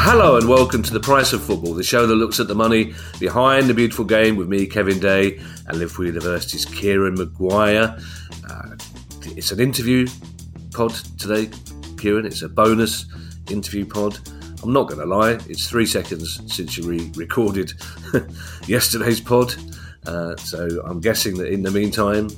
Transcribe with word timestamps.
Hello 0.00 0.36
and 0.36 0.48
welcome 0.48 0.82
to 0.82 0.92
The 0.92 1.00
Price 1.02 1.34
of 1.34 1.42
Football, 1.42 1.74
the 1.74 1.82
show 1.82 2.06
that 2.06 2.14
looks 2.14 2.40
at 2.40 2.48
the 2.48 2.54
money 2.54 2.94
behind 3.20 3.66
the 3.66 3.74
beautiful 3.74 4.06
game 4.06 4.36
with 4.36 4.48
me, 4.48 4.66
Kevin 4.66 4.98
Day, 4.98 5.38
and 5.66 5.78
Liverpool 5.78 6.06
University's 6.06 6.64
Kieran 6.64 7.16
Maguire. 7.16 7.98
Uh, 8.48 8.76
it's 9.36 9.52
an 9.52 9.60
interview 9.60 10.06
pod 10.72 10.94
today, 11.18 11.50
Kieran. 11.98 12.24
It's 12.24 12.40
a 12.40 12.48
bonus 12.48 13.04
interview 13.50 13.84
pod. 13.84 14.18
I'm 14.62 14.72
not 14.72 14.88
going 14.88 15.00
to 15.00 15.06
lie, 15.06 15.38
it's 15.48 15.68
three 15.68 15.86
seconds 15.86 16.40
since 16.46 16.78
you 16.78 16.88
re 16.88 17.12
recorded 17.16 17.74
yesterday's 18.66 19.20
pod. 19.20 19.54
Uh, 20.08 20.34
so 20.36 20.80
I'm 20.86 21.00
guessing 21.00 21.36
that 21.36 21.52
in 21.52 21.62
the 21.62 21.70
meantime, 21.70 22.30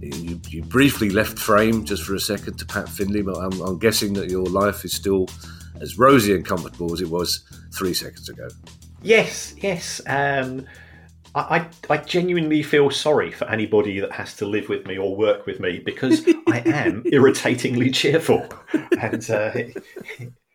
you, 0.00 0.38
you, 0.50 0.62
briefly 0.62 1.08
left 1.08 1.38
frame 1.38 1.86
just 1.86 2.02
for 2.02 2.14
a 2.14 2.20
second 2.20 2.58
to 2.58 2.66
Pat 2.66 2.86
Finley, 2.86 3.22
but 3.22 3.38
I'm, 3.38 3.58
I'm 3.62 3.78
guessing 3.78 4.12
that 4.14 4.28
your 4.28 4.44
life 4.44 4.84
is 4.84 4.92
still 4.92 5.28
as 5.80 5.98
rosy 5.98 6.34
and 6.34 6.44
comfortable 6.44 6.92
as 6.92 7.00
it 7.00 7.08
was 7.08 7.42
three 7.72 7.94
seconds 7.94 8.28
ago. 8.28 8.48
Yes, 9.02 9.54
yes. 9.56 10.02
Um, 10.06 10.66
I, 11.34 11.66
I, 11.88 11.96
genuinely 11.96 12.62
feel 12.62 12.90
sorry 12.90 13.32
for 13.32 13.48
anybody 13.48 13.98
that 14.00 14.12
has 14.12 14.36
to 14.36 14.46
live 14.46 14.68
with 14.68 14.86
me 14.86 14.98
or 14.98 15.16
work 15.16 15.46
with 15.46 15.60
me 15.60 15.78
because 15.78 16.26
I 16.46 16.58
am 16.66 17.04
irritatingly 17.06 17.90
cheerful. 17.90 18.46
And 19.00 19.30
uh, 19.30 19.50
it, 19.54 19.82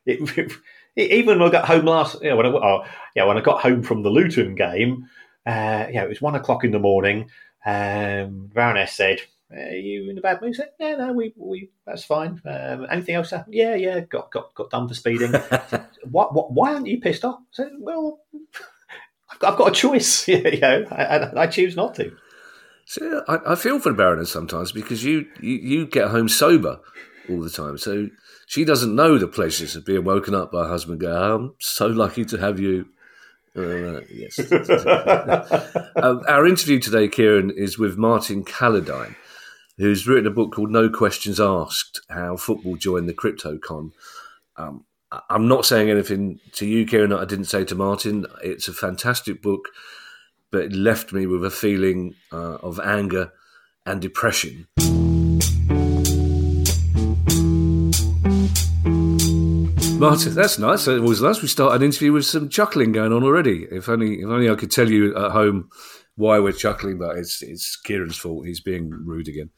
it, 0.05 0.37
it, 0.37 1.11
even 1.11 1.39
when 1.39 1.47
I 1.49 1.51
got 1.51 1.65
home 1.65 1.85
last, 1.85 2.21
know, 2.21 2.35
when 2.37 2.45
I, 2.45 2.49
oh, 2.49 2.85
yeah, 3.15 3.25
when 3.25 3.37
I 3.37 3.41
got 3.41 3.61
home 3.61 3.81
from 3.81 4.03
the 4.03 4.09
Luton 4.09 4.53
game, 4.53 5.09
uh, 5.49 5.87
yeah, 5.91 6.03
it 6.03 6.09
was 6.09 6.21
one 6.21 6.35
o'clock 6.35 6.63
in 6.63 6.71
the 6.71 6.79
morning. 6.79 7.29
Um, 7.65 8.51
Baroness 8.53 8.93
said, 8.93 9.21
are 9.51 9.71
you 9.71 10.11
in 10.11 10.17
a 10.17 10.21
bad 10.21 10.41
mood? 10.41 10.55
Said, 10.55 10.69
yeah, 10.79 10.95
no, 10.95 11.11
we, 11.11 11.33
we 11.35 11.71
that's 11.87 12.03
fine. 12.03 12.39
Um, 12.45 12.85
anything 12.91 13.15
else 13.15 13.31
happened? 13.31 13.55
Yeah, 13.55 13.73
yeah, 13.73 14.01
got 14.01 14.31
got 14.31 14.53
got 14.53 14.69
done 14.69 14.87
for 14.87 14.93
speeding. 14.93 15.31
said, 15.31 15.87
what, 16.11 16.35
what, 16.35 16.53
why 16.53 16.73
aren't 16.73 16.85
you 16.85 17.01
pissed 17.01 17.25
off? 17.25 17.39
I 17.39 17.43
said, 17.51 17.71
well, 17.79 18.21
I've 19.31 19.39
got, 19.39 19.53
I've 19.53 19.57
got 19.57 19.69
a 19.69 19.75
choice. 19.75 20.27
you 20.27 20.59
know, 20.59 20.85
I, 20.91 21.41
I, 21.41 21.47
choose 21.47 21.75
not 21.75 21.95
to. 21.95 22.15
So 22.85 23.23
I, 23.27 23.53
I, 23.53 23.55
feel 23.55 23.79
for 23.79 23.89
the 23.89 23.97
Baroness 23.97 24.31
sometimes 24.31 24.71
because 24.71 25.03
you, 25.03 25.25
you 25.41 25.55
you 25.55 25.87
get 25.87 26.09
home 26.09 26.29
sober 26.29 26.79
all 27.27 27.41
the 27.41 27.49
time, 27.49 27.79
so 27.79 28.07
she 28.45 28.65
doesn't 28.65 28.95
know 28.95 29.17
the 29.17 29.27
pleasures 29.27 29.75
of 29.75 29.85
being 29.85 30.03
woken 30.03 30.35
up 30.35 30.51
by 30.51 30.65
a 30.65 30.69
husband. 30.69 30.99
Go, 30.99 31.35
I'm 31.35 31.55
so 31.57 31.87
lucky 31.87 32.23
to 32.25 32.37
have 32.37 32.59
you. 32.59 32.85
Uh, 33.59 34.01
yes. 34.13 34.39
um, 35.97 36.21
our 36.27 36.47
interview 36.47 36.79
today, 36.79 37.07
Kieran, 37.07 37.51
is 37.51 37.77
with 37.77 37.97
Martin 37.97 38.43
Calladine 38.43 39.15
who's 39.79 40.05
written 40.05 40.27
a 40.27 40.31
book 40.31 40.51
called 40.51 40.69
No 40.69 40.89
Questions 40.89 41.39
Asked 41.39 42.01
How 42.09 42.35
Football 42.35 42.75
Joined 42.75 43.07
the 43.07 43.13
CryptoCon. 43.13 43.93
Um, 44.57 44.83
I'm 45.29 45.47
not 45.47 45.65
saying 45.65 45.89
anything 45.89 46.39
to 46.53 46.67
you, 46.67 46.85
Kieran, 46.85 47.11
that 47.11 47.21
I 47.21 47.25
didn't 47.25 47.45
say 47.45 47.63
to 47.63 47.75
Martin. 47.75 48.25
It's 48.43 48.67
a 48.67 48.73
fantastic 48.73 49.41
book, 49.41 49.69
but 50.51 50.65
it 50.65 50.73
left 50.73 51.13
me 51.13 51.25
with 51.25 51.45
a 51.45 51.49
feeling 51.49 52.15
uh, 52.31 52.55
of 52.55 52.79
anger 52.81 53.31
and 53.85 54.01
depression. 54.01 54.67
Martin, 59.99 60.33
that's 60.33 60.57
nice. 60.57 60.87
It 60.87 61.01
was 61.01 61.21
nice. 61.21 61.41
We 61.41 61.47
start 61.47 61.75
an 61.75 61.83
interview 61.83 62.13
with 62.13 62.25
some 62.25 62.49
chuckling 62.49 62.91
going 62.91 63.11
on 63.11 63.23
already. 63.23 63.67
If 63.69 63.89
only, 63.89 64.21
if 64.21 64.27
only 64.27 64.49
I 64.49 64.55
could 64.55 64.71
tell 64.71 64.89
you 64.89 65.15
at 65.15 65.31
home 65.31 65.69
why 66.15 66.39
we're 66.39 66.51
chuckling, 66.51 66.97
but 66.97 67.17
it's 67.17 67.41
it's 67.41 67.75
Kieran's 67.75 68.17
fault. 68.17 68.45
He's 68.45 68.59
being 68.59 68.89
rude 68.89 69.27
again. 69.27 69.49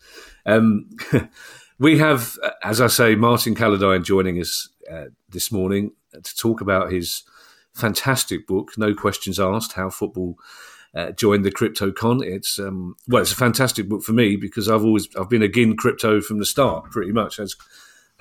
Um, 0.46 0.90
we 1.80 2.00
have, 2.00 2.38
as 2.64 2.82
I 2.82 2.88
say, 2.88 3.16
Martin 3.16 3.56
Calladine 3.56 4.04
joining 4.04 4.40
us 4.40 4.70
uh, 4.92 5.06
this 5.30 5.52
morning 5.52 5.92
to 6.14 6.36
talk 6.36 6.62
about 6.62 6.92
his 6.92 7.24
fantastic 7.74 8.48
book, 8.48 8.78
No 8.78 8.94
Questions 8.94 9.40
Asked: 9.40 9.74
How 9.74 9.90
Football 9.90 10.38
uh, 10.94 11.12
Joined 11.12 11.46
the 11.46 11.52
CryptoCon. 11.52 12.24
It's 12.24 12.60
um, 12.60 12.96
well, 13.08 13.22
it's 13.22 13.32
a 13.32 13.36
fantastic 13.36 13.88
book 13.88 14.04
for 14.04 14.14
me 14.14 14.36
because 14.36 14.70
I've 14.70 14.84
always 14.84 15.08
I've 15.16 15.30
been 15.30 15.44
again 15.44 15.76
crypto 15.76 16.22
from 16.22 16.40
the 16.40 16.46
start, 16.46 16.92
pretty 16.92 17.12
much 17.12 17.40
as 17.40 17.56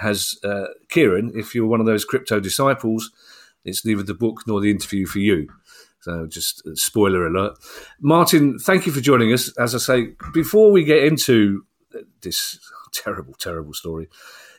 has 0.00 0.34
uh, 0.44 0.66
Kieran. 0.88 1.32
If 1.34 1.54
you're 1.54 1.66
one 1.66 1.80
of 1.80 1.86
those 1.86 2.04
crypto 2.04 2.40
disciples, 2.40 3.10
it's 3.64 3.84
neither 3.84 4.02
the 4.02 4.14
book 4.14 4.42
nor 4.46 4.60
the 4.60 4.70
interview 4.70 5.06
for 5.06 5.18
you. 5.18 5.48
So, 6.00 6.26
just 6.26 6.62
spoiler 6.78 7.26
alert. 7.26 7.58
Martin, 8.00 8.58
thank 8.58 8.86
you 8.86 8.92
for 8.92 9.02
joining 9.02 9.32
us. 9.32 9.52
As 9.58 9.74
I 9.74 9.78
say, 9.78 10.14
before 10.32 10.70
we 10.72 10.82
get 10.82 11.04
into 11.04 11.66
this 12.22 12.58
terrible, 12.92 13.34
terrible 13.34 13.74
story, 13.74 14.08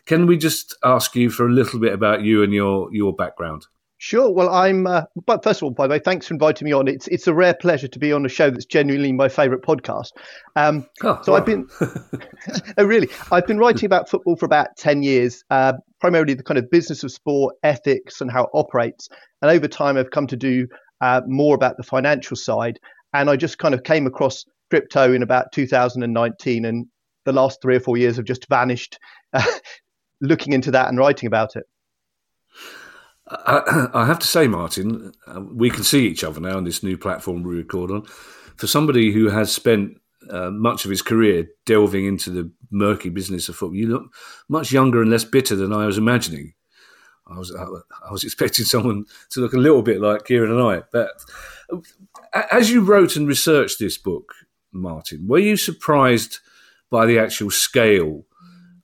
can 0.05 0.27
we 0.27 0.37
just 0.37 0.75
ask 0.83 1.15
you 1.15 1.31
for 1.31 1.47
a 1.47 1.51
little 1.51 1.79
bit 1.79 1.93
about 1.93 2.21
you 2.21 2.43
and 2.43 2.53
your 2.53 2.93
your 2.93 3.13
background? 3.13 3.65
Sure. 4.03 4.31
Well, 4.31 4.49
I'm. 4.49 4.87
Uh, 4.87 5.03
but 5.27 5.43
first 5.43 5.59
of 5.59 5.63
all, 5.63 5.69
by 5.69 5.85
the 5.85 5.91
way, 5.91 5.99
thanks 5.99 6.25
for 6.25 6.33
inviting 6.33 6.65
me 6.65 6.71
on. 6.71 6.87
It's 6.87 7.07
it's 7.09 7.27
a 7.27 7.35
rare 7.35 7.53
pleasure 7.53 7.87
to 7.87 7.99
be 7.99 8.11
on 8.11 8.25
a 8.25 8.29
show 8.29 8.49
that's 8.49 8.65
genuinely 8.65 9.11
my 9.11 9.29
favourite 9.29 9.61
podcast. 9.61 10.13
Um, 10.55 10.87
oh, 11.03 11.19
so 11.21 11.33
wow. 11.33 11.37
I've 11.37 11.45
been. 11.45 11.67
oh, 12.79 12.83
really? 12.83 13.09
I've 13.31 13.45
been 13.45 13.59
writing 13.59 13.85
about 13.85 14.09
football 14.09 14.35
for 14.37 14.47
about 14.47 14.75
ten 14.75 15.03
years, 15.03 15.43
uh, 15.51 15.73
primarily 15.99 16.33
the 16.33 16.41
kind 16.41 16.57
of 16.57 16.67
business 16.71 17.03
of 17.03 17.11
sport, 17.11 17.55
ethics, 17.61 18.21
and 18.21 18.31
how 18.31 18.45
it 18.45 18.49
operates. 18.55 19.07
And 19.43 19.51
over 19.51 19.67
time, 19.67 19.97
I've 19.97 20.09
come 20.09 20.25
to 20.25 20.35
do 20.35 20.67
uh, 21.01 21.21
more 21.27 21.53
about 21.53 21.77
the 21.77 21.83
financial 21.83 22.35
side. 22.35 22.79
And 23.13 23.29
I 23.29 23.35
just 23.35 23.59
kind 23.59 23.75
of 23.75 23.83
came 23.83 24.07
across 24.07 24.45
crypto 24.71 25.13
in 25.13 25.21
about 25.21 25.51
2019, 25.51 26.65
and 26.65 26.87
the 27.25 27.33
last 27.33 27.61
three 27.61 27.75
or 27.75 27.79
four 27.79 27.97
years 27.97 28.15
have 28.15 28.25
just 28.25 28.49
vanished 28.49 28.97
uh, 29.33 29.45
looking 30.21 30.53
into 30.53 30.71
that 30.71 30.89
and 30.89 30.97
writing 30.97 31.27
about 31.27 31.55
it. 31.55 31.65
I, 33.93 34.05
have 34.05 34.19
to 34.19 34.27
say, 34.27 34.47
Martin, 34.47 35.13
uh, 35.25 35.41
we 35.41 35.69
can 35.69 35.83
see 35.83 36.05
each 36.07 36.23
other 36.23 36.41
now 36.41 36.57
on 36.57 36.65
this 36.65 36.83
new 36.83 36.97
platform 36.97 37.43
we 37.43 37.55
record 37.55 37.89
on. 37.89 38.03
For 38.57 38.67
somebody 38.67 39.11
who 39.11 39.29
has 39.29 39.51
spent 39.51 39.99
uh, 40.29 40.51
much 40.51 40.83
of 40.83 40.91
his 40.91 41.01
career 41.01 41.47
delving 41.65 42.05
into 42.05 42.29
the 42.29 42.51
murky 42.71 43.09
business 43.09 43.47
of 43.47 43.55
football, 43.55 43.77
you 43.77 43.87
look 43.87 44.13
much 44.49 44.71
younger 44.71 45.01
and 45.01 45.09
less 45.09 45.23
bitter 45.23 45.55
than 45.55 45.71
I 45.71 45.85
was 45.85 45.97
imagining. 45.97 46.53
I 47.27 47.37
was 47.37 47.55
I 47.55 48.11
was 48.11 48.23
expecting 48.25 48.65
someone 48.65 49.05
to 49.29 49.39
look 49.39 49.53
a 49.53 49.57
little 49.57 49.81
bit 49.81 50.01
like 50.01 50.25
Kieran 50.25 50.51
and 50.51 50.61
I. 50.61 50.83
But 50.91 51.11
as 52.51 52.69
you 52.69 52.81
wrote 52.81 53.15
and 53.15 53.27
researched 53.27 53.79
this 53.79 53.97
book, 53.97 54.33
Martin, 54.73 55.27
were 55.27 55.39
you 55.39 55.55
surprised 55.55 56.39
by 56.89 57.05
the 57.05 57.17
actual 57.17 57.49
scale 57.49 58.25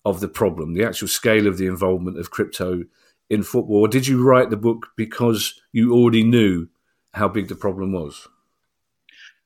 of 0.05 0.21
the 0.21 0.29
problem, 0.29 0.73
the 0.73 0.85
actual 0.85 1.09
scale 1.09 1.47
of 1.47 1.57
the 1.57 1.67
involvement 1.67 2.17
of 2.17 2.31
crypto 2.31 2.83
in 3.29 3.43
football? 3.43 3.81
Or 3.81 3.87
did 3.87 4.07
you 4.07 4.23
write 4.23 4.49
the 4.49 4.57
book 4.57 4.87
because 4.95 5.59
you 5.71 5.93
already 5.93 6.23
knew 6.23 6.67
how 7.13 7.27
big 7.27 7.47
the 7.47 7.55
problem 7.55 7.93
was? 7.93 8.27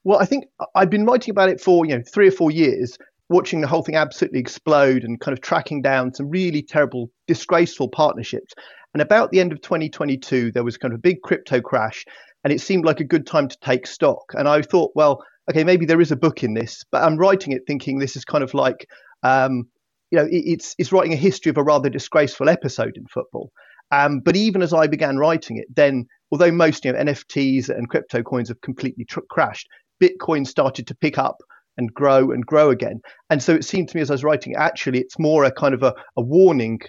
Well, 0.03 0.19
I 0.19 0.25
think 0.25 0.45
I've 0.73 0.89
been 0.89 1.05
writing 1.05 1.31
about 1.31 1.49
it 1.49 1.61
for 1.61 1.85
you 1.85 1.95
know 1.95 2.03
three 2.11 2.27
or 2.27 2.31
four 2.31 2.51
years, 2.51 2.97
watching 3.29 3.61
the 3.61 3.67
whole 3.67 3.83
thing 3.83 3.95
absolutely 3.95 4.39
explode 4.39 5.03
and 5.03 5.19
kind 5.19 5.33
of 5.33 5.41
tracking 5.41 5.81
down 5.81 6.13
some 6.13 6.29
really 6.29 6.61
terrible, 6.61 7.09
disgraceful 7.27 7.87
partnerships. 7.87 8.53
And 8.93 9.01
about 9.01 9.31
the 9.31 9.39
end 9.39 9.51
of 9.51 9.61
2022, 9.61 10.51
there 10.51 10.63
was 10.63 10.77
kind 10.77 10.93
of 10.93 10.99
a 10.99 11.01
big 11.01 11.21
crypto 11.21 11.61
crash, 11.61 12.05
and 12.43 12.51
it 12.51 12.61
seemed 12.61 12.83
like 12.83 12.99
a 12.99 13.05
good 13.05 13.25
time 13.25 13.47
to 13.47 13.57
take 13.61 13.87
stock. 13.87 14.33
And 14.33 14.47
I 14.47 14.61
thought, 14.61 14.91
well, 14.95 15.23
okay, 15.49 15.63
maybe 15.63 15.85
there 15.85 16.01
is 16.01 16.11
a 16.11 16.17
book 16.17 16.43
in 16.43 16.53
this, 16.53 16.83
but 16.91 17.03
I'm 17.03 17.17
writing 17.17 17.53
it 17.53 17.63
thinking 17.67 17.99
this 17.99 18.15
is 18.15 18.25
kind 18.25 18.43
of 18.43 18.53
like, 18.53 18.87
um, 19.23 19.69
you 20.09 20.17
know, 20.17 20.25
it, 20.25 20.43
it's 20.45 20.75
it's 20.77 20.91
writing 20.91 21.13
a 21.13 21.17
history 21.17 21.51
of 21.51 21.57
a 21.57 21.63
rather 21.63 21.89
disgraceful 21.89 22.49
episode 22.49 22.97
in 22.97 23.05
football. 23.05 23.51
Um, 23.91 24.19
but 24.19 24.35
even 24.35 24.61
as 24.61 24.73
I 24.73 24.87
began 24.87 25.17
writing 25.17 25.57
it, 25.57 25.67
then 25.75 26.05
although 26.31 26.51
most 26.51 26.85
you 26.85 26.93
know 26.93 26.99
NFTs 26.99 27.69
and 27.69 27.89
crypto 27.89 28.23
coins 28.23 28.49
have 28.49 28.61
completely 28.61 29.05
tr- 29.05 29.19
crashed, 29.29 29.67
Bitcoin 30.01 30.47
started 30.47 30.87
to 30.87 30.95
pick 30.95 31.17
up 31.17 31.37
and 31.77 31.93
grow 31.93 32.31
and 32.31 32.45
grow 32.45 32.69
again. 32.69 33.01
And 33.29 33.41
so 33.41 33.53
it 33.53 33.65
seemed 33.65 33.89
to 33.89 33.97
me 33.97 34.01
as 34.01 34.11
I 34.11 34.15
was 34.15 34.23
writing, 34.23 34.55
actually, 34.55 34.99
it's 34.99 35.17
more 35.19 35.43
a 35.43 35.51
kind 35.51 35.73
of 35.73 35.83
a, 35.83 35.93
a 36.17 36.21
warning 36.21 36.79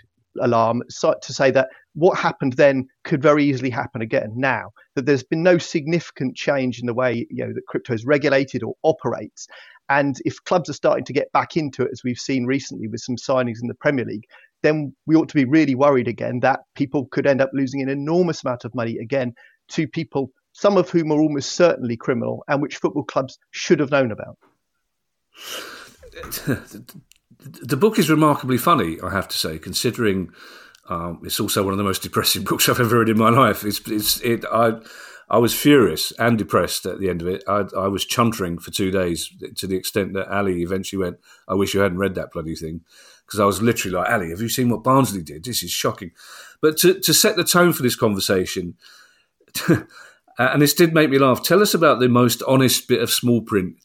alarm 0.41 0.83
to 0.89 1.33
say 1.33 1.51
that 1.51 1.69
what 1.95 2.19
happened 2.19 2.55
then 2.55 2.87
could 3.05 3.23
very 3.23 3.45
easily 3.45 3.69
happen 3.69 4.01
again 4.01 4.33
now 4.35 4.71
that 4.95 5.05
there's 5.05 5.23
been 5.23 5.43
no 5.43 5.59
significant 5.59 6.35
change 6.35 6.81
in 6.81 6.87
the 6.87 6.95
way 6.95 7.27
you 7.31 7.45
know 7.45 7.53
that 7.53 7.67
crypto 7.69 7.93
is 7.93 8.07
regulated 8.07 8.63
or 8.63 8.75
operates 8.83 9.47
and 9.91 10.17
if 10.25 10.43
clubs 10.45 10.71
are 10.71 10.75
starting 10.75 11.05
to 11.05 11.13
get 11.13 11.31
back 11.33 11.57
into 11.57 11.83
it 11.83 11.91
as 11.93 12.01
we've 12.03 12.19
seen 12.19 12.47
recently 12.47 12.89
with 12.89 13.01
some 13.01 13.17
signings 13.17 13.59
in 13.61 13.69
the 13.69 13.75
premier 13.75 14.07
league 14.07 14.25
then 14.63 14.95
we 15.07 15.17
ought 15.17 15.29
to 15.29 15.35
be 15.35 15.45
really 15.45 15.75
worried 15.75 16.09
again 16.09 16.41
that 16.41 16.61
people 16.75 17.07
could 17.07 17.27
end 17.27 17.41
up 17.41 17.51
losing 17.53 17.83
an 17.83 17.89
enormous 17.89 18.45
amount 18.45 18.65
of 18.65 18.75
money 18.75 18.99
again 18.99 19.35
to 19.69 19.87
people 19.87 20.31
some 20.53 20.77
of 20.77 20.91
whom 20.91 21.11
are 21.11 21.21
almost 21.21 21.53
certainly 21.53 21.97
criminal 21.97 22.45
and 22.49 22.61
which 22.61 22.77
football 22.77 23.05
clubs 23.05 23.39
should 23.51 23.81
have 23.81 23.91
known 23.91 24.13
about 24.13 24.37
the 27.45 27.77
book 27.77 27.99
is 27.99 28.11
remarkably 28.11 28.59
funny, 28.59 28.99
I 29.03 29.11
have 29.11 29.29
to 29.29 29.37
say, 29.37 29.59
considering 29.59 30.31
um, 30.89 31.21
it's 31.25 31.41
also 31.41 31.63
one 31.63 31.73
of 31.73 31.79
the 31.79 31.85
most 31.85 32.03
depressing 32.03 32.45
books 32.49 32.69
I've 32.69 32.81
ever 32.81 32.99
read 32.99 33.09
in 33.09 33.19
my 33.19 33.31
life. 33.31 33.65
It's, 33.65 33.81
it's 33.89 34.21
it 34.21 34.45
I 34.51 34.81
I 35.31 35.39
was 35.39 35.59
furious 35.59 36.13
and 36.19 36.37
depressed 36.37 36.85
at 36.85 36.99
the 36.99 37.09
end 37.09 37.23
of 37.23 37.29
it. 37.29 37.43
I, 37.49 37.65
I 37.77 37.89
was 37.89 38.07
chuntering 38.07 38.61
for 38.61 38.71
two 38.71 38.91
days 38.91 39.31
to 39.57 39.67
the 39.67 39.77
extent 39.77 40.13
that 40.13 40.29
Ali 40.29 40.63
eventually 40.63 41.03
went, 41.03 41.19
I 41.49 41.55
wish 41.55 41.73
you 41.73 41.81
hadn't 41.81 41.99
read 41.99 42.17
that 42.17 42.33
bloody 42.33 42.55
thing. 42.55 42.83
Because 43.33 43.41
I 43.41 43.47
was 43.47 43.63
literally 43.63 43.97
like, 43.97 44.11
Ali, 44.11 44.29
have 44.29 44.43
you 44.43 44.51
seen 44.51 44.69
what 44.69 44.85
Barnsley 44.85 45.23
did? 45.23 45.45
This 45.45 45.63
is 45.63 45.71
shocking. 45.71 46.11
But 46.61 46.77
to, 46.79 47.01
to 47.01 47.15
set 47.15 47.37
the 47.37 47.45
tone 47.45 47.73
for 47.73 47.83
this 47.83 47.97
conversation, 47.97 48.75
and 50.39 50.61
this 50.61 50.75
did 50.75 50.93
make 50.93 51.09
me 51.09 51.19
laugh, 51.19 51.43
tell 51.43 51.63
us 51.63 51.73
about 51.73 51.99
the 51.99 52.11
most 52.11 52.43
honest 52.47 52.89
bit 52.89 53.01
of 53.01 53.11
small 53.11 53.41
print 53.41 53.77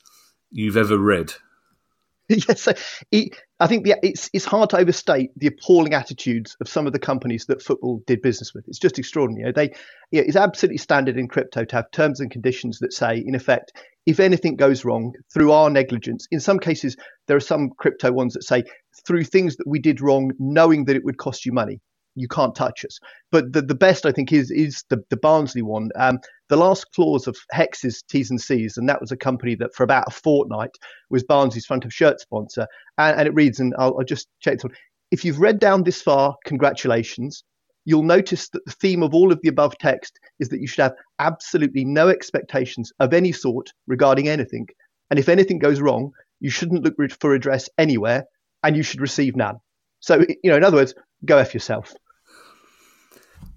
you've 0.51 0.75
ever 0.75 0.97
read. 0.97 1.31
yes, 2.27 2.67
it, 3.13 3.41
I 3.61 3.67
think 3.67 3.85
the, 3.85 3.95
it's 4.03 4.29
it's 4.33 4.44
hard 4.44 4.71
to 4.71 4.77
overstate 4.77 5.31
the 5.38 5.47
appalling 5.47 5.94
attitudes 5.94 6.57
of 6.59 6.67
some 6.67 6.85
of 6.85 6.91
the 6.91 6.99
companies 6.99 7.45
that 7.45 7.61
football 7.61 8.03
did 8.05 8.21
business 8.21 8.53
with. 8.53 8.67
It's 8.67 8.79
just 8.79 8.99
extraordinary. 8.99 9.44
You 9.44 9.45
know, 9.45 9.51
they 9.53 9.69
yeah, 10.11 10.23
it's 10.23 10.35
absolutely 10.35 10.79
standard 10.79 11.17
in 11.17 11.29
crypto 11.29 11.63
to 11.63 11.75
have 11.77 11.89
terms 11.91 12.19
and 12.19 12.29
conditions 12.29 12.79
that 12.79 12.91
say, 12.91 13.23
in 13.25 13.33
effect, 13.33 13.71
if 14.07 14.19
anything 14.19 14.56
goes 14.56 14.83
wrong 14.83 15.13
through 15.31 15.51
our 15.51 15.69
negligence. 15.69 16.25
In 16.31 16.39
some 16.39 16.57
cases, 16.57 16.95
there 17.27 17.38
are 17.38 17.42
some 17.42 17.69
crypto 17.77 18.12
ones 18.12 18.33
that 18.33 18.44
say 18.44 18.63
through 19.06 19.25
things 19.25 19.56
that 19.57 19.68
we 19.68 19.77
did 19.77 20.01
wrong, 20.01 20.31
knowing 20.39 20.86
that 20.86 20.95
it 20.95 21.06
would 21.06 21.18
cost 21.18 21.45
you 21.45 21.51
money 21.51 21.80
you 22.18 22.27
can't 22.27 22.56
touch 22.56 22.83
us. 22.83 23.00
But 23.31 23.54
the, 23.54 23.62
the 23.62 23.75
best 23.75 24.06
I 24.06 24.12
think 24.12 24.33
is 24.33 24.51
is 24.51 24.83
the, 24.89 24.98
the 25.09 25.18
Barnsley 25.18 25.62
one. 25.62 25.89
Um, 25.95 26.19
the 26.50 26.57
last 26.57 26.88
clause 26.94 27.27
of 27.27 27.38
Hex's 27.51 28.04
T's 28.09 28.30
and 28.30 28.42
C's, 28.42 28.75
and 28.77 28.89
that 28.89 29.00
was 29.00 29.12
a 29.12 29.18
company 29.18 29.56
that 29.56 29.74
for 29.75 29.83
about 29.83 30.07
a 30.07 30.12
fortnight 30.12 30.71
was 31.09 31.24
Barnsley's 31.24 31.65
front 31.65 31.86
of 31.86 31.94
shirt 31.94 32.19
sponsor. 32.19 32.68
And, 32.98 33.19
and 33.19 33.27
it 33.27 33.36
reads, 33.36 33.59
and 33.59 33.74
I'll, 33.77 33.95
I'll 33.98 34.06
just 34.06 34.27
check 34.39 34.56
it. 34.56 34.71
If 35.12 35.24
you've 35.24 35.39
read 35.39 35.59
down 35.59 35.83
this 35.83 36.01
far, 36.01 36.36
congratulations. 36.45 37.44
You'll 37.87 38.03
notice 38.03 38.49
that 38.49 38.65
the 38.65 38.73
theme 38.73 39.01
of 39.01 39.13
all 39.13 39.31
of 39.31 39.39
the 39.41 39.47
above 39.47 39.77
text 39.77 40.19
is 40.41 40.49
that 40.49 40.59
you 40.59 40.67
should 40.67 40.81
have 40.81 40.95
absolutely 41.19 41.85
no 41.85 42.09
expectations 42.09 42.91
of 42.99 43.13
any 43.13 43.31
sort 43.31 43.71
regarding 43.87 44.27
anything. 44.27 44.67
And 45.09 45.17
if 45.17 45.29
anything 45.29 45.57
goes 45.57 45.79
wrong, 45.79 46.11
you 46.41 46.49
shouldn't 46.49 46.83
look 46.83 46.95
for 47.21 47.29
redress 47.29 47.69
anywhere 47.77 48.25
and 48.61 48.75
you 48.75 48.83
should 48.83 48.99
receive 48.99 49.37
none. 49.37 49.55
So, 50.01 50.19
you 50.43 50.51
know, 50.51 50.57
in 50.57 50.65
other 50.65 50.75
words, 50.75 50.95
go 51.23 51.37
F 51.37 51.53
yourself. 51.53 51.93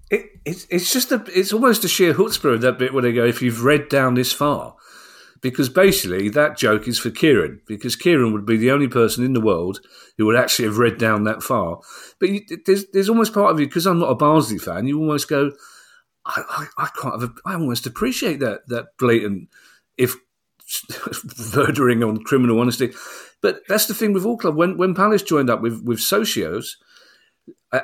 It, 0.09 0.27
it's 0.45 0.65
it's 0.69 0.93
just 0.93 1.11
a 1.11 1.21
it's 1.27 1.51
almost 1.51 1.83
a 1.83 1.89
sheer 1.89 2.13
chutzpah 2.13 2.53
of 2.53 2.61
that 2.61 2.79
bit 2.79 2.93
where 2.93 3.03
they 3.03 3.11
go 3.11 3.25
if 3.25 3.41
you've 3.41 3.65
read 3.65 3.89
down 3.89 4.13
this 4.13 4.31
far, 4.31 4.77
because 5.41 5.69
basically 5.69 6.29
that 6.29 6.57
joke 6.57 6.87
is 6.87 6.99
for 6.99 7.09
Kieran 7.09 7.61
because 7.67 7.95
Kieran 7.95 8.31
would 8.33 8.45
be 8.45 8.57
the 8.57 8.71
only 8.71 8.87
person 8.87 9.25
in 9.25 9.33
the 9.33 9.41
world 9.41 9.79
who 10.17 10.25
would 10.25 10.35
actually 10.35 10.65
have 10.65 10.77
read 10.77 10.97
down 10.97 11.23
that 11.23 11.43
far. 11.43 11.79
But 12.19 12.29
you, 12.29 12.41
there's 12.65 12.85
there's 12.91 13.09
almost 13.09 13.33
part 13.33 13.51
of 13.51 13.59
you 13.59 13.67
because 13.67 13.85
I'm 13.85 13.99
not 13.99 14.11
a 14.11 14.15
Barnsley 14.15 14.59
fan. 14.59 14.87
You 14.87 14.99
almost 14.99 15.27
go, 15.27 15.51
I 16.25 16.43
I, 16.49 16.83
I 16.83 16.89
can't 17.01 17.21
have, 17.21 17.33
I 17.45 17.53
almost 17.55 17.87
appreciate 17.87 18.39
that 18.39 18.67
that 18.67 18.97
blatant 18.97 19.49
if 19.97 20.15
murdering 21.55 22.03
on 22.03 22.23
criminal 22.23 22.59
honesty. 22.59 22.93
But 23.41 23.61
that's 23.67 23.87
the 23.87 23.95
thing 23.95 24.13
with 24.13 24.25
all 24.25 24.37
club. 24.37 24.55
When 24.55 24.77
when 24.77 24.93
Palace 24.93 25.23
joined 25.23 25.49
up 25.49 25.61
with 25.61 25.81
with 25.83 25.99
socios 25.99 26.75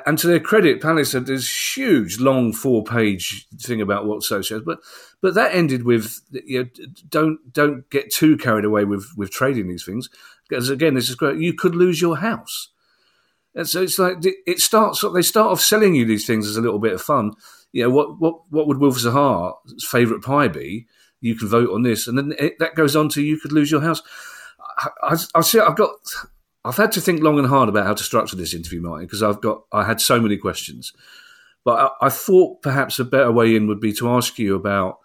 and 0.06 0.18
to 0.18 0.26
their 0.26 0.40
credit, 0.40 0.82
Palace 0.82 1.12
had 1.12 1.26
this 1.26 1.76
huge, 1.76 2.20
long 2.20 2.52
four-page 2.52 3.46
thing 3.58 3.80
about 3.80 4.06
what 4.06 4.20
socios, 4.20 4.64
but 4.64 4.80
but 5.20 5.34
that 5.34 5.54
ended 5.54 5.84
with 5.84 6.20
you 6.30 6.64
know, 6.64 6.68
don't 7.08 7.52
don't 7.52 7.88
get 7.90 8.12
too 8.12 8.36
carried 8.36 8.64
away 8.64 8.84
with 8.84 9.06
with 9.16 9.30
trading 9.30 9.68
these 9.68 9.84
things 9.84 10.10
because 10.48 10.70
again, 10.70 10.94
this 10.94 11.08
is 11.08 11.14
great. 11.14 11.38
You 11.38 11.54
could 11.54 11.74
lose 11.74 12.00
your 12.00 12.18
house, 12.18 12.68
and 13.54 13.68
so 13.68 13.82
it's 13.82 13.98
like 13.98 14.18
it 14.22 14.60
starts. 14.60 15.02
They 15.14 15.22
start 15.22 15.52
off 15.52 15.60
selling 15.60 15.94
you 15.94 16.04
these 16.04 16.26
things 16.26 16.46
as 16.46 16.56
a 16.56 16.62
little 16.62 16.78
bit 16.78 16.94
of 16.94 17.02
fun. 17.02 17.32
You 17.72 17.84
know 17.84 17.90
what 17.90 18.18
what 18.18 18.40
what 18.50 18.66
would 18.66 18.78
Wilf 18.78 18.96
Zaha's 18.96 19.84
favourite 19.84 20.22
pie 20.22 20.48
be? 20.48 20.86
You 21.20 21.34
can 21.34 21.48
vote 21.48 21.70
on 21.70 21.82
this, 21.82 22.06
and 22.06 22.16
then 22.16 22.34
it, 22.38 22.58
that 22.58 22.74
goes 22.74 22.94
on 22.94 23.08
to 23.10 23.22
you 23.22 23.38
could 23.38 23.52
lose 23.52 23.70
your 23.70 23.80
house. 23.80 24.02
I, 24.78 24.88
I, 25.02 25.16
I 25.34 25.40
see. 25.40 25.60
I've 25.60 25.76
got 25.76 25.92
I've 26.68 26.76
had 26.76 26.92
to 26.92 27.00
think 27.00 27.22
long 27.22 27.38
and 27.38 27.48
hard 27.48 27.70
about 27.70 27.86
how 27.86 27.94
to 27.94 28.04
structure 28.04 28.36
this 28.36 28.52
interview, 28.52 28.82
Martin, 28.82 29.06
because 29.06 29.22
I've 29.22 29.40
got 29.40 29.62
I 29.72 29.84
had 29.84 30.02
so 30.02 30.20
many 30.20 30.36
questions. 30.36 30.92
But 31.64 31.92
I, 32.00 32.06
I, 32.06 32.08
thought 32.10 32.62
perhaps 32.62 32.98
a 32.98 33.04
better 33.04 33.32
way 33.32 33.56
in 33.56 33.66
would 33.66 33.80
be 33.80 33.92
to 33.94 34.10
ask 34.10 34.38
you 34.38 34.54
about 34.54 34.98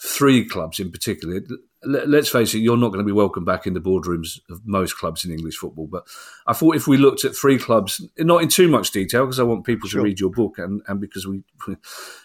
three 0.00 0.48
clubs 0.48 0.78
in 0.78 0.92
particular. 0.92 1.40
Let's 1.84 2.28
face 2.28 2.54
it, 2.54 2.58
you're 2.58 2.76
not 2.76 2.88
going 2.88 3.04
to 3.04 3.06
be 3.06 3.12
welcome 3.12 3.44
back 3.44 3.66
in 3.66 3.74
the 3.74 3.80
boardrooms 3.80 4.38
of 4.48 4.60
most 4.64 4.96
clubs 4.96 5.24
in 5.24 5.32
English 5.32 5.56
football. 5.56 5.86
But 5.86 6.06
I 6.46 6.52
thought 6.52 6.76
if 6.76 6.86
we 6.86 6.96
looked 6.96 7.24
at 7.24 7.36
three 7.36 7.58
clubs, 7.58 8.00
not 8.18 8.42
in 8.42 8.48
too 8.48 8.68
much 8.68 8.92
detail, 8.92 9.26
because 9.26 9.40
I 9.40 9.44
want 9.44 9.66
people 9.66 9.88
sure. 9.88 10.00
to 10.00 10.04
read 10.04 10.20
your 10.20 10.30
book 10.30 10.58
and, 10.58 10.82
and 10.86 11.00
because 11.00 11.26
we 11.26 11.42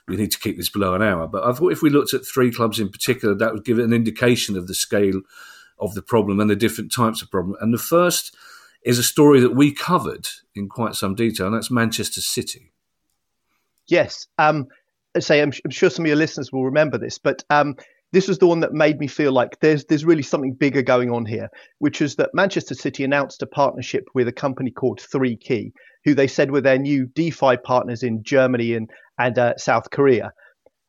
we 0.08 0.16
need 0.16 0.32
to 0.32 0.40
keep 0.40 0.58
this 0.58 0.70
below 0.70 0.94
an 0.94 1.02
hour. 1.02 1.28
But 1.28 1.46
I 1.46 1.54
thought 1.54 1.72
if 1.72 1.82
we 1.82 1.90
looked 1.90 2.14
at 2.14 2.26
three 2.26 2.52
clubs 2.52 2.80
in 2.80 2.90
particular, 2.90 3.34
that 3.36 3.54
would 3.54 3.66
give 3.66 3.80
an 3.80 3.94
indication 3.94 4.56
of 4.56 4.68
the 4.68 4.76
scale 4.76 5.22
of 5.80 5.96
the 5.96 6.02
problem 6.02 6.40
and 6.40 6.50
the 6.50 6.56
different 6.56 6.92
types 6.92 7.22
of 7.22 7.32
problem. 7.32 7.58
And 7.60 7.74
the 7.74 7.80
first 7.80 8.36
is 8.84 8.98
a 8.98 9.04
story 9.04 9.40
that 9.40 9.56
we 9.56 9.74
covered 9.74 10.28
in 10.56 10.68
quite 10.68 10.96
some 10.96 11.16
detail, 11.16 11.48
and 11.48 11.56
that's 11.56 11.72
Manchester 11.72 12.22
City. 12.22 12.72
Yes. 13.88 14.28
Um, 14.38 14.68
say, 15.20 15.42
I'm, 15.42 15.52
I'm, 15.66 15.72
sure 15.72 15.90
some 15.90 16.06
of 16.06 16.08
your 16.08 16.18
listeners 16.18 16.52
will 16.52 16.66
remember 16.66 16.98
this, 16.98 17.18
but 17.18 17.44
um, 17.50 17.76
this 18.12 18.28
was 18.28 18.40
the 18.40 18.48
one 18.48 18.62
that 18.62 18.74
made 18.74 19.00
me 19.00 19.08
feel 19.08 19.32
like 19.32 19.60
there's 19.60 19.86
there's 19.86 20.06
really 20.06 20.24
something 20.24 20.54
bigger 20.54 20.82
going 20.82 21.12
on 21.12 21.26
here, 21.26 21.50
which 21.80 22.02
is 22.02 22.16
that 22.16 22.32
Manchester 22.34 22.76
City 22.76 23.04
announced 23.04 23.42
a 23.42 23.48
partnership 23.48 24.06
with 24.14 24.28
a 24.28 24.34
company 24.34 24.72
called 24.72 25.02
Three 25.02 25.36
Key, 25.36 25.74
who 26.06 26.14
they 26.14 26.28
said 26.28 26.52
were 26.52 26.62
their 26.62 26.80
new 26.80 27.06
DeFi 27.06 27.58
partners 27.58 28.04
in 28.04 28.24
Germany 28.24 28.74
and 28.74 28.90
and 29.20 29.38
uh, 29.38 29.58
South 29.58 29.92
Korea 29.92 30.34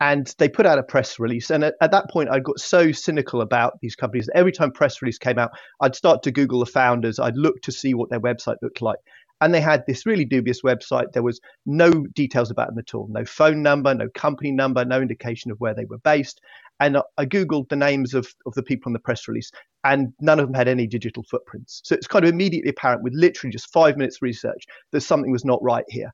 and 0.03 0.35
they 0.39 0.49
put 0.49 0.67
out 0.67 0.81
a 0.81 0.83
press 0.83 1.21
release. 1.21 1.49
And 1.51 1.63
at, 1.63 1.75
at, 1.81 1.93
that 1.93 2.11
point, 2.11 2.29
I 2.29 2.41
got 2.41 2.59
so 2.59 2.91
cynical 2.91 3.41
about 3.41 3.79
these 3.81 3.95
companies. 3.95 4.29
Every 4.35 4.51
time 4.51 4.73
press 4.73 5.01
release 5.01 5.17
came 5.17 5.39
out, 5.39 5.53
I'd 5.81 5.95
start 5.95 6.25
to 6.25 6.33
Google 6.33 6.59
the 6.59 6.67
founders. 6.67 7.21
I'd 7.21 7.37
look 7.37 7.63
to 7.63 7.71
see 7.71 7.95
what 7.95 8.11
their 8.11 8.21
website 8.21 8.57
looked 8.63 8.83
like. 8.83 8.99
And 9.41 9.55
they 9.55 9.61
had 9.61 9.85
this 9.87 10.05
really 10.05 10.25
dubious 10.25 10.63
website. 10.63 11.13
There 11.13 11.23
was 11.23 11.41
no 11.67 11.91
details 12.15 12.51
about 12.51 12.67
them 12.71 12.81
at 12.81 12.97
all. 12.97 13.07
No 13.11 13.25
phone 13.25 13.63
number, 13.63 13.95
no 13.95 14.09
company 14.09 14.51
number, 14.51 14.85
no 14.85 15.01
indication 15.01 15.53
of 15.53 15.61
where 15.61 15.75
they 15.75 15.85
were 15.85 15.99
based. 15.99 16.41
And 16.81 16.99
I 17.17 17.25
Googled 17.25 17.69
the 17.69 17.77
names 17.77 18.13
of, 18.13 18.27
of 18.45 18.55
the 18.55 18.63
people 18.65 18.91
in 18.91 18.95
the 18.95 18.99
press 18.99 19.29
release, 19.29 19.53
and 19.85 20.13
none 20.21 20.41
of 20.41 20.47
them 20.49 20.55
had 20.55 20.67
any 20.67 20.89
digital 20.89 21.23
footprints. 21.23 21.81
So 21.85 21.95
it's 21.95 22.09
kind 22.09 22.25
of 22.25 22.31
immediately 22.33 22.71
apparent 22.71 23.05
with 23.05 23.15
literally 23.15 23.53
just 23.53 23.73
five 23.73 23.97
minutes 23.97 24.21
research 24.21 24.65
that 24.91 25.03
something 25.03 25.31
was 25.31 25.45
not 25.45 25.63
right 25.63 25.85
here. 25.89 26.13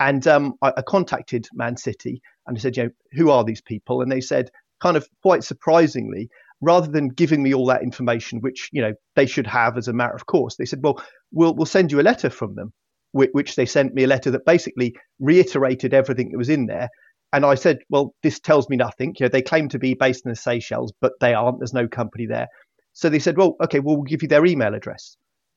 And 0.00 0.26
um, 0.26 0.54
I, 0.60 0.72
I, 0.76 0.82
contacted 0.82 1.46
Man 1.54 1.76
City 1.76 2.20
and 2.46 2.56
I 2.56 2.60
said, 2.60 2.76
you 2.76 2.84
know, 2.84 2.90
who 3.12 3.30
are 3.30 3.44
these 3.44 3.60
people? 3.60 4.02
And 4.02 4.10
they 4.10 4.20
said, 4.20 4.50
kind 4.80 4.96
of 4.96 5.08
quite 5.22 5.44
surprisingly, 5.44 6.28
rather 6.60 6.88
than 6.90 7.08
giving 7.08 7.42
me 7.42 7.54
all 7.54 7.66
that 7.66 7.82
information, 7.82 8.40
which 8.40 8.68
you 8.72 8.82
know 8.82 8.92
they 9.16 9.26
should 9.26 9.46
have 9.46 9.76
as 9.76 9.88
a 9.88 9.92
matter 9.92 10.14
of 10.14 10.26
course, 10.26 10.56
they 10.56 10.64
said, 10.64 10.80
well, 10.82 11.02
we'll 11.32 11.54
we'll 11.54 11.66
send 11.66 11.92
you 11.92 12.00
a 12.00 12.02
letter 12.02 12.30
from 12.30 12.54
them, 12.54 12.72
which, 13.12 13.56
they 13.56 13.66
sent 13.66 13.94
me 13.94 14.04
a 14.04 14.08
letter 14.08 14.30
that 14.30 14.44
basically 14.44 14.94
reiterated 15.18 15.94
everything 15.94 16.30
that 16.30 16.38
was 16.38 16.48
in 16.48 16.66
there. 16.66 16.88
And 17.34 17.46
I 17.46 17.54
said, 17.54 17.78
well, 17.88 18.14
this 18.22 18.40
tells 18.40 18.68
me 18.68 18.76
nothing. 18.76 19.14
You 19.18 19.24
know, 19.24 19.30
they 19.30 19.40
claim 19.40 19.68
to 19.70 19.78
be 19.78 19.94
based 19.94 20.26
in 20.26 20.30
the 20.30 20.36
Seychelles, 20.36 20.92
but 21.00 21.12
they 21.20 21.32
aren't. 21.32 21.60
There's 21.60 21.72
no 21.72 21.88
company 21.88 22.26
there. 22.26 22.48
So 22.92 23.08
they 23.08 23.20
said, 23.20 23.38
well, 23.38 23.56
okay, 23.64 23.80
well, 23.80 23.96
we'll 23.96 24.04
give 24.04 24.22
you 24.22 24.28
their 24.28 24.44
email 24.44 24.74
address. 24.74 25.16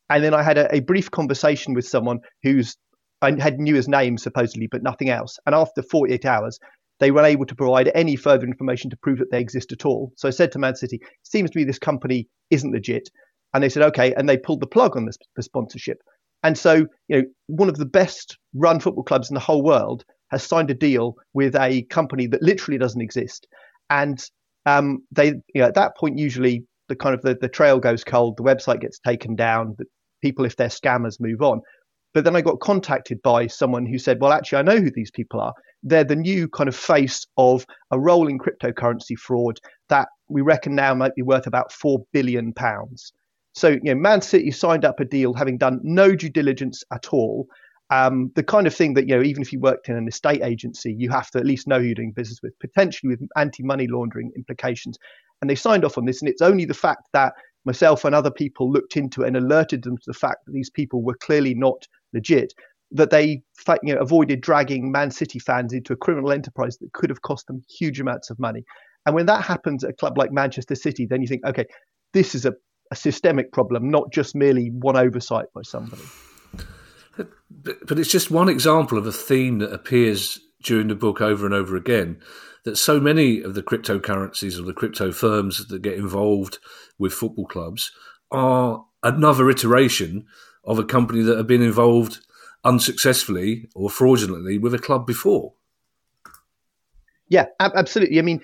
And 0.10 0.24
then 0.24 0.34
I 0.34 0.42
had 0.42 0.58
a, 0.58 0.74
a 0.75 0.80
brief 0.80 1.12
conversation 1.12 1.74
with 1.74 1.86
someone 1.86 2.20
who's 2.44 2.77
I 3.22 3.39
had 3.39 3.60
knew 3.60 3.75
his 3.75 3.88
name 3.88 4.17
supposedly, 4.17 4.67
but 4.67 4.84
nothing 4.84 5.10
else. 5.10 5.38
And 5.45 5.55
after 5.55 5.81
48 5.81 6.25
hours, 6.25 6.60
they 7.00 7.12
were 7.12 7.22
unable 7.22 7.45
to 7.45 7.55
provide 7.55 7.91
any 7.93 8.15
further 8.15 8.45
information 8.45 8.89
to 8.89 8.98
prove 8.98 9.19
that 9.19 9.31
they 9.31 9.39
exist 9.39 9.72
at 9.72 9.86
all. 9.86 10.12
So 10.15 10.27
I 10.27 10.31
said 10.31 10.51
to 10.53 10.60
Man 10.60 10.75
City, 10.75 11.00
seems 11.24 11.51
to 11.51 11.57
me 11.57 11.63
this 11.63 11.79
company 11.79 12.27
isn't 12.51 12.72
legit. 12.72 13.10
And 13.53 13.63
they 13.63 13.69
said, 13.69 13.84
okay. 13.84 14.13
And 14.13 14.27
they 14.27 14.38
pulled 14.38 14.62
the 14.62 14.67
plug 14.67 14.95
on 14.95 15.05
this, 15.05 15.17
the 15.36 15.43
sponsorship. 15.43 15.98
And 16.43 16.57
so, 16.57 16.86
you 17.07 17.17
know, 17.17 17.24
one 17.48 17.69
of 17.69 17.77
the 17.77 17.86
best 17.86 18.38
run 18.53 18.79
football 18.79 19.03
clubs 19.03 19.29
in 19.29 19.34
the 19.34 19.39
whole 19.39 19.63
world 19.63 20.03
has 20.31 20.43
signed 20.43 20.69
a 20.69 20.75
deal 20.75 21.15
with 21.34 21.55
a 21.55 21.84
company 21.84 22.27
that 22.27 22.41
literally 22.41 22.77
doesn't 22.77 23.01
exist. 23.01 23.48
And 23.89 24.24
um, 24.65 25.03
they, 25.12 25.27
you 25.27 25.62
know, 25.62 25.65
at 25.65 25.75
that 25.75 25.98
point, 25.98 26.17
usually 26.17 26.63
the 26.88 26.95
kind 26.95 27.15
of 27.15 27.22
the, 27.22 27.38
the 27.39 27.50
trail 27.50 27.79
goes 27.79 28.03
cold, 28.03 28.38
the 28.38 28.43
website 28.43 28.81
gets 28.81 29.00
taken 29.00 29.36
down, 29.36 29.75
the 29.77 29.86
people, 30.22 30.45
if 30.45 30.55
they're 30.55 30.67
scammers, 30.67 31.19
move 31.19 31.41
on. 31.41 31.62
But 32.15 32.24
then 32.24 32.36
I 32.38 32.39
got 32.39 32.62
contacted 32.62 33.22
by 33.24 33.48
someone 33.48 33.86
who 33.86 34.00
said, 34.00 34.22
well, 34.22 34.31
actually, 34.31 34.60
I 34.60 34.62
know 34.62 34.77
who 34.77 34.89
these 34.89 35.12
people 35.12 35.41
are. 35.41 35.53
They're 35.84 36.05
the 36.05 36.15
new 36.15 36.48
kind 36.48 36.69
of 36.69 36.75
face 36.75 37.27
of 37.36 37.65
a 37.91 38.00
rolling 38.00 38.39
cryptocurrency 38.39 39.17
fraud 39.17 39.60
that 39.89 40.07
we 40.29 40.41
reckon 40.41 40.75
now 40.75 40.93
might 40.93 41.13
be 41.13 41.24
worth 41.24 41.45
about 41.45 41.74
£4 41.74 42.05
billion. 42.13 42.53
So, 43.51 43.67
you 43.67 43.81
know, 43.84 43.95
Man 43.95 44.22
City 44.22 44.50
signed 44.51 44.86
up 44.86 45.01
a 45.01 45.05
deal 45.05 45.34
having 45.34 45.57
done 45.57 45.81
no 45.84 46.15
due 46.15 46.29
diligence 46.29 46.86
at 46.93 47.10
all. 47.10 47.48
Um, 47.89 48.31
the 48.36 48.43
kind 48.43 48.65
of 48.65 48.74
thing 48.74 48.93
that, 48.93 49.10
you 49.10 49.17
know, 49.17 49.22
even 49.22 49.41
if 49.41 49.51
you 49.51 49.60
worked 49.60 49.89
in 49.89 49.98
an 49.98 50.07
estate 50.07 50.41
agency, 50.41 50.93
you 50.93 51.10
have 51.10 51.29
to 51.31 51.39
at 51.39 51.45
least 51.45 51.67
know 51.67 51.79
who 51.79 51.86
you're 51.86 51.95
doing 51.95 52.13
business 52.13 52.39
with, 52.41 52.57
potentially 52.60 53.10
with 53.10 53.27
anti 53.36 53.62
money 53.62 53.88
laundering 53.88 54.31
implications. 54.38 54.98
And 55.41 55.50
they 55.50 55.55
signed 55.55 55.84
off 55.84 55.98
on 55.98 56.05
this. 56.05 56.22
And 56.22 56.29
it's 56.29 56.41
only 56.41 56.63
the 56.63 56.74
fact 56.74 57.03
that 57.12 57.34
myself 57.65 58.05
and 58.05 58.15
other 58.15 58.31
people 58.31 58.72
looked 58.72 58.95
into 58.95 59.24
it 59.24 59.27
and 59.27 59.36
alerted 59.36 59.84
them 59.84 59.98
to 59.98 60.03
the 60.07 60.13
fact 60.13 60.45
that 60.45 60.53
these 60.53 60.69
people 60.69 61.03
were 61.03 61.17
clearly 61.17 61.53
not 61.53 61.86
legit 62.14 62.54
that 62.92 63.10
they 63.10 63.42
you 63.84 63.96
know, 63.96 64.00
avoided 64.00 64.42
dragging 64.42 64.92
Man 64.92 65.12
City 65.12 65.40
fans 65.40 65.74
into 65.74 65.94
a 65.94 65.98
criminal 65.98 66.32
enterprise 66.32 66.78
that 66.78 66.94
could 66.94 67.10
have 67.10 67.22
cost 67.22 67.48
them 67.48 67.62
huge 67.70 68.00
amounts 68.00 68.30
of 68.30 68.40
money. 68.40 68.64
And 69.06 69.16
when 69.16 69.26
that 69.26 69.44
happens 69.44 69.84
at 69.84 69.92
a 69.92 69.94
club 69.94 70.18
like 70.18 70.32
Manchester 70.32 70.76
City, 70.76 71.06
then 71.06 71.22
you 71.22 71.28
think, 71.28 71.46
okay, 71.46 71.66
this 72.14 72.36
is 72.36 72.46
a, 72.46 72.54
a 72.92 72.96
systemic 72.96 73.52
problem, 73.52 73.90
not 73.90 74.12
just 74.12 74.36
merely 74.36 74.70
one 74.70 74.98
oversight 74.98 75.48
by 75.54 75.62
somebody. 75.64 76.04
But, 77.18 77.98
it's 78.00 78.12
just 78.12 78.30
one 78.30 78.50
example 78.50 78.98
of 78.98 79.08
a 79.08 79.12
theme 79.12 79.60
that 79.60 79.72
appears 79.72 80.40
during 80.64 80.88
the 80.88 80.96
book 80.96 81.22
over 81.22 81.46
and 81.46 81.56
over 81.56 81.76
again 81.76 82.20
that 82.66 82.78
so 82.78 83.00
many 83.00 83.42
of 83.42 83.54
the 83.54 83.64
cryptocurrencies 83.64 84.60
or 84.60 84.64
the 84.64 84.74
crypto 84.74 85.12
firms 85.12 85.68
that 85.68 85.82
get 85.82 85.94
involved 85.94 86.60
with 86.98 87.14
football 87.14 87.46
clubs 87.46 87.92
are 88.32 88.84
another 89.04 89.50
iteration 89.50 90.26
of 90.65 90.79
a 90.79 90.84
company 90.84 91.22
that 91.22 91.38
had 91.38 91.48
been 91.48 91.62
involved 91.62 92.19
unsuccessfully 92.63 93.69
or 93.75 93.89
fraudulently 93.89 94.57
with 94.57 94.74
a 94.74 94.79
club 94.79 95.05
before. 95.05 95.53
Yeah, 97.29 97.45
absolutely. 97.60 98.19
I 98.19 98.22
mean, 98.22 98.41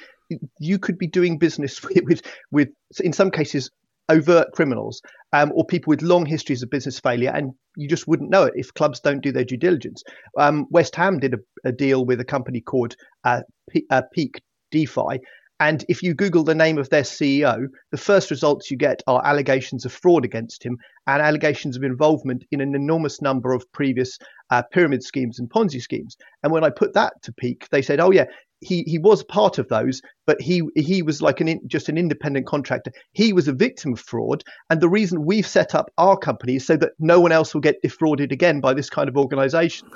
you 0.59 0.79
could 0.79 0.97
be 0.97 1.07
doing 1.07 1.37
business 1.37 1.83
with, 1.83 2.03
with, 2.03 2.21
with 2.51 2.69
in 2.99 3.13
some 3.13 3.31
cases, 3.31 3.69
overt 4.09 4.51
criminals 4.51 5.01
um, 5.31 5.51
or 5.55 5.65
people 5.65 5.89
with 5.89 6.01
long 6.01 6.25
histories 6.25 6.61
of 6.61 6.69
business 6.69 6.99
failure, 6.99 7.31
and 7.33 7.53
you 7.77 7.87
just 7.87 8.07
wouldn't 8.07 8.29
know 8.29 8.43
it 8.43 8.53
if 8.55 8.73
clubs 8.73 8.99
don't 8.99 9.21
do 9.21 9.31
their 9.31 9.45
due 9.45 9.57
diligence. 9.57 10.03
Um, 10.37 10.67
West 10.69 10.95
Ham 10.95 11.19
did 11.19 11.33
a, 11.33 11.37
a, 11.63 11.71
deal 11.71 12.05
with 12.05 12.19
a 12.19 12.25
company 12.25 12.59
called 12.59 12.95
uh, 13.23 13.41
P- 13.69 13.85
uh, 13.89 14.01
Peak 14.13 14.41
DeFi, 14.71 15.21
and 15.61 15.85
if 15.87 16.01
you 16.01 16.15
Google 16.15 16.43
the 16.43 16.55
name 16.55 16.79
of 16.79 16.89
their 16.89 17.03
CEO, 17.03 17.67
the 17.91 17.97
first 17.97 18.31
results 18.31 18.71
you 18.71 18.77
get 18.77 19.03
are 19.05 19.23
allegations 19.23 19.85
of 19.85 19.93
fraud 19.93 20.25
against 20.25 20.63
him 20.63 20.79
and 21.05 21.21
allegations 21.21 21.77
of 21.77 21.83
involvement 21.83 22.43
in 22.49 22.61
an 22.61 22.73
enormous 22.73 23.21
number 23.21 23.53
of 23.53 23.71
previous 23.71 24.17
uh, 24.49 24.63
pyramid 24.73 25.03
schemes 25.03 25.37
and 25.37 25.51
Ponzi 25.51 25.79
schemes. 25.79 26.17
And 26.41 26.51
when 26.51 26.63
I 26.63 26.71
put 26.71 26.95
that 26.95 27.13
to 27.21 27.31
Peak, 27.31 27.67
they 27.69 27.83
said, 27.83 27.99
"Oh 27.99 28.09
yeah, 28.09 28.25
he 28.61 28.81
he 28.87 28.97
was 28.97 29.23
part 29.23 29.59
of 29.59 29.67
those, 29.67 30.01
but 30.25 30.41
he 30.41 30.63
he 30.75 31.03
was 31.03 31.21
like 31.21 31.41
an 31.41 31.47
in, 31.47 31.61
just 31.67 31.89
an 31.89 31.97
independent 31.97 32.47
contractor. 32.47 32.91
He 33.11 33.31
was 33.31 33.47
a 33.47 33.53
victim 33.53 33.93
of 33.93 33.99
fraud, 33.99 34.43
and 34.71 34.81
the 34.81 34.89
reason 34.89 35.25
we've 35.25 35.45
set 35.45 35.75
up 35.75 35.91
our 35.99 36.17
company 36.17 36.55
is 36.55 36.65
so 36.65 36.75
that 36.77 36.93
no 36.97 37.19
one 37.19 37.31
else 37.31 37.53
will 37.53 37.61
get 37.61 37.83
defrauded 37.83 38.31
again 38.31 38.61
by 38.61 38.73
this 38.73 38.89
kind 38.89 39.07
of 39.07 39.15
organisation." 39.15 39.87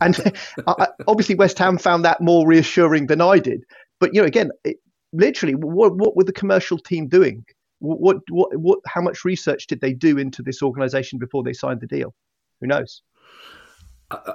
And 0.00 0.32
obviously, 1.06 1.34
West 1.34 1.58
Ham 1.58 1.76
found 1.76 2.06
that 2.06 2.22
more 2.22 2.46
reassuring 2.46 3.08
than 3.08 3.20
I 3.20 3.38
did. 3.38 3.64
But 3.98 4.14
you 4.14 4.22
know, 4.22 4.26
again, 4.26 4.50
it, 4.64 4.78
literally, 5.12 5.54
what, 5.54 5.96
what 5.96 6.16
were 6.16 6.24
the 6.24 6.32
commercial 6.32 6.78
team 6.78 7.08
doing? 7.08 7.44
What, 7.80 8.18
what, 8.28 8.58
what, 8.58 8.80
how 8.86 9.00
much 9.00 9.24
research 9.24 9.66
did 9.66 9.80
they 9.80 9.92
do 9.92 10.18
into 10.18 10.42
this 10.42 10.62
organization 10.62 11.18
before 11.18 11.42
they 11.42 11.52
signed 11.52 11.80
the 11.80 11.86
deal? 11.86 12.14
Who 12.60 12.66
knows? 12.66 13.02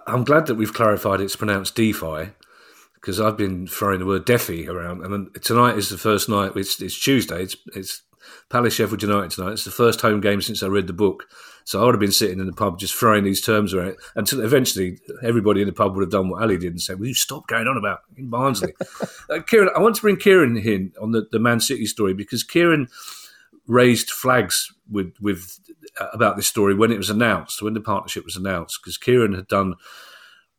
I'm 0.07 0.23
glad 0.23 0.47
that 0.47 0.55
we've 0.55 0.73
clarified 0.73 1.21
it's 1.21 1.35
pronounced 1.35 1.75
DeFi 1.75 2.31
because 2.95 3.19
I've 3.19 3.37
been 3.37 3.67
throwing 3.67 3.99
the 3.99 4.05
word 4.05 4.25
DeFi 4.25 4.67
around. 4.67 5.03
I 5.03 5.13
and 5.13 5.43
tonight 5.43 5.77
is 5.77 5.89
the 5.89 5.97
first 5.97 6.27
night. 6.27 6.53
It's, 6.55 6.81
it's 6.81 6.99
Tuesday. 6.99 7.43
It's, 7.43 7.55
it's 7.75 8.01
Palace 8.49 8.73
Sheffield 8.73 9.03
United 9.03 9.31
tonight. 9.31 9.51
It's 9.51 9.65
the 9.65 9.71
first 9.71 10.01
home 10.01 10.21
game 10.21 10.41
since 10.41 10.63
I 10.63 10.67
read 10.67 10.87
the 10.87 10.93
book. 10.93 11.25
So 11.65 11.81
I 11.81 11.85
would 11.85 11.95
have 11.95 11.99
been 11.99 12.11
sitting 12.11 12.39
in 12.39 12.45
the 12.45 12.53
pub 12.53 12.77
just 12.77 12.93
throwing 12.93 13.23
these 13.23 13.41
terms 13.41 13.73
around 13.73 13.97
until 14.15 14.41
eventually 14.41 14.99
everybody 15.23 15.61
in 15.61 15.67
the 15.67 15.73
pub 15.73 15.95
would 15.95 16.03
have 16.03 16.11
done 16.11 16.29
what 16.29 16.43
Ali 16.43 16.57
did 16.57 16.71
and 16.71 16.81
said, 16.81 16.99
Will 16.99 17.07
you 17.07 17.15
stop 17.15 17.47
going 17.47 17.67
on 17.67 17.75
about 17.75 18.01
in 18.15 18.29
Barnsley? 18.29 18.73
uh, 19.31 19.41
Kieran, 19.41 19.69
I 19.75 19.79
want 19.79 19.95
to 19.95 20.01
bring 20.01 20.17
Kieran 20.17 20.57
in 20.57 20.93
on 21.01 21.11
the, 21.11 21.27
the 21.31 21.39
Man 21.39 21.59
City 21.59 21.87
story 21.87 22.13
because 22.13 22.43
Kieran 22.43 22.87
raised 23.67 24.11
flags 24.11 24.71
with, 24.91 25.15
with 25.19 25.59
uh, 25.99 26.07
about 26.13 26.35
this 26.35 26.47
story 26.47 26.75
when 26.75 26.91
it 26.91 26.99
was 26.99 27.09
announced, 27.09 27.63
when 27.63 27.73
the 27.73 27.81
partnership 27.81 28.23
was 28.25 28.35
announced, 28.35 28.79
because 28.81 28.97
Kieran 28.97 29.33
had 29.33 29.47
done. 29.47 29.73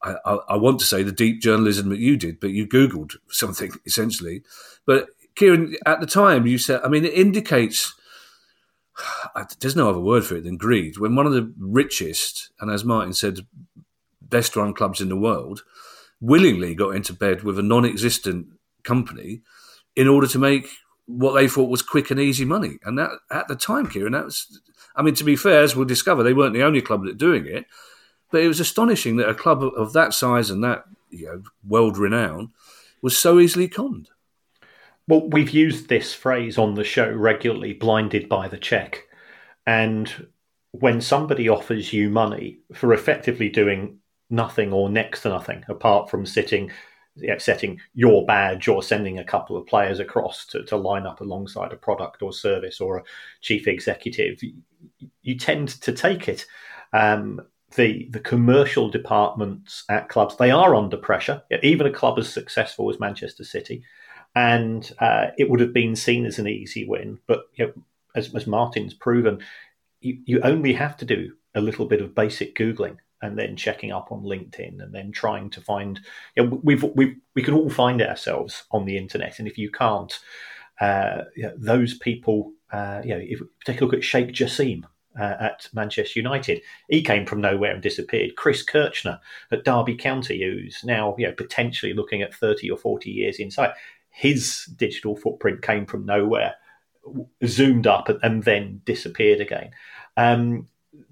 I, 0.02 0.16
I, 0.24 0.34
I 0.48 0.56
want 0.56 0.80
to 0.80 0.86
say 0.86 1.04
the 1.04 1.12
deep 1.12 1.40
journalism 1.40 1.88
that 1.90 2.00
you 2.00 2.16
did, 2.16 2.40
but 2.40 2.50
you 2.50 2.66
Googled 2.66 3.14
something 3.28 3.70
essentially. 3.86 4.42
But 4.86 5.08
Kieran, 5.36 5.76
at 5.86 6.00
the 6.00 6.06
time, 6.06 6.48
you 6.48 6.58
said, 6.58 6.80
I 6.82 6.88
mean, 6.88 7.04
it 7.04 7.14
indicates 7.14 7.94
there's 9.60 9.76
no 9.76 9.88
other 9.88 10.00
word 10.00 10.24
for 10.24 10.36
it 10.36 10.44
than 10.44 10.56
greed. 10.56 10.98
When 10.98 11.14
one 11.14 11.26
of 11.26 11.32
the 11.32 11.52
richest, 11.58 12.50
and 12.60 12.70
as 12.70 12.84
Martin 12.84 13.12
said, 13.12 13.40
best 14.20 14.56
run 14.56 14.74
clubs 14.74 15.00
in 15.00 15.08
the 15.08 15.16
world, 15.16 15.62
willingly 16.20 16.74
got 16.74 16.96
into 16.96 17.12
bed 17.12 17.42
with 17.42 17.58
a 17.58 17.62
non 17.62 17.84
existent 17.84 18.46
company 18.82 19.42
in 19.94 20.08
order 20.08 20.26
to 20.26 20.38
make 20.38 20.68
what 21.06 21.32
they 21.32 21.48
thought 21.48 21.70
was 21.70 21.82
quick 21.82 22.10
and 22.10 22.20
easy 22.20 22.44
money. 22.44 22.78
And 22.84 22.98
that 22.98 23.10
at 23.30 23.48
the 23.48 23.56
time, 23.56 23.88
Kieran, 23.88 24.12
that 24.12 24.24
was, 24.24 24.60
I 24.94 25.02
mean, 25.02 25.14
to 25.14 25.24
be 25.24 25.36
fair, 25.36 25.62
as 25.62 25.76
we'll 25.76 25.84
discover, 25.84 26.22
they 26.22 26.34
weren't 26.34 26.54
the 26.54 26.64
only 26.64 26.82
club 26.82 27.04
that 27.04 27.18
doing 27.18 27.46
it. 27.46 27.66
But 28.30 28.42
it 28.42 28.48
was 28.48 28.60
astonishing 28.60 29.16
that 29.16 29.28
a 29.28 29.34
club 29.34 29.62
of 29.62 29.92
that 29.92 30.12
size 30.12 30.50
and 30.50 30.64
that 30.64 30.84
you 31.10 31.26
know, 31.26 31.42
world 31.66 31.96
renown 31.96 32.52
was 33.02 33.16
so 33.16 33.38
easily 33.38 33.68
conned. 33.68 34.08
Well, 35.08 35.28
we've 35.28 35.50
used 35.50 35.88
this 35.88 36.12
phrase 36.12 36.58
on 36.58 36.74
the 36.74 36.84
show 36.84 37.10
regularly 37.10 37.72
blinded 37.72 38.28
by 38.28 38.48
the 38.48 38.58
check. 38.58 39.04
And 39.66 40.28
when 40.72 41.00
somebody 41.00 41.48
offers 41.48 41.92
you 41.92 42.10
money 42.10 42.58
for 42.74 42.92
effectively 42.92 43.48
doing 43.48 43.98
nothing 44.30 44.72
or 44.72 44.88
next 44.88 45.22
to 45.22 45.28
nothing 45.28 45.64
apart 45.68 46.10
from 46.10 46.26
sitting 46.26 46.70
setting 47.38 47.80
your 47.94 48.26
badge 48.26 48.68
or 48.68 48.82
sending 48.82 49.18
a 49.18 49.24
couple 49.24 49.56
of 49.56 49.66
players 49.66 50.00
across 50.00 50.44
to, 50.46 50.62
to 50.64 50.76
line 50.76 51.06
up 51.06 51.22
alongside 51.22 51.72
a 51.72 51.76
product 51.76 52.20
or 52.20 52.32
service 52.32 52.78
or 52.78 52.98
a 52.98 53.02
chief 53.40 53.66
executive, 53.66 54.42
you, 54.42 54.52
you 55.22 55.38
tend 55.38 55.68
to 55.68 55.92
take 55.92 56.28
it. 56.28 56.44
Um, 56.92 57.40
the 57.74 58.06
the 58.10 58.20
commercial 58.20 58.88
departments 58.88 59.84
at 59.88 60.08
clubs 60.08 60.36
they 60.36 60.50
are 60.50 60.74
under 60.74 60.96
pressure. 60.96 61.42
Even 61.62 61.86
a 61.86 61.92
club 61.92 62.18
as 62.18 62.28
successful 62.32 62.88
as 62.90 63.00
Manchester 63.00 63.44
City 63.44 63.82
and 64.36 64.92
uh, 64.98 65.28
it 65.38 65.48
would 65.48 65.60
have 65.60 65.72
been 65.72 65.96
seen 65.96 66.26
as 66.26 66.38
an 66.38 66.46
easy 66.46 66.86
win. 66.86 67.18
But 67.26 67.48
you 67.54 67.66
know, 67.66 67.72
as, 68.14 68.32
as 68.34 68.46
Martin's 68.46 68.94
proven, 68.94 69.40
you, 70.00 70.18
you 70.26 70.40
only 70.42 70.74
have 70.74 70.96
to 70.98 71.04
do 71.06 71.32
a 71.54 71.60
little 71.60 71.86
bit 71.86 72.02
of 72.02 72.14
basic 72.14 72.54
googling 72.54 72.98
and 73.22 73.38
then 73.38 73.56
checking 73.56 73.92
up 73.92 74.12
on 74.12 74.22
LinkedIn 74.22 74.82
and 74.82 74.94
then 74.94 75.10
trying 75.10 75.48
to 75.50 75.60
find. 75.62 75.98
You 76.36 76.44
know, 76.44 76.60
we've 76.62 76.82
we 76.82 77.16
we 77.34 77.42
can 77.42 77.54
all 77.54 77.70
find 77.70 78.02
ourselves 78.02 78.64
on 78.70 78.84
the 78.84 78.98
internet, 78.98 79.38
and 79.38 79.48
if 79.48 79.56
you 79.56 79.70
can't, 79.70 80.16
uh, 80.80 81.22
you 81.34 81.44
know, 81.44 81.54
those 81.56 81.98
people. 81.98 82.52
Uh, 82.72 83.00
you 83.04 83.10
know, 83.10 83.20
if 83.22 83.40
take 83.64 83.80
a 83.80 83.84
look 83.84 83.94
at 83.94 84.02
Sheikh 84.02 84.32
Jassim, 84.32 84.82
uh, 85.18 85.36
at 85.40 85.68
Manchester 85.72 86.18
United. 86.18 86.62
He 86.88 87.02
came 87.02 87.26
from 87.26 87.40
nowhere 87.40 87.72
and 87.72 87.82
disappeared. 87.82 88.36
Chris 88.36 88.62
Kirchner 88.62 89.20
at 89.50 89.64
Derby 89.64 89.94
County, 89.94 90.42
who's 90.42 90.82
now 90.84 91.14
you 91.18 91.26
know 91.26 91.32
potentially 91.32 91.94
looking 91.94 92.22
at 92.22 92.34
thirty 92.34 92.70
or 92.70 92.76
forty 92.76 93.10
years 93.10 93.38
inside 93.38 93.72
his 94.16 94.64
digital 94.76 95.14
footprint 95.14 95.60
came 95.60 95.84
from 95.84 96.06
nowhere, 96.06 96.54
zoomed 97.44 97.86
up, 97.86 98.08
and 98.22 98.44
then 98.44 98.80
disappeared 98.86 99.42
again. 99.42 99.72
Um, 100.16 100.68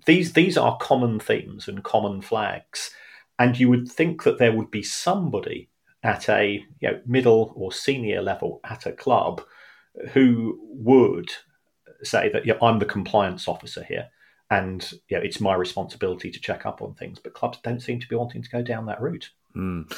these 0.06 0.32
these 0.32 0.56
are 0.56 0.78
common 0.78 1.20
themes 1.20 1.68
and 1.68 1.84
common 1.84 2.22
flags, 2.22 2.92
and 3.38 3.60
you 3.60 3.68
would 3.68 3.92
think 3.92 4.22
that 4.22 4.38
there 4.38 4.56
would 4.56 4.70
be 4.70 4.82
somebody 4.82 5.68
at 6.02 6.30
a 6.30 6.64
you 6.80 6.90
know, 6.90 7.00
middle 7.04 7.52
or 7.56 7.70
senior 7.72 8.22
level 8.22 8.60
at 8.64 8.86
a 8.86 8.92
club 8.92 9.42
who 10.14 10.58
would 10.62 11.30
say 12.02 12.30
that 12.30 12.46
yeah, 12.46 12.54
I'm 12.62 12.78
the 12.78 12.86
compliance 12.86 13.46
officer 13.46 13.84
here, 13.84 14.08
and 14.50 14.90
yeah, 15.10 15.18
it's 15.18 15.40
my 15.40 15.54
responsibility 15.54 16.30
to 16.30 16.40
check 16.40 16.64
up 16.64 16.80
on 16.80 16.94
things. 16.94 17.18
But 17.18 17.34
clubs 17.34 17.58
don't 17.62 17.82
seem 17.82 18.00
to 18.00 18.08
be 18.08 18.16
wanting 18.16 18.42
to 18.42 18.48
go 18.48 18.62
down 18.62 18.86
that 18.86 19.02
route. 19.02 19.28
Mm. 19.54 19.92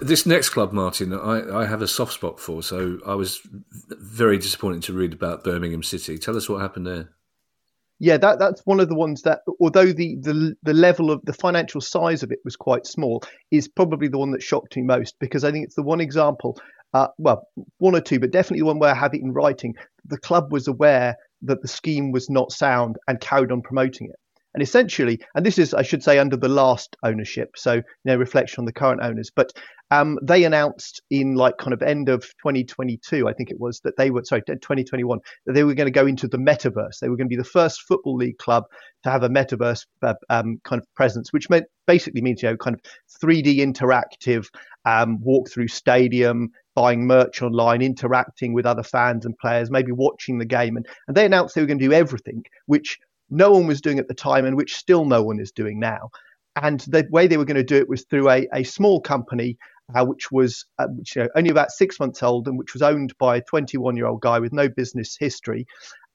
This 0.00 0.26
next 0.26 0.50
club, 0.50 0.72
Martin, 0.72 1.12
I, 1.12 1.60
I 1.60 1.66
have 1.66 1.82
a 1.82 1.88
soft 1.88 2.12
spot 2.12 2.38
for. 2.38 2.62
So 2.62 2.98
I 3.06 3.14
was 3.14 3.40
very 3.88 4.38
disappointed 4.38 4.82
to 4.84 4.92
read 4.92 5.12
about 5.12 5.44
Birmingham 5.44 5.82
City. 5.82 6.18
Tell 6.18 6.36
us 6.36 6.48
what 6.48 6.60
happened 6.60 6.86
there. 6.86 7.10
Yeah, 8.00 8.16
that, 8.18 8.38
that's 8.38 8.60
one 8.66 8.80
of 8.80 8.88
the 8.88 8.96
ones 8.96 9.22
that, 9.22 9.40
although 9.60 9.92
the, 9.92 10.16
the 10.20 10.54
the 10.62 10.74
level 10.74 11.10
of 11.10 11.24
the 11.24 11.32
financial 11.32 11.80
size 11.80 12.22
of 12.22 12.32
it 12.32 12.40
was 12.44 12.56
quite 12.56 12.86
small, 12.86 13.22
is 13.50 13.68
probably 13.68 14.08
the 14.08 14.18
one 14.18 14.32
that 14.32 14.42
shocked 14.42 14.76
me 14.76 14.82
most 14.82 15.16
because 15.20 15.44
I 15.44 15.52
think 15.52 15.64
it's 15.64 15.76
the 15.76 15.82
one 15.82 16.00
example, 16.00 16.58
uh, 16.92 17.08
well, 17.18 17.46
one 17.78 17.94
or 17.94 18.00
two, 18.00 18.18
but 18.18 18.32
definitely 18.32 18.62
one 18.62 18.78
where 18.78 18.90
I 18.90 18.98
have 18.98 19.14
it 19.14 19.22
in 19.22 19.32
writing. 19.32 19.74
The 20.06 20.18
club 20.18 20.52
was 20.52 20.66
aware 20.66 21.16
that 21.42 21.62
the 21.62 21.68
scheme 21.68 22.10
was 22.10 22.28
not 22.28 22.52
sound 22.52 22.96
and 23.06 23.20
carried 23.20 23.52
on 23.52 23.62
promoting 23.62 24.08
it. 24.08 24.16
And 24.54 24.62
essentially, 24.62 25.20
and 25.34 25.44
this 25.44 25.58
is, 25.58 25.74
I 25.74 25.82
should 25.82 26.02
say, 26.02 26.18
under 26.18 26.36
the 26.36 26.48
last 26.48 26.96
ownership, 27.02 27.50
so 27.56 27.82
no 28.04 28.16
reflection 28.16 28.62
on 28.62 28.66
the 28.66 28.72
current 28.72 29.00
owners, 29.02 29.30
but 29.34 29.52
um, 29.90 30.18
they 30.22 30.44
announced 30.44 31.02
in 31.10 31.34
like 31.34 31.58
kind 31.58 31.72
of 31.72 31.82
end 31.82 32.08
of 32.08 32.22
2022, 32.22 33.28
I 33.28 33.32
think 33.32 33.50
it 33.50 33.60
was, 33.60 33.80
that 33.80 33.96
they 33.96 34.10
were, 34.10 34.24
sorry, 34.24 34.42
2021, 34.46 35.18
that 35.46 35.52
they 35.52 35.64
were 35.64 35.74
going 35.74 35.86
to 35.86 35.90
go 35.90 36.06
into 36.06 36.26
the 36.26 36.38
metaverse. 36.38 37.00
They 37.00 37.08
were 37.08 37.16
going 37.16 37.28
to 37.28 37.36
be 37.36 37.36
the 37.36 37.44
first 37.44 37.82
football 37.82 38.16
league 38.16 38.38
club 38.38 38.64
to 39.02 39.10
have 39.10 39.22
a 39.22 39.28
metaverse 39.28 39.86
uh, 40.02 40.14
um, 40.30 40.60
kind 40.64 40.80
of 40.80 40.94
presence, 40.94 41.32
which 41.32 41.50
meant, 41.50 41.66
basically 41.86 42.22
means, 42.22 42.42
you 42.42 42.48
know, 42.48 42.56
kind 42.56 42.74
of 42.74 42.80
3D 43.22 43.58
interactive, 43.58 44.46
um, 44.84 45.20
walk 45.20 45.50
through 45.50 45.68
stadium, 45.68 46.50
buying 46.74 47.06
merch 47.06 47.42
online, 47.42 47.82
interacting 47.82 48.52
with 48.52 48.66
other 48.66 48.82
fans 48.82 49.26
and 49.26 49.36
players, 49.38 49.70
maybe 49.70 49.92
watching 49.92 50.38
the 50.38 50.44
game. 50.44 50.76
And, 50.76 50.86
and 51.08 51.16
they 51.16 51.26
announced 51.26 51.54
they 51.54 51.60
were 51.60 51.66
going 51.66 51.78
to 51.78 51.84
do 51.84 51.92
everything, 51.92 52.44
which 52.66 52.98
no 53.30 53.50
one 53.50 53.66
was 53.66 53.80
doing 53.80 53.98
at 53.98 54.08
the 54.08 54.14
time 54.14 54.44
and 54.44 54.56
which 54.56 54.76
still 54.76 55.04
no 55.04 55.22
one 55.22 55.40
is 55.40 55.52
doing 55.52 55.78
now. 55.78 56.10
And 56.60 56.80
the 56.80 57.06
way 57.10 57.26
they 57.26 57.36
were 57.36 57.44
going 57.44 57.56
to 57.56 57.64
do 57.64 57.76
it 57.76 57.88
was 57.88 58.04
through 58.04 58.30
a, 58.30 58.46
a 58.52 58.62
small 58.62 59.00
company, 59.00 59.58
uh, 59.94 60.04
which 60.04 60.30
was 60.30 60.64
uh, 60.78 60.86
which, 60.88 61.16
you 61.16 61.22
know, 61.22 61.28
only 61.34 61.50
about 61.50 61.72
six 61.72 61.98
months 61.98 62.22
old 62.22 62.46
and 62.46 62.58
which 62.58 62.74
was 62.74 62.82
owned 62.82 63.12
by 63.18 63.36
a 63.36 63.42
21 63.42 63.96
year 63.96 64.06
old 64.06 64.20
guy 64.20 64.38
with 64.38 64.52
no 64.52 64.68
business 64.68 65.16
history. 65.18 65.66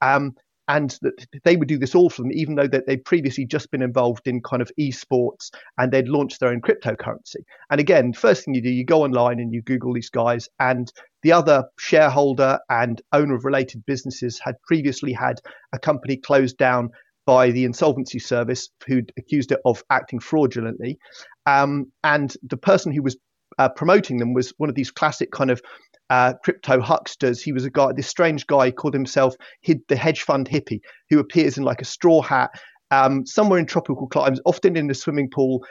Um, 0.02 0.34
and 0.70 0.98
that 1.02 1.26
they 1.44 1.56
would 1.56 1.68
do 1.68 1.80
this 1.80 1.96
all 1.96 2.10
for 2.10 2.22
them, 2.22 2.32
even 2.32 2.54
though 2.56 2.68
that 2.68 2.86
they'd 2.86 3.04
previously 3.04 3.44
just 3.44 3.72
been 3.72 3.82
involved 3.82 4.28
in 4.28 4.40
kind 4.40 4.62
of 4.62 4.72
esports 4.80 5.50
and 5.80 5.92
they'd 5.92 6.08
launched 6.08 6.40
their 6.40 6.50
own 6.50 6.62
cryptocurrency. 6.62 7.38
And 7.72 7.82
again, 7.82 8.14
first 8.14 8.46
thing 8.46 8.54
you 8.54 8.62
do, 8.62 8.70
you 8.70 8.86
go 8.86 9.04
online 9.04 9.40
and 9.40 9.52
you 9.52 9.64
Google 9.64 9.94
these 9.94 10.12
guys, 10.12 10.48
and 10.60 10.92
the 11.24 11.32
other 11.32 11.66
shareholder 11.80 12.60
and 12.70 13.02
owner 13.12 13.36
of 13.36 13.46
related 13.46 13.84
businesses 13.86 14.40
had 14.42 14.62
previously 14.62 15.12
had 15.12 15.42
a 15.74 15.80
company 15.80 16.16
closed 16.16 16.58
down 16.58 16.92
by 17.26 17.50
the 17.50 17.66
insolvency 17.66 18.20
service 18.20 18.70
who'd 18.86 19.12
accused 19.18 19.52
it 19.52 19.60
of 19.66 19.84
acting 19.90 20.20
fraudulently. 20.20 21.00
Um, 21.48 21.92
and 22.04 22.34
the 22.44 22.58
person 22.58 22.92
who 22.92 23.02
was 23.02 23.18
uh, 23.58 23.70
promoting 23.70 24.18
them 24.18 24.34
was 24.34 24.54
one 24.58 24.70
of 24.70 24.76
these 24.76 24.92
classic 24.92 25.32
kind 25.32 25.50
of 25.50 25.62
uh, 26.10 26.34
crypto 26.44 26.82
hucksters. 26.82 27.42
He 27.42 27.52
was 27.52 27.66
a 27.66 27.70
guy, 27.70 27.92
this 27.94 28.08
strange 28.08 28.48
guy 28.48 28.72
called 28.72 28.94
himself 28.94 29.36
hid 29.62 29.82
the 29.88 29.96
hedge 29.96 30.22
fund 30.22 30.50
hippie, 30.50 30.82
who 31.10 31.20
appears 31.20 31.58
in 31.58 31.64
like 31.64 31.82
a 31.82 31.86
straw 31.86 32.22
hat 32.22 32.52
um, 32.92 33.26
somewhere 33.26 33.60
in 33.60 33.66
tropical 33.66 34.08
climes, 34.08 34.40
often 34.46 34.76
in 34.76 34.90
a 34.90 34.96
swimming 34.96 35.30
pool, 35.30 35.64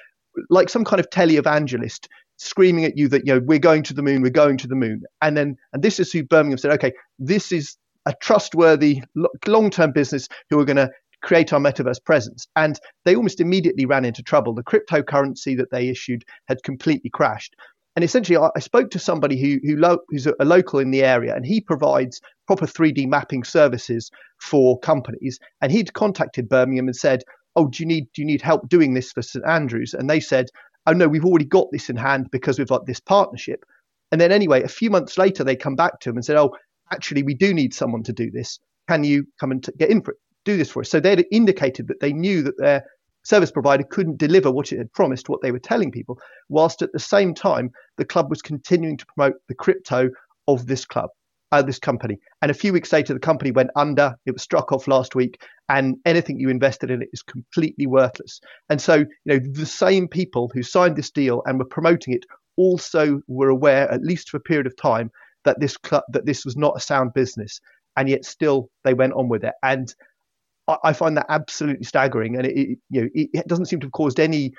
like 0.50 0.68
some 0.68 0.84
kind 0.84 1.00
of 1.00 1.10
televangelist 1.10 2.06
screaming 2.36 2.84
at 2.84 2.96
you 2.96 3.08
that 3.08 3.26
you 3.26 3.34
know 3.34 3.40
we're 3.44 3.58
going 3.58 3.82
to 3.82 3.94
the 3.94 4.02
moon, 4.02 4.22
we're 4.22 4.30
going 4.30 4.56
to 4.58 4.68
the 4.68 4.76
moon, 4.76 5.02
and 5.22 5.36
then 5.36 5.56
and 5.72 5.82
this 5.82 5.98
is 5.98 6.12
who 6.12 6.22
Birmingham 6.22 6.58
said, 6.58 6.70
okay, 6.72 6.92
this 7.18 7.50
is 7.50 7.76
a 8.06 8.14
trustworthy 8.22 9.02
long-term 9.46 9.92
business 9.92 10.28
who 10.48 10.58
are 10.58 10.64
going 10.64 10.76
to 10.76 10.90
create 11.22 11.52
our 11.52 11.60
metaverse 11.60 12.02
presence. 12.02 12.46
And 12.56 12.78
they 13.04 13.16
almost 13.16 13.40
immediately 13.40 13.86
ran 13.86 14.04
into 14.04 14.22
trouble. 14.22 14.54
The 14.54 14.62
cryptocurrency 14.62 15.56
that 15.56 15.70
they 15.70 15.88
issued 15.88 16.24
had 16.46 16.62
completely 16.62 17.10
crashed. 17.10 17.54
And 17.98 18.04
essentially, 18.04 18.36
I, 18.36 18.50
I 18.54 18.60
spoke 18.60 18.92
to 18.92 19.00
somebody 19.00 19.36
who, 19.40 19.58
who 19.66 19.74
lo- 19.74 19.98
who's 20.08 20.28
a, 20.28 20.34
a 20.38 20.44
local 20.44 20.78
in 20.78 20.92
the 20.92 21.02
area, 21.02 21.34
and 21.34 21.44
he 21.44 21.60
provides 21.60 22.20
proper 22.46 22.64
3D 22.64 23.08
mapping 23.08 23.42
services 23.42 24.08
for 24.40 24.78
companies. 24.78 25.40
And 25.62 25.72
he'd 25.72 25.94
contacted 25.94 26.48
Birmingham 26.48 26.86
and 26.86 26.94
said, 26.94 27.24
"Oh, 27.56 27.66
do 27.66 27.82
you 27.82 27.88
need 27.88 28.04
do 28.14 28.22
you 28.22 28.26
need 28.26 28.40
help 28.40 28.68
doing 28.68 28.94
this 28.94 29.10
for 29.10 29.20
St 29.20 29.44
Andrews?" 29.44 29.94
And 29.94 30.08
they 30.08 30.20
said, 30.20 30.46
"Oh 30.86 30.92
no, 30.92 31.08
we've 31.08 31.24
already 31.24 31.44
got 31.44 31.66
this 31.72 31.90
in 31.90 31.96
hand 31.96 32.28
because 32.30 32.56
we've 32.56 32.68
got 32.68 32.86
this 32.86 33.00
partnership." 33.00 33.64
And 34.12 34.20
then 34.20 34.30
anyway, 34.30 34.62
a 34.62 34.68
few 34.68 34.90
months 34.90 35.18
later, 35.18 35.42
they 35.42 35.56
come 35.56 35.74
back 35.74 35.98
to 35.98 36.10
him 36.10 36.14
and 36.14 36.24
said, 36.24 36.36
"Oh, 36.36 36.54
actually, 36.92 37.24
we 37.24 37.34
do 37.34 37.52
need 37.52 37.74
someone 37.74 38.04
to 38.04 38.12
do 38.12 38.30
this. 38.30 38.60
Can 38.88 39.02
you 39.02 39.24
come 39.40 39.50
and 39.50 39.64
t- 39.64 39.72
get 39.76 39.90
in 39.90 40.02
for 40.02 40.12
it? 40.12 40.18
Do 40.44 40.56
this 40.56 40.70
for 40.70 40.82
us?" 40.82 40.88
So 40.88 41.00
they'd 41.00 41.26
indicated 41.32 41.88
that 41.88 41.98
they 41.98 42.12
knew 42.12 42.44
that 42.44 42.58
their 42.58 42.84
service 43.22 43.50
provider 43.50 43.84
couldn't 43.84 44.18
deliver 44.18 44.50
what 44.50 44.72
it 44.72 44.78
had 44.78 44.92
promised, 44.92 45.28
what 45.28 45.42
they 45.42 45.52
were 45.52 45.58
telling 45.58 45.90
people, 45.90 46.18
whilst 46.48 46.82
at 46.82 46.92
the 46.92 46.98
same 46.98 47.34
time, 47.34 47.70
the 47.96 48.04
club 48.04 48.30
was 48.30 48.42
continuing 48.42 48.96
to 48.96 49.06
promote 49.06 49.34
the 49.48 49.54
crypto 49.54 50.10
of 50.46 50.66
this 50.66 50.84
club. 50.84 51.10
Uh, 51.50 51.62
this 51.62 51.78
company. 51.78 52.18
And 52.42 52.50
a 52.50 52.54
few 52.54 52.74
weeks 52.74 52.92
later, 52.92 53.14
the 53.14 53.20
company 53.20 53.52
went 53.52 53.70
under. 53.74 54.14
It 54.26 54.32
was 54.32 54.42
struck 54.42 54.70
off 54.70 54.86
last 54.86 55.14
week, 55.14 55.40
and 55.70 55.96
anything 56.04 56.38
you 56.38 56.50
invested 56.50 56.90
in 56.90 57.00
it 57.00 57.08
is 57.14 57.22
completely 57.22 57.86
worthless. 57.86 58.38
And 58.68 58.78
so, 58.78 58.96
you 58.96 59.08
know, 59.24 59.38
the 59.38 59.64
same 59.64 60.08
people 60.08 60.50
who 60.52 60.62
signed 60.62 60.96
this 60.96 61.10
deal 61.10 61.40
and 61.46 61.58
were 61.58 61.64
promoting 61.64 62.12
it 62.12 62.26
also 62.58 63.22
were 63.28 63.48
aware, 63.48 63.90
at 63.90 64.02
least 64.02 64.28
for 64.28 64.36
a 64.36 64.40
period 64.40 64.66
of 64.66 64.76
time, 64.76 65.10
that 65.46 65.58
this 65.58 65.78
cl- 65.82 66.04
that 66.12 66.26
this 66.26 66.44
was 66.44 66.58
not 66.58 66.76
a 66.76 66.80
sound 66.80 67.14
business, 67.14 67.62
and 67.96 68.10
yet 68.10 68.26
still 68.26 68.68
they 68.84 68.92
went 68.92 69.14
on 69.14 69.30
with 69.30 69.42
it. 69.42 69.54
And 69.62 69.94
I 70.84 70.92
find 70.92 71.16
that 71.16 71.26
absolutely 71.28 71.84
staggering, 71.84 72.36
and 72.36 72.46
it, 72.46 72.56
it 72.56 72.78
you 72.90 73.02
know 73.02 73.08
it, 73.14 73.48
doesn't 73.48 73.66
seem 73.66 73.80
to 73.80 73.86
have 73.86 73.92
caused 73.92 74.20
any 74.20 74.52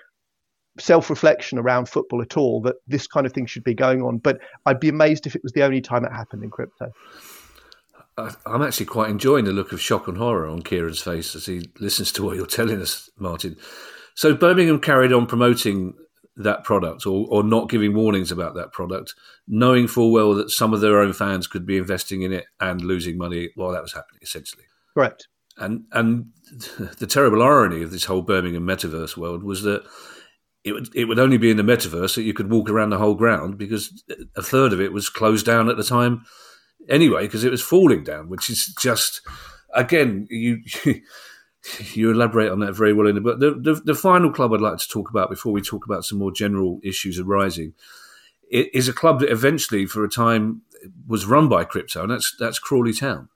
self-reflection 0.80 1.60
around 1.60 1.90
football 1.90 2.22
at 2.22 2.38
all 2.38 2.62
that 2.62 2.76
this 2.88 3.06
kind 3.06 3.26
of 3.26 3.34
thing 3.34 3.46
should 3.46 3.64
be 3.64 3.74
going 3.74 4.02
on. 4.02 4.18
But 4.18 4.40
I'd 4.66 4.80
be 4.80 4.90
amazed 4.90 5.28
if 5.28 5.36
it 5.36 5.44
was 5.44 5.52
the 5.52 5.64
only 5.64 5.82
time 5.82 6.06
it 6.06 6.12
happened 6.12 6.44
in 6.44 6.50
crypto. 6.50 6.92
I'm 8.46 8.62
actually 8.62 8.88
quite 8.88 9.10
enjoying 9.10 9.46
the 9.46 9.54
look 9.54 9.72
of 9.72 9.80
shock 9.80 10.08
and 10.08 10.18
horror 10.18 10.48
on 10.48 10.62
Kieran's 10.62 11.02
face 11.02 11.36
as 11.36 11.46
he 11.46 11.70
listens 11.80 12.12
to 12.14 12.24
what 12.24 12.36
you're 12.36 12.46
telling 12.46 12.82
us, 12.82 13.10
Martin. 13.18 13.56
So 14.16 14.34
Birmingham 14.34 14.80
carried 14.80 15.14
on 15.14 15.26
promoting 15.26 15.94
that 16.36 16.64
product 16.64 17.06
or, 17.06 17.28
or 17.30 17.44
not 17.44 17.70
giving 17.70 17.94
warnings 17.94 18.32
about 18.32 18.56
that 18.56 18.72
product, 18.72 19.14
knowing 19.48 19.88
full 19.88 20.12
well 20.12 20.34
that 20.34 20.50
some 20.50 20.74
of 20.74 20.82
their 20.82 21.00
own 21.00 21.14
fans 21.14 21.48
could 21.48 21.66
be 21.66 21.78
investing 21.78 22.22
in 22.24 22.34
it 22.34 22.46
and 22.60 22.82
losing 22.82 23.18
money 23.18 23.50
while 23.56 23.72
that 23.72 23.82
was 23.82 23.94
happening, 23.94 24.20
essentially. 24.22 24.64
Correct. 24.94 25.28
And 25.60 25.86
and 25.92 26.32
the 26.98 27.08
terrible 27.08 27.44
irony 27.44 27.84
of 27.84 27.92
this 27.92 28.06
whole 28.06 28.22
Birmingham 28.22 28.66
metaverse 28.66 29.18
world 29.18 29.44
was 29.44 29.62
that 29.64 29.84
it 30.64 30.74
would 30.74 30.90
it 30.96 31.06
would 31.06 31.20
only 31.20 31.38
be 31.38 31.52
in 31.52 31.58
the 31.58 31.64
metaverse 31.64 32.16
that 32.16 32.24
you 32.24 32.34
could 32.34 32.50
walk 32.50 32.70
around 32.70 32.90
the 32.90 32.98
whole 32.98 33.16
ground 33.16 33.58
because 33.58 34.04
a 34.36 34.42
third 34.42 34.74
of 34.74 34.82
it 34.82 34.94
was 34.94 35.10
closed 35.10 35.46
down 35.46 35.70
at 35.70 35.78
the 35.78 35.84
time 35.84 36.26
anyway 36.88 37.26
because 37.26 37.44
it 37.44 37.52
was 37.52 37.62
falling 37.62 38.04
down, 38.04 38.30
which 38.30 38.50
is 38.50 38.74
just 38.80 39.22
again 39.74 40.28
you. 40.30 40.62
you 41.94 42.10
elaborate 42.10 42.50
on 42.50 42.60
that 42.60 42.74
very 42.74 42.94
well 42.94 43.06
in 43.06 43.16
the 43.16 43.22
book. 43.22 43.38
The, 43.40 43.52
the, 43.52 43.82
the, 43.84 43.94
final 43.94 44.32
club 44.32 44.54
I'd 44.54 44.62
like 44.62 44.78
to 44.78 44.88
talk 44.88 45.10
about 45.10 45.30
before 45.30 45.52
we 45.52 45.62
talk 45.62 45.86
about 45.86 46.06
some 46.06 46.18
more 46.18 46.32
general 46.32 46.80
issues 46.84 47.20
arising 47.20 47.74
is 48.50 48.88
a 48.88 48.94
club 48.94 49.20
that 49.20 49.30
eventually, 49.30 49.86
for 49.86 50.06
a 50.06 50.10
time, 50.10 50.62
was 51.06 51.26
run 51.26 51.50
by 51.50 51.66
crypto, 51.66 52.04
and 52.04 52.12
that's 52.12 52.36
that's 52.40 52.60
Crawley 52.60 52.94
Town. 52.94 53.30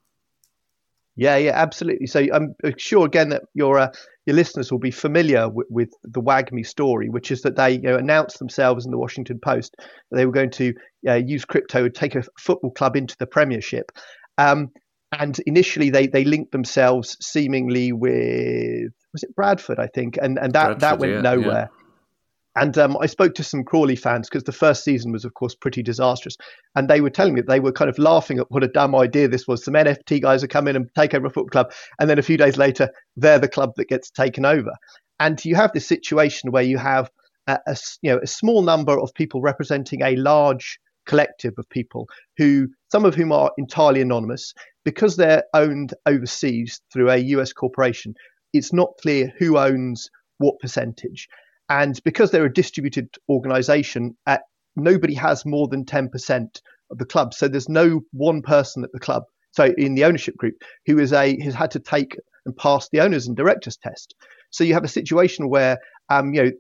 Yeah, 1.16 1.38
yeah, 1.38 1.52
absolutely. 1.54 2.08
So 2.08 2.26
I'm 2.34 2.56
sure 2.78 3.06
again 3.06 3.30
that 3.30 3.44
your 3.54 3.78
uh, 3.78 3.92
your 4.26 4.36
listeners 4.36 4.72
will 4.72 4.80
be 4.80 4.92
familiar 4.92 5.48
with, 5.50 5.68
with, 5.70 5.90
the 6.04 6.22
WAGMI 6.22 6.66
story, 6.66 7.10
which 7.10 7.30
is 7.30 7.42
that 7.42 7.56
they 7.56 7.74
you 7.74 7.82
know, 7.82 7.98
announced 7.98 8.40
themselves 8.40 8.86
in 8.86 8.92
the 8.92 8.98
Washington 8.98 9.40
Post 9.44 9.76
that 9.78 10.18
they 10.18 10.26
were 10.26 10.32
going 10.32 10.50
to 10.52 10.74
uh, 11.08 11.16
use 11.16 11.46
crypto 11.46 11.84
to 11.84 11.90
take 11.90 12.16
a 12.16 12.24
football 12.40 12.72
club 12.72 12.96
into 12.96 13.16
the 13.20 13.28
Premiership. 13.28 13.92
Um, 14.38 14.70
and 15.12 15.40
initially, 15.46 15.92
they 15.92 16.08
they 16.08 16.24
linked 16.24 16.52
themselves 16.52 17.16
seemingly 17.22 17.92
with 17.92 18.92
was 19.12 19.22
it 19.22 19.36
Bradford, 19.36 19.80
I 19.80 19.88
think, 19.88 20.18
and 20.20 20.40
and 20.40 20.54
that 20.54 20.80
Bradford, 20.80 20.82
that 20.82 21.00
went 21.00 21.14
yeah, 21.14 21.22
nowhere. 21.22 21.70
Yeah. 21.72 21.83
And 22.56 22.78
um, 22.78 22.98
I 23.02 23.08
spoke 23.08 23.34
to 23.36 23.44
some 23.44 23.64
Crawley 23.64 23.96
fans 23.96 24.30
because 24.30 24.44
the 24.44 24.52
first 24.52 24.84
season 24.84 25.12
was, 25.12 25.26
of 25.26 25.34
course, 25.34 25.56
pretty 25.56 25.82
disastrous. 25.82 26.38
And 26.76 26.88
they 26.88 27.02
were 27.02 27.10
telling 27.10 27.34
me 27.34 27.42
that 27.42 27.50
they 27.50 27.60
were 27.60 27.72
kind 27.72 27.90
of 27.90 27.98
laughing 27.98 28.38
at 28.38 28.52
what 28.52 28.64
a 28.64 28.68
dumb 28.68 28.96
idea 28.96 29.28
this 29.28 29.48
was. 29.48 29.64
Some 29.64 29.74
NFT 29.74 30.22
guys 30.22 30.44
are 30.44 30.48
come 30.48 30.68
in 30.68 30.76
and 30.76 30.88
take 30.96 31.16
over 31.16 31.28
a 31.28 31.30
football 31.30 31.50
club. 31.50 31.72
And 32.00 32.10
then 32.10 32.20
a 32.20 32.24
few 32.24 32.38
days 32.38 32.58
later, 32.58 32.90
they're 33.16 33.40
the 33.40 33.48
club 33.48 33.72
that 33.78 33.88
gets 33.88 34.12
taken 34.12 34.46
over. 34.46 34.72
And 35.20 35.44
you 35.44 35.56
have 35.56 35.72
this 35.74 35.88
situation 35.88 36.52
where 36.52 36.64
you 36.64 36.78
have 36.78 37.10
a, 37.48 37.58
a 37.66 37.76
you 38.02 38.12
know, 38.12 38.20
a 38.22 38.28
small 38.28 38.62
number 38.62 39.00
of 39.00 39.14
people 39.16 39.42
representing 39.42 40.04
a 40.04 40.16
large 40.16 40.80
collective 41.08 41.54
of 41.58 41.68
people 41.70 42.08
who, 42.38 42.68
some 42.92 43.04
of 43.04 43.16
whom 43.16 43.32
are 43.32 43.52
entirely 43.58 44.02
anonymous. 44.02 44.54
Because 44.86 45.16
they're 45.16 45.44
owned 45.54 45.94
overseas 46.06 46.82
through 46.92 47.10
a 47.10 47.18
US 47.18 47.52
corporation, 47.52 48.14
it's 48.52 48.74
not 48.74 48.90
clear 49.02 49.34
who 49.40 49.58
owns 49.58 50.10
what 50.38 50.60
percentage. 50.60 51.28
And 51.70 52.00
because 52.04 52.32
they're 52.32 52.46
a 52.46 52.54
distributed 52.54 53.10
organization, 53.30 54.18
uh, 54.28 54.38
nobody 54.76 55.14
has 55.16 55.46
more 55.46 55.68
than 55.68 55.86
10% 55.86 56.62
of 56.92 56.98
the 56.98 57.06
club. 57.06 57.34
So 57.34 57.48
there's 57.48 57.70
no 57.70 58.02
one 58.12 58.42
person 58.42 58.84
at 58.84 58.92
the 58.92 59.00
club, 59.00 59.24
so 59.52 59.66
in 59.78 59.96
the 59.96 60.06
ownership 60.06 60.36
group, 60.36 60.56
who 60.86 61.00
is 61.00 61.14
a 61.14 61.40
has 61.42 61.54
had 61.54 61.72
to 61.72 61.80
take 61.80 62.18
and 62.46 62.56
pass 62.56 62.90
the 62.90 63.00
owners 63.02 63.28
and 63.28 63.38
directors 63.38 63.78
test. 63.78 64.16
So 64.50 64.64
you 64.64 64.74
have 64.74 64.84
a 64.84 64.90
situation 64.90 65.50
where, 65.50 65.78
um, 66.10 66.34
you 66.34 66.44
know, 66.44 66.52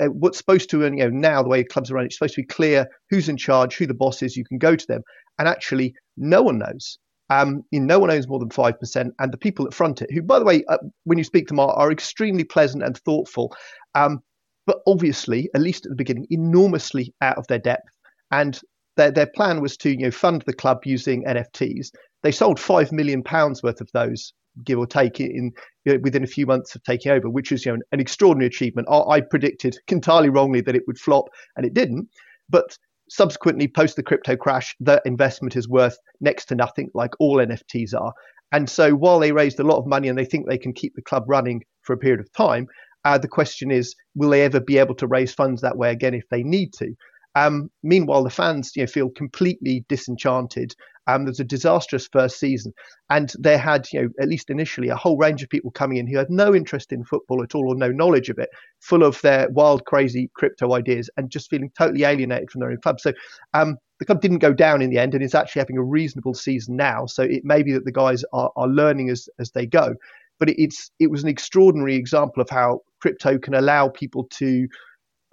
uh, 0.00 0.06
what's 0.06 0.38
supposed 0.38 0.70
to, 0.70 0.82
you 0.82 0.90
know, 0.90 1.08
now 1.08 1.42
the 1.42 1.48
way 1.48 1.64
clubs 1.64 1.90
are 1.90 1.94
run, 1.94 2.04
it's 2.06 2.16
supposed 2.16 2.34
to 2.34 2.42
be 2.42 2.46
clear 2.46 2.86
who's 3.10 3.28
in 3.28 3.36
charge, 3.36 3.76
who 3.76 3.86
the 3.86 3.94
boss 3.94 4.22
is. 4.22 4.36
You 4.36 4.44
can 4.44 4.58
go 4.58 4.76
to 4.76 4.86
them, 4.86 5.02
and 5.38 5.48
actually, 5.48 5.94
no 6.16 6.42
one 6.42 6.58
knows. 6.58 6.98
Um, 7.30 7.62
you 7.70 7.80
know, 7.80 7.86
no 7.86 7.98
one 7.98 8.10
owns 8.10 8.28
more 8.28 8.38
than 8.38 8.50
five 8.50 8.78
percent, 8.78 9.14
and 9.18 9.32
the 9.32 9.38
people 9.38 9.64
that 9.64 9.74
front 9.74 10.02
it, 10.02 10.10
who, 10.12 10.22
by 10.22 10.38
the 10.38 10.44
way, 10.44 10.64
uh, 10.68 10.78
when 11.04 11.18
you 11.18 11.24
speak 11.24 11.46
to 11.48 11.52
them, 11.52 11.60
are, 11.60 11.72
are 11.72 11.92
extremely 11.92 12.44
pleasant 12.44 12.82
and 12.82 12.96
thoughtful. 12.98 13.54
Um, 13.94 14.22
but 14.66 14.80
obviously, 14.86 15.48
at 15.54 15.62
least 15.62 15.86
at 15.86 15.90
the 15.90 15.96
beginning, 15.96 16.26
enormously 16.30 17.14
out 17.22 17.38
of 17.38 17.46
their 17.46 17.58
depth. 17.58 17.88
And 18.30 18.60
their, 18.98 19.10
their 19.10 19.26
plan 19.34 19.62
was 19.62 19.78
to 19.78 19.90
you 19.90 20.04
know 20.04 20.10
fund 20.10 20.42
the 20.46 20.52
club 20.52 20.84
using 20.84 21.24
NFTs. 21.24 21.88
They 22.22 22.32
sold 22.32 22.60
five 22.60 22.92
million 22.92 23.22
pounds 23.22 23.62
worth 23.62 23.80
of 23.80 23.90
those, 23.94 24.34
give 24.64 24.78
or 24.78 24.86
take, 24.86 25.20
in 25.20 25.52
you 25.86 25.94
know, 25.94 26.00
within 26.02 26.24
a 26.24 26.26
few 26.26 26.46
months 26.46 26.74
of 26.74 26.82
taking 26.82 27.12
over, 27.12 27.30
which 27.30 27.50
is 27.50 27.64
you 27.64 27.72
know 27.72 27.78
an 27.92 28.00
extraordinary 28.00 28.48
achievement. 28.48 28.88
I, 28.90 28.98
I 28.98 29.20
predicted 29.22 29.78
entirely 29.88 30.28
wrongly 30.28 30.60
that 30.60 30.76
it 30.76 30.82
would 30.86 30.98
flop, 30.98 31.28
and 31.56 31.64
it 31.64 31.72
didn't. 31.72 32.08
But 32.50 32.76
subsequently, 33.08 33.68
post 33.68 33.96
the 33.96 34.02
crypto 34.02 34.36
crash, 34.36 34.74
the 34.80 35.00
investment 35.04 35.56
is 35.56 35.68
worth 35.68 35.98
next 36.20 36.46
to 36.46 36.54
nothing, 36.54 36.90
like 36.94 37.12
all 37.18 37.36
NFTs 37.38 37.94
are. 37.94 38.12
And 38.52 38.68
so, 38.68 38.92
while 38.92 39.18
they 39.18 39.32
raised 39.32 39.60
a 39.60 39.64
lot 39.64 39.78
of 39.78 39.86
money 39.86 40.08
and 40.08 40.18
they 40.18 40.24
think 40.24 40.46
they 40.46 40.58
can 40.58 40.72
keep 40.72 40.94
the 40.94 41.02
club 41.02 41.24
running 41.26 41.62
for 41.82 41.92
a 41.92 41.98
period 41.98 42.20
of 42.20 42.32
time, 42.32 42.66
uh, 43.04 43.18
the 43.18 43.28
question 43.28 43.70
is, 43.70 43.94
will 44.14 44.30
they 44.30 44.42
ever 44.42 44.60
be 44.60 44.78
able 44.78 44.94
to 44.96 45.06
raise 45.06 45.32
funds 45.32 45.62
that 45.62 45.76
way 45.76 45.90
again 45.90 46.14
if 46.14 46.24
they 46.30 46.42
need 46.42 46.72
to? 46.74 46.94
Um, 47.34 47.70
meanwhile, 47.82 48.24
the 48.24 48.30
fans 48.30 48.72
you 48.74 48.82
know, 48.82 48.86
feel 48.86 49.10
completely 49.10 49.84
disenchanted. 49.88 50.74
Um, 51.06 51.24
there's 51.24 51.40
a 51.40 51.44
disastrous 51.44 52.06
first 52.12 52.38
season, 52.38 52.74
and 53.08 53.32
they 53.38 53.56
had, 53.56 53.86
you 53.92 54.02
know, 54.02 54.08
at 54.20 54.28
least 54.28 54.50
initially, 54.50 54.88
a 54.88 54.96
whole 54.96 55.16
range 55.16 55.42
of 55.42 55.48
people 55.48 55.70
coming 55.70 55.96
in 55.96 56.06
who 56.06 56.18
had 56.18 56.28
no 56.28 56.54
interest 56.54 56.92
in 56.92 57.04
football 57.04 57.42
at 57.42 57.54
all 57.54 57.72
or 57.72 57.74
no 57.74 57.90
knowledge 57.90 58.28
of 58.28 58.38
it, 58.38 58.50
full 58.80 59.02
of 59.02 59.18
their 59.22 59.48
wild, 59.50 59.86
crazy 59.86 60.30
crypto 60.34 60.74
ideas, 60.74 61.08
and 61.16 61.30
just 61.30 61.48
feeling 61.48 61.70
totally 61.78 62.04
alienated 62.04 62.50
from 62.50 62.60
their 62.60 62.70
own 62.70 62.80
club. 62.82 63.00
So 63.00 63.14
um, 63.54 63.78
the 64.00 64.04
club 64.04 64.20
didn't 64.20 64.38
go 64.38 64.52
down 64.52 64.82
in 64.82 64.90
the 64.90 64.98
end, 64.98 65.14
and 65.14 65.24
it's 65.24 65.34
actually 65.34 65.60
having 65.60 65.78
a 65.78 65.82
reasonable 65.82 66.34
season 66.34 66.76
now. 66.76 67.06
So 67.06 67.22
it 67.22 67.42
may 67.42 67.62
be 67.62 67.72
that 67.72 67.86
the 67.86 67.92
guys 67.92 68.22
are, 68.34 68.50
are 68.56 68.68
learning 68.68 69.08
as 69.08 69.30
as 69.38 69.50
they 69.52 69.64
go, 69.64 69.94
but 70.38 70.50
it's 70.50 70.90
it 70.98 71.10
was 71.10 71.22
an 71.22 71.30
extraordinary 71.30 71.96
example 71.96 72.42
of 72.42 72.50
how 72.50 72.80
crypto 73.00 73.38
can 73.38 73.54
allow 73.54 73.88
people 73.88 74.24
to 74.32 74.68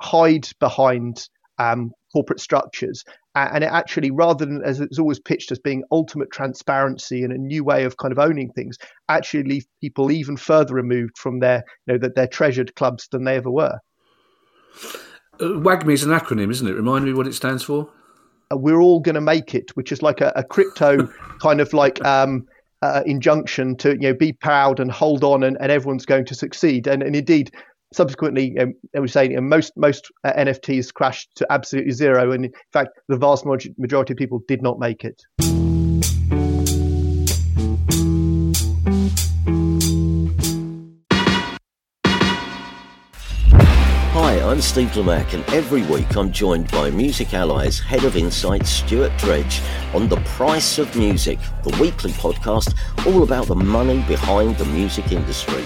hide 0.01 0.47
behind 0.59 1.27
um, 1.59 1.91
corporate 2.13 2.39
structures. 2.39 3.03
And 3.35 3.65
it 3.65 3.69
actually, 3.69 4.11
rather 4.11 4.45
than 4.45 4.61
as 4.63 4.79
it's 4.79 4.97
always 4.97 5.19
pitched 5.19 5.51
as 5.51 5.59
being 5.59 5.83
ultimate 5.91 6.31
transparency 6.31 7.23
and 7.23 7.33
a 7.33 7.37
new 7.37 7.65
way 7.65 7.83
of 7.83 7.97
kind 7.97 8.13
of 8.13 8.19
owning 8.19 8.49
things, 8.51 8.77
actually 9.09 9.43
leave 9.43 9.65
people 9.81 10.09
even 10.09 10.37
further 10.37 10.73
removed 10.73 11.17
from 11.17 11.39
their, 11.39 11.63
you 11.85 11.93
know, 11.93 11.99
that 11.99 12.15
their 12.15 12.27
treasured 12.27 12.73
clubs 12.75 13.09
than 13.11 13.25
they 13.25 13.35
ever 13.35 13.51
were. 13.51 13.77
Uh, 15.39 15.59
WAGMI 15.59 15.93
is 15.93 16.03
an 16.03 16.11
acronym, 16.11 16.49
isn't 16.49 16.67
it? 16.67 16.73
Remind 16.73 17.03
me 17.03 17.13
what 17.13 17.27
it 17.27 17.33
stands 17.33 17.63
for. 17.63 17.89
Uh, 18.51 18.57
we're 18.57 18.79
all 18.79 19.01
going 19.01 19.15
to 19.15 19.21
make 19.21 19.53
it, 19.53 19.75
which 19.75 19.91
is 19.91 20.01
like 20.01 20.21
a, 20.21 20.31
a 20.37 20.43
crypto 20.43 21.07
kind 21.41 21.59
of 21.59 21.73
like 21.73 22.03
um, 22.05 22.47
uh, 22.81 23.03
injunction 23.05 23.75
to 23.77 23.91
you 23.91 23.99
know 23.99 24.13
be 24.13 24.31
proud 24.31 24.79
and 24.79 24.91
hold 24.91 25.25
on, 25.25 25.43
and, 25.43 25.57
and 25.59 25.71
everyone's 25.71 26.05
going 26.05 26.25
to 26.25 26.35
succeed. 26.35 26.87
And, 26.87 27.03
and 27.03 27.15
indeed, 27.15 27.51
subsequently, 27.93 28.57
um, 28.59 28.73
was 28.93 29.13
saying 29.13 29.37
most 29.47 29.73
most 29.75 30.11
uh, 30.23 30.33
NFTs 30.33 30.93
crashed 30.93 31.29
to 31.35 31.47
absolutely 31.51 31.91
zero, 31.91 32.31
and 32.31 32.45
in 32.45 32.51
fact, 32.73 32.89
the 33.07 33.17
vast 33.17 33.45
majority 33.45 34.13
of 34.13 34.17
people 34.17 34.41
did 34.47 34.61
not 34.61 34.79
make 34.79 35.03
it. 35.03 35.21
Hi, 44.17 44.39
I'm 44.39 44.61
Steve 44.61 44.89
Lamacq, 44.91 45.33
and 45.33 45.43
every 45.53 45.83
week 45.83 46.15
I'm 46.15 46.31
joined 46.31 46.71
by 46.71 46.89
Music 46.89 47.33
Ally's 47.33 47.79
Head 47.79 48.05
of 48.05 48.15
Insight, 48.15 48.65
Stuart 48.65 49.11
Dredge, 49.17 49.61
on 49.93 50.07
The 50.07 50.21
Price 50.21 50.79
of 50.79 50.95
Music, 50.95 51.37
the 51.63 51.77
weekly 51.81 52.11
podcast 52.11 52.75
all 53.05 53.23
about 53.23 53.47
the 53.47 53.55
money 53.55 54.03
behind 54.07 54.57
the 54.57 54.65
music 54.65 55.11
industry. 55.11 55.65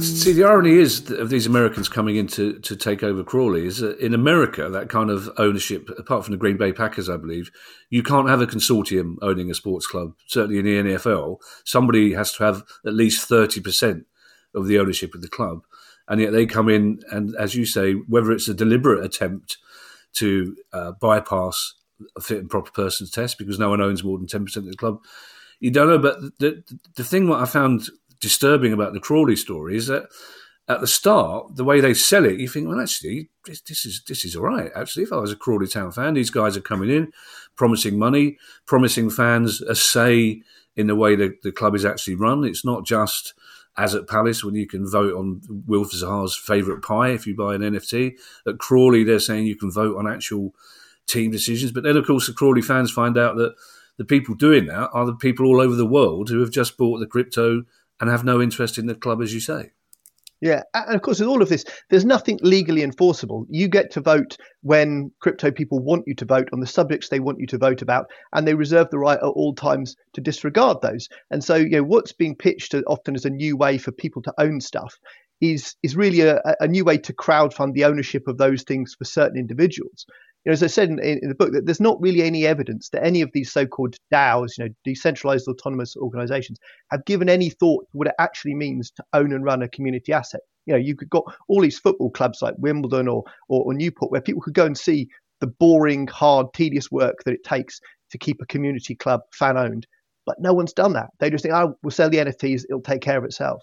See, 0.00 0.32
the 0.32 0.44
irony 0.44 0.74
is 0.74 1.10
of 1.10 1.30
these 1.30 1.46
Americans 1.46 1.88
coming 1.88 2.16
in 2.16 2.26
to, 2.28 2.58
to 2.60 2.76
take 2.76 3.02
over 3.02 3.24
Crawley 3.24 3.66
is 3.66 3.78
that 3.78 3.98
in 3.98 4.14
America, 4.14 4.68
that 4.68 4.88
kind 4.88 5.10
of 5.10 5.28
ownership, 5.38 5.90
apart 5.98 6.24
from 6.24 6.32
the 6.32 6.38
Green 6.38 6.56
Bay 6.56 6.72
Packers, 6.72 7.08
I 7.08 7.16
believe, 7.16 7.50
you 7.90 8.02
can't 8.02 8.28
have 8.28 8.40
a 8.40 8.46
consortium 8.46 9.16
owning 9.22 9.50
a 9.50 9.54
sports 9.54 9.86
club. 9.86 10.14
Certainly 10.26 10.58
in 10.58 10.64
the 10.64 10.94
NFL, 10.94 11.38
somebody 11.64 12.12
has 12.12 12.32
to 12.34 12.44
have 12.44 12.62
at 12.86 12.94
least 12.94 13.28
30% 13.28 14.04
of 14.54 14.66
the 14.66 14.78
ownership 14.78 15.14
of 15.14 15.22
the 15.22 15.28
club. 15.28 15.64
And 16.06 16.20
yet 16.20 16.32
they 16.32 16.46
come 16.46 16.68
in, 16.68 17.00
and 17.10 17.34
as 17.36 17.54
you 17.54 17.66
say, 17.66 17.92
whether 17.92 18.32
it's 18.32 18.48
a 18.48 18.54
deliberate 18.54 19.04
attempt 19.04 19.58
to 20.14 20.56
uh, 20.72 20.92
bypass 21.00 21.74
a 22.16 22.20
fit 22.20 22.38
and 22.38 22.50
proper 22.50 22.70
persons 22.70 23.10
test 23.10 23.38
because 23.38 23.58
no 23.58 23.70
one 23.70 23.80
owns 23.80 24.04
more 24.04 24.18
than 24.18 24.26
10% 24.26 24.56
of 24.56 24.66
the 24.66 24.76
club, 24.76 25.00
you 25.60 25.70
don't 25.70 25.88
know. 25.88 25.98
But 25.98 26.20
the, 26.38 26.62
the 26.94 27.04
thing 27.04 27.28
what 27.28 27.40
I 27.40 27.44
found 27.46 27.88
disturbing 28.20 28.72
about 28.72 28.92
the 28.92 29.00
Crawley 29.00 29.36
story 29.36 29.76
is 29.76 29.86
that 29.86 30.08
at 30.68 30.80
the 30.80 30.86
start, 30.86 31.56
the 31.56 31.64
way 31.64 31.80
they 31.80 31.94
sell 31.94 32.26
it, 32.26 32.38
you 32.38 32.46
think, 32.46 32.68
well, 32.68 32.80
actually, 32.80 33.30
this, 33.46 33.62
this, 33.62 33.86
is 33.86 34.02
this 34.06 34.24
is 34.24 34.36
all 34.36 34.44
right. 34.44 34.70
Actually, 34.74 35.04
if 35.04 35.12
I 35.12 35.16
was 35.16 35.32
a 35.32 35.36
Crawley 35.36 35.66
Town 35.66 35.90
fan, 35.92 36.14
these 36.14 36.30
guys 36.30 36.56
are 36.56 36.62
coming 36.62 36.90
in, 36.90 37.10
promising 37.56 37.98
money, 37.98 38.36
promising 38.66 39.08
fans 39.08 39.62
a 39.62 39.74
say 39.74 40.42
in 40.76 40.86
the 40.86 40.96
way 40.96 41.16
that 41.16 41.42
the 41.42 41.52
club 41.52 41.74
is 41.74 41.86
actually 41.86 42.16
run. 42.16 42.44
It's 42.44 42.66
not 42.66 42.84
just 42.84 43.32
as 43.78 43.94
at 43.94 44.08
Palace 44.08 44.44
when 44.44 44.56
you 44.56 44.66
can 44.66 44.88
vote 44.88 45.14
on 45.14 45.40
Wilf 45.66 45.92
Zaha's 45.92 46.36
favourite 46.36 46.82
pie 46.82 47.10
if 47.10 47.26
you 47.26 47.34
buy 47.34 47.54
an 47.54 47.62
NFT. 47.62 48.18
At 48.46 48.58
Crawley, 48.58 49.04
they're 49.04 49.20
saying 49.20 49.46
you 49.46 49.56
can 49.56 49.70
vote 49.70 49.96
on 49.96 50.06
actual 50.06 50.54
team 51.06 51.30
decisions. 51.30 51.72
But 51.72 51.84
then, 51.84 51.96
of 51.96 52.06
course, 52.06 52.26
the 52.26 52.34
Crawley 52.34 52.60
fans 52.60 52.90
find 52.90 53.16
out 53.16 53.36
that 53.36 53.54
the 53.96 54.04
people 54.04 54.34
doing 54.34 54.66
that 54.66 54.90
are 54.92 55.06
the 55.06 55.14
people 55.14 55.46
all 55.46 55.60
over 55.60 55.74
the 55.74 55.86
world 55.86 56.28
who 56.28 56.40
have 56.40 56.50
just 56.50 56.76
bought 56.76 56.98
the 56.98 57.06
crypto 57.06 57.64
and 58.00 58.10
have 58.10 58.24
no 58.24 58.40
interest 58.40 58.78
in 58.78 58.86
the 58.86 58.94
club, 58.94 59.22
as 59.22 59.34
you 59.34 59.40
say. 59.40 59.72
Yeah, 60.40 60.62
and 60.72 60.94
of 60.94 61.02
course, 61.02 61.18
with 61.18 61.28
all 61.28 61.42
of 61.42 61.48
this, 61.48 61.64
there's 61.90 62.04
nothing 62.04 62.38
legally 62.42 62.84
enforceable. 62.84 63.44
You 63.50 63.66
get 63.66 63.90
to 63.92 64.00
vote 64.00 64.36
when 64.62 65.10
crypto 65.20 65.50
people 65.50 65.80
want 65.80 66.04
you 66.06 66.14
to 66.14 66.24
vote 66.24 66.48
on 66.52 66.60
the 66.60 66.66
subjects 66.66 67.08
they 67.08 67.18
want 67.18 67.40
you 67.40 67.46
to 67.48 67.58
vote 67.58 67.82
about, 67.82 68.06
and 68.32 68.46
they 68.46 68.54
reserve 68.54 68.88
the 68.90 69.00
right 69.00 69.18
at 69.18 69.24
all 69.24 69.52
times 69.54 69.96
to 70.14 70.20
disregard 70.20 70.80
those. 70.80 71.08
And 71.32 71.42
so, 71.42 71.56
you 71.56 71.70
know, 71.70 71.82
what's 71.82 72.12
being 72.12 72.36
pitched 72.36 72.74
often 72.86 73.16
as 73.16 73.24
a 73.24 73.30
new 73.30 73.56
way 73.56 73.78
for 73.78 73.90
people 73.90 74.22
to 74.22 74.34
own 74.38 74.60
stuff 74.60 74.94
is 75.40 75.74
is 75.82 75.96
really 75.96 76.20
a, 76.20 76.40
a 76.60 76.68
new 76.68 76.84
way 76.84 76.98
to 76.98 77.12
crowdfund 77.12 77.72
the 77.72 77.84
ownership 77.84 78.28
of 78.28 78.38
those 78.38 78.62
things 78.62 78.94
for 78.96 79.04
certain 79.04 79.38
individuals 79.38 80.06
know, 80.48 80.52
as 80.52 80.62
I 80.62 80.66
said 80.66 80.90
in, 80.90 80.98
in, 80.98 81.28
the 81.28 81.34
book, 81.34 81.52
that 81.52 81.66
there's 81.66 81.80
not 81.80 82.00
really 82.00 82.22
any 82.22 82.46
evidence 82.46 82.88
that 82.90 83.04
any 83.04 83.20
of 83.22 83.30
these 83.32 83.52
so-called 83.52 83.96
DAOs, 84.12 84.58
you 84.58 84.64
know, 84.64 84.70
decentralized 84.84 85.46
autonomous 85.48 85.96
organizations, 85.96 86.58
have 86.90 87.04
given 87.04 87.28
any 87.28 87.50
thought 87.50 87.84
to 87.90 87.98
what 87.98 88.08
it 88.08 88.14
actually 88.18 88.54
means 88.54 88.90
to 88.92 89.04
own 89.12 89.32
and 89.32 89.44
run 89.44 89.62
a 89.62 89.68
community 89.68 90.12
asset. 90.12 90.40
You 90.66 90.74
know, 90.74 90.78
you've 90.78 90.98
got 91.08 91.24
all 91.48 91.60
these 91.60 91.78
football 91.78 92.10
clubs 92.10 92.42
like 92.42 92.54
Wimbledon 92.58 93.08
or, 93.08 93.24
or, 93.48 93.64
or 93.64 93.74
Newport 93.74 94.10
where 94.10 94.20
people 94.20 94.42
could 94.42 94.54
go 94.54 94.66
and 94.66 94.76
see 94.76 95.08
the 95.40 95.46
boring, 95.46 96.06
hard, 96.08 96.46
tedious 96.54 96.90
work 96.90 97.24
that 97.24 97.34
it 97.34 97.44
takes 97.44 97.80
to 98.10 98.18
keep 98.18 98.40
a 98.42 98.46
community 98.46 98.94
club 98.94 99.20
fan 99.32 99.56
owned. 99.56 99.86
But 100.26 100.40
no 100.40 100.52
one's 100.52 100.72
done 100.72 100.92
that. 100.94 101.08
They 101.20 101.30
just 101.30 101.42
think, 101.42 101.54
oh, 101.54 101.74
we'll 101.82 101.90
sell 101.90 102.10
the 102.10 102.18
NFTs, 102.18 102.64
it'll 102.68 102.82
take 102.82 103.00
care 103.00 103.18
of 103.18 103.24
itself. 103.24 103.62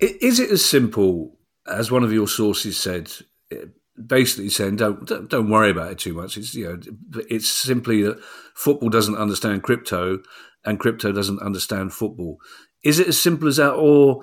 Is 0.00 0.38
it 0.38 0.50
as 0.50 0.64
simple 0.64 1.36
as 1.66 1.90
one 1.90 2.04
of 2.04 2.12
your 2.12 2.28
sources 2.28 2.78
said? 2.78 3.12
Eh, 3.50 3.66
basically 4.06 4.48
saying 4.48 4.76
don't, 4.76 5.28
don't, 5.28 5.50
worry 5.50 5.70
about 5.70 5.92
it 5.92 5.98
too 5.98 6.14
much. 6.14 6.36
It's 6.36 6.54
you 6.54 6.68
know 6.68 7.22
it's 7.28 7.48
simply 7.48 8.02
that 8.02 8.20
football 8.54 8.88
doesn't 8.88 9.16
understand 9.16 9.62
crypto 9.62 10.18
and 10.64 10.78
crypto 10.78 11.12
doesn't 11.12 11.42
understand 11.42 11.92
football. 11.92 12.38
Is 12.84 12.98
it 12.98 13.08
as 13.08 13.20
simple 13.20 13.48
as 13.48 13.56
that, 13.56 13.72
or 13.72 14.22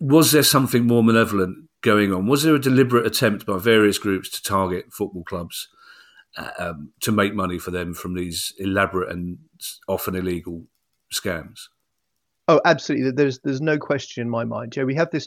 was 0.00 0.32
there 0.32 0.42
something 0.42 0.86
more 0.86 1.02
malevolent 1.02 1.68
going 1.82 2.12
on? 2.12 2.26
Was 2.26 2.42
there 2.42 2.54
a 2.54 2.60
deliberate 2.60 3.06
attempt 3.06 3.46
by 3.46 3.58
various 3.58 3.98
groups 3.98 4.28
to 4.30 4.42
target 4.42 4.92
football 4.92 5.24
clubs 5.24 5.68
uh, 6.36 6.50
um, 6.58 6.92
to 7.00 7.12
make 7.12 7.34
money 7.34 7.58
for 7.58 7.70
them 7.70 7.94
from 7.94 8.14
these 8.14 8.52
elaborate 8.58 9.10
and 9.10 9.38
often 9.88 10.14
illegal 10.14 10.64
scams? 11.12 11.60
Oh, 12.48 12.60
absolutely. 12.64 13.12
There's 13.12 13.38
there's 13.40 13.60
no 13.60 13.78
question 13.78 14.22
in 14.22 14.30
my 14.30 14.44
mind. 14.44 14.74
Yeah, 14.76 14.84
we 14.84 14.94
have 14.94 15.10
this 15.10 15.26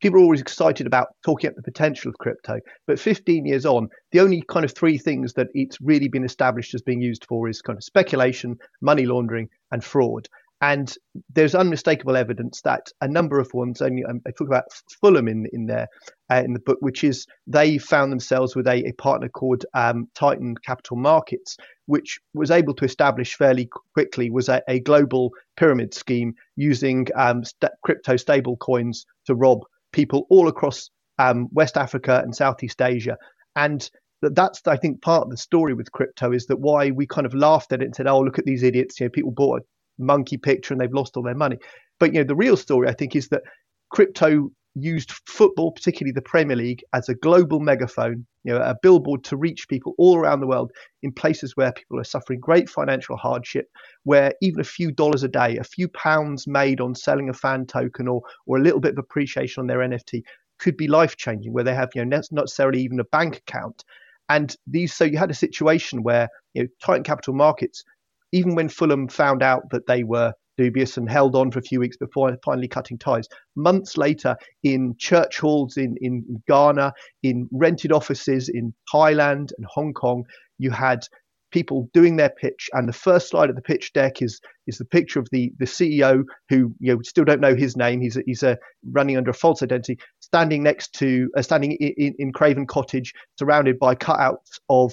people 0.00 0.20
are 0.20 0.22
always 0.22 0.40
excited 0.40 0.86
about 0.86 1.08
talking 1.24 1.48
up 1.48 1.56
the 1.56 1.62
potential 1.62 2.08
of 2.08 2.18
crypto. 2.18 2.60
But 2.86 3.00
15 3.00 3.46
years 3.46 3.64
on, 3.64 3.88
the 4.12 4.20
only 4.20 4.42
kind 4.48 4.64
of 4.64 4.72
three 4.72 4.98
things 4.98 5.32
that 5.34 5.48
it's 5.54 5.80
really 5.80 6.08
been 6.08 6.24
established 6.24 6.74
as 6.74 6.82
being 6.82 7.00
used 7.00 7.24
for 7.26 7.48
is 7.48 7.62
kind 7.62 7.76
of 7.76 7.84
speculation, 7.84 8.58
money 8.80 9.06
laundering, 9.06 9.48
and 9.72 9.82
fraud. 9.82 10.28
And 10.62 10.94
there's 11.34 11.54
unmistakable 11.54 12.16
evidence 12.16 12.62
that 12.62 12.90
a 13.02 13.08
number 13.08 13.38
of 13.38 13.52
ones, 13.52 13.82
and 13.82 14.02
um, 14.06 14.22
I 14.26 14.30
talk 14.30 14.48
about 14.48 14.64
Fulham 15.02 15.28
in 15.28 15.46
in 15.52 15.66
there 15.66 15.86
uh, 16.30 16.42
in 16.42 16.54
the 16.54 16.60
book, 16.60 16.78
which 16.80 17.04
is 17.04 17.26
they 17.46 17.76
found 17.76 18.10
themselves 18.10 18.56
with 18.56 18.66
a, 18.66 18.88
a 18.88 18.92
partner 18.92 19.28
called 19.28 19.66
um, 19.74 20.08
Titan 20.14 20.54
Capital 20.64 20.96
Markets, 20.96 21.58
which 21.84 22.18
was 22.32 22.50
able 22.50 22.72
to 22.74 22.86
establish 22.86 23.36
fairly 23.36 23.68
quickly 23.92 24.30
was 24.30 24.48
a, 24.48 24.62
a 24.66 24.80
global 24.80 25.30
pyramid 25.58 25.92
scheme 25.92 26.34
using 26.56 27.06
um, 27.16 27.44
st- 27.44 27.72
crypto 27.84 28.16
stable 28.16 28.56
coins 28.56 29.04
to 29.26 29.34
rob 29.34 29.60
people 29.96 30.26
all 30.28 30.46
across 30.46 30.90
um, 31.18 31.48
West 31.50 31.76
Africa 31.76 32.20
and 32.22 32.36
Southeast 32.36 32.80
Asia. 32.80 33.16
And 33.56 33.90
that's, 34.20 34.60
I 34.66 34.76
think, 34.76 35.00
part 35.00 35.22
of 35.22 35.30
the 35.30 35.36
story 35.36 35.74
with 35.74 35.90
crypto 35.90 36.32
is 36.32 36.46
that 36.46 36.60
why 36.60 36.90
we 36.90 37.06
kind 37.06 37.26
of 37.26 37.34
laughed 37.34 37.72
at 37.72 37.80
it 37.80 37.86
and 37.86 37.96
said, 37.96 38.06
oh, 38.06 38.20
look 38.20 38.38
at 38.38 38.44
these 38.44 38.62
idiots. 38.62 39.00
You 39.00 39.06
know, 39.06 39.10
people 39.10 39.30
bought 39.30 39.62
a 39.62 39.64
monkey 39.98 40.36
picture 40.36 40.74
and 40.74 40.80
they've 40.80 40.92
lost 40.92 41.16
all 41.16 41.22
their 41.22 41.34
money. 41.34 41.56
But, 41.98 42.12
you 42.12 42.20
know, 42.20 42.26
the 42.26 42.36
real 42.36 42.56
story, 42.56 42.88
I 42.88 42.92
think, 42.92 43.16
is 43.16 43.28
that 43.28 43.42
crypto 43.90 44.50
used 44.76 45.10
football, 45.26 45.72
particularly 45.72 46.12
the 46.12 46.22
Premier 46.22 46.56
League, 46.56 46.84
as 46.92 47.08
a 47.08 47.14
global 47.14 47.60
megaphone, 47.60 48.26
you 48.44 48.52
know, 48.52 48.60
a 48.60 48.76
billboard 48.82 49.24
to 49.24 49.36
reach 49.36 49.68
people 49.68 49.94
all 49.98 50.16
around 50.16 50.40
the 50.40 50.46
world 50.46 50.70
in 51.02 51.12
places 51.12 51.56
where 51.56 51.72
people 51.72 51.98
are 51.98 52.04
suffering 52.04 52.38
great 52.38 52.68
financial 52.68 53.16
hardship, 53.16 53.68
where 54.04 54.32
even 54.42 54.60
a 54.60 54.64
few 54.64 54.92
dollars 54.92 55.22
a 55.22 55.28
day, 55.28 55.56
a 55.56 55.64
few 55.64 55.88
pounds 55.88 56.46
made 56.46 56.80
on 56.80 56.94
selling 56.94 57.28
a 57.28 57.34
fan 57.34 57.66
token 57.66 58.06
or 58.06 58.22
or 58.46 58.58
a 58.58 58.62
little 58.62 58.80
bit 58.80 58.92
of 58.92 58.98
appreciation 58.98 59.62
on 59.62 59.66
their 59.66 59.78
NFT 59.78 60.22
could 60.58 60.76
be 60.76 60.88
life 60.88 61.16
changing, 61.16 61.52
where 61.52 61.64
they 61.64 61.74
have 61.74 61.90
you 61.94 62.04
know 62.04 62.20
not 62.30 62.30
necessarily 62.32 62.82
even 62.82 63.00
a 63.00 63.04
bank 63.04 63.38
account. 63.38 63.84
And 64.28 64.54
these, 64.66 64.92
so 64.92 65.04
you 65.04 65.18
had 65.18 65.30
a 65.30 65.34
situation 65.34 66.02
where 66.02 66.28
you 66.54 66.62
know, 66.62 66.68
Titan 66.84 67.04
Capital 67.04 67.34
Markets, 67.34 67.84
even 68.32 68.54
when 68.54 68.68
Fulham 68.68 69.08
found 69.08 69.42
out 69.42 69.70
that 69.70 69.86
they 69.86 70.02
were 70.02 70.34
dubious 70.56 70.96
and 70.96 71.08
held 71.08 71.34
on 71.36 71.50
for 71.50 71.58
a 71.58 71.62
few 71.62 71.80
weeks 71.80 71.96
before 71.96 72.36
finally 72.44 72.68
cutting 72.68 72.98
ties. 72.98 73.28
Months 73.54 73.96
later, 73.96 74.36
in 74.62 74.94
church 74.98 75.38
halls 75.38 75.76
in, 75.76 75.96
in, 76.00 76.42
Ghana, 76.48 76.92
in 77.22 77.48
rented 77.52 77.92
offices 77.92 78.48
in 78.48 78.74
Thailand 78.92 79.50
and 79.56 79.66
Hong 79.68 79.92
Kong, 79.92 80.24
you 80.58 80.70
had 80.70 81.06
people 81.52 81.88
doing 81.94 82.16
their 82.16 82.30
pitch 82.30 82.68
and 82.72 82.88
the 82.88 82.92
first 82.92 83.30
slide 83.30 83.48
of 83.48 83.56
the 83.56 83.62
pitch 83.62 83.92
deck 83.92 84.20
is 84.20 84.40
is 84.66 84.78
the 84.78 84.84
picture 84.84 85.20
of 85.20 85.28
the 85.30 85.52
the 85.58 85.64
CEO 85.64 86.24
who 86.48 86.74
you 86.80 86.92
know 86.92 87.00
still 87.02 87.24
don't 87.24 87.40
know 87.40 87.54
his 87.54 87.76
name 87.76 88.00
he's 88.00 88.16
a, 88.16 88.22
he's 88.26 88.42
a 88.42 88.58
running 88.90 89.16
under 89.16 89.30
a 89.30 89.34
false 89.34 89.62
identity 89.62 89.96
standing 90.18 90.62
next 90.62 90.92
to 90.92 91.30
uh, 91.36 91.42
standing 91.42 91.72
in, 91.72 92.14
in 92.18 92.32
Craven 92.32 92.66
Cottage 92.66 93.12
surrounded 93.38 93.78
by 93.78 93.94
cutouts 93.94 94.58
of 94.68 94.92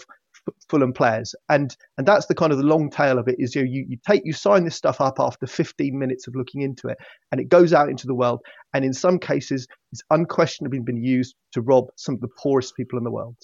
Fulham 0.69 0.93
players, 0.93 1.35
and 1.49 1.75
and 1.97 2.07
that's 2.07 2.25
the 2.27 2.35
kind 2.35 2.51
of 2.51 2.57
the 2.57 2.65
long 2.65 2.89
tail 2.89 3.17
of 3.17 3.27
it. 3.27 3.35
Is 3.39 3.55
you 3.55 3.63
you 3.63 3.85
you 3.87 3.97
take 4.07 4.21
you 4.25 4.33
sign 4.33 4.63
this 4.63 4.75
stuff 4.75 5.01
up 5.01 5.19
after 5.19 5.47
15 5.47 5.97
minutes 5.97 6.27
of 6.27 6.35
looking 6.35 6.61
into 6.61 6.87
it, 6.87 6.97
and 7.31 7.39
it 7.39 7.49
goes 7.49 7.73
out 7.73 7.89
into 7.89 8.07
the 8.07 8.15
world, 8.15 8.41
and 8.73 8.83
in 8.85 8.93
some 8.93 9.19
cases, 9.19 9.67
it's 9.91 10.01
unquestionably 10.09 10.79
been 10.79 11.03
used 11.03 11.35
to 11.53 11.61
rob 11.61 11.85
some 11.95 12.15
of 12.15 12.21
the 12.21 12.29
poorest 12.41 12.75
people 12.75 12.97
in 12.97 13.03
the 13.03 13.11
world. 13.11 13.37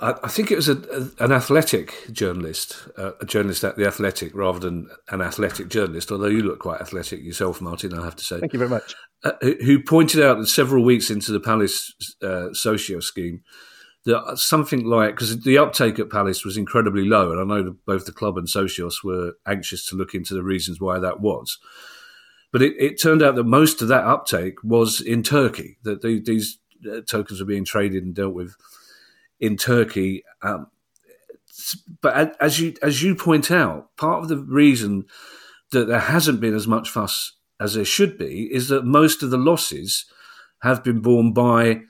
I, 0.00 0.28
think 0.28 0.50
it 0.50 0.56
was 0.56 0.68
a, 0.68 0.76
a, 0.76 1.24
an 1.24 1.32
athletic 1.32 1.94
journalist, 2.12 2.88
uh, 2.96 3.12
a 3.20 3.26
journalist 3.26 3.64
at 3.64 3.76
the 3.76 3.86
Athletic, 3.86 4.34
rather 4.34 4.58
than 4.58 4.90
an 5.08 5.20
athletic 5.20 5.68
journalist. 5.68 6.10
Although 6.10 6.26
you 6.26 6.42
look 6.42 6.60
quite 6.60 6.80
athletic 6.80 7.22
yourself, 7.22 7.60
Martin, 7.60 7.94
I 7.94 8.04
have 8.04 8.16
to 8.16 8.24
say. 8.24 8.40
Thank 8.40 8.52
you 8.52 8.58
very 8.58 8.70
much. 8.70 8.94
Uh, 9.24 9.32
who 9.40 9.82
pointed 9.82 10.22
out 10.22 10.38
that 10.38 10.46
several 10.46 10.84
weeks 10.84 11.10
into 11.10 11.32
the 11.32 11.40
Palace 11.40 11.94
uh, 12.22 12.52
socio 12.52 13.00
scheme, 13.00 13.42
that 14.04 14.38
something 14.38 14.84
like 14.84 15.14
because 15.14 15.42
the 15.42 15.58
uptake 15.58 15.98
at 15.98 16.10
Palace 16.10 16.44
was 16.44 16.56
incredibly 16.56 17.04
low, 17.04 17.32
and 17.32 17.40
I 17.40 17.44
know 17.44 17.76
both 17.86 18.06
the 18.06 18.12
club 18.12 18.38
and 18.38 18.46
Socios 18.46 19.04
were 19.04 19.34
anxious 19.46 19.86
to 19.86 19.96
look 19.96 20.14
into 20.14 20.34
the 20.34 20.42
reasons 20.42 20.80
why 20.80 20.98
that 20.98 21.20
was. 21.20 21.58
But 22.52 22.62
it, 22.62 22.74
it 22.78 23.00
turned 23.00 23.22
out 23.22 23.36
that 23.36 23.44
most 23.44 23.82
of 23.82 23.88
that 23.88 24.04
uptake 24.04 24.54
was 24.64 25.00
in 25.00 25.22
Turkey. 25.22 25.78
That 25.84 26.02
the, 26.02 26.20
these 26.20 26.58
uh, 26.90 27.02
tokens 27.02 27.40
were 27.40 27.46
being 27.46 27.64
traded 27.64 28.02
and 28.04 28.14
dealt 28.14 28.34
with 28.34 28.54
in 29.38 29.56
Turkey. 29.56 30.24
Um, 30.42 30.68
but 32.00 32.36
as 32.40 32.58
you 32.58 32.74
as 32.82 33.02
you 33.02 33.14
point 33.14 33.50
out, 33.50 33.94
part 33.96 34.22
of 34.22 34.28
the 34.28 34.38
reason 34.38 35.04
that 35.72 35.88
there 35.88 36.00
hasn't 36.00 36.40
been 36.40 36.54
as 36.54 36.66
much 36.66 36.88
fuss 36.88 37.36
as 37.60 37.74
there 37.74 37.84
should 37.84 38.16
be 38.16 38.48
is 38.52 38.68
that 38.68 38.84
most 38.84 39.22
of 39.22 39.30
the 39.30 39.38
losses 39.38 40.06
have 40.62 40.82
been 40.82 41.00
borne 41.00 41.32
by 41.32 41.82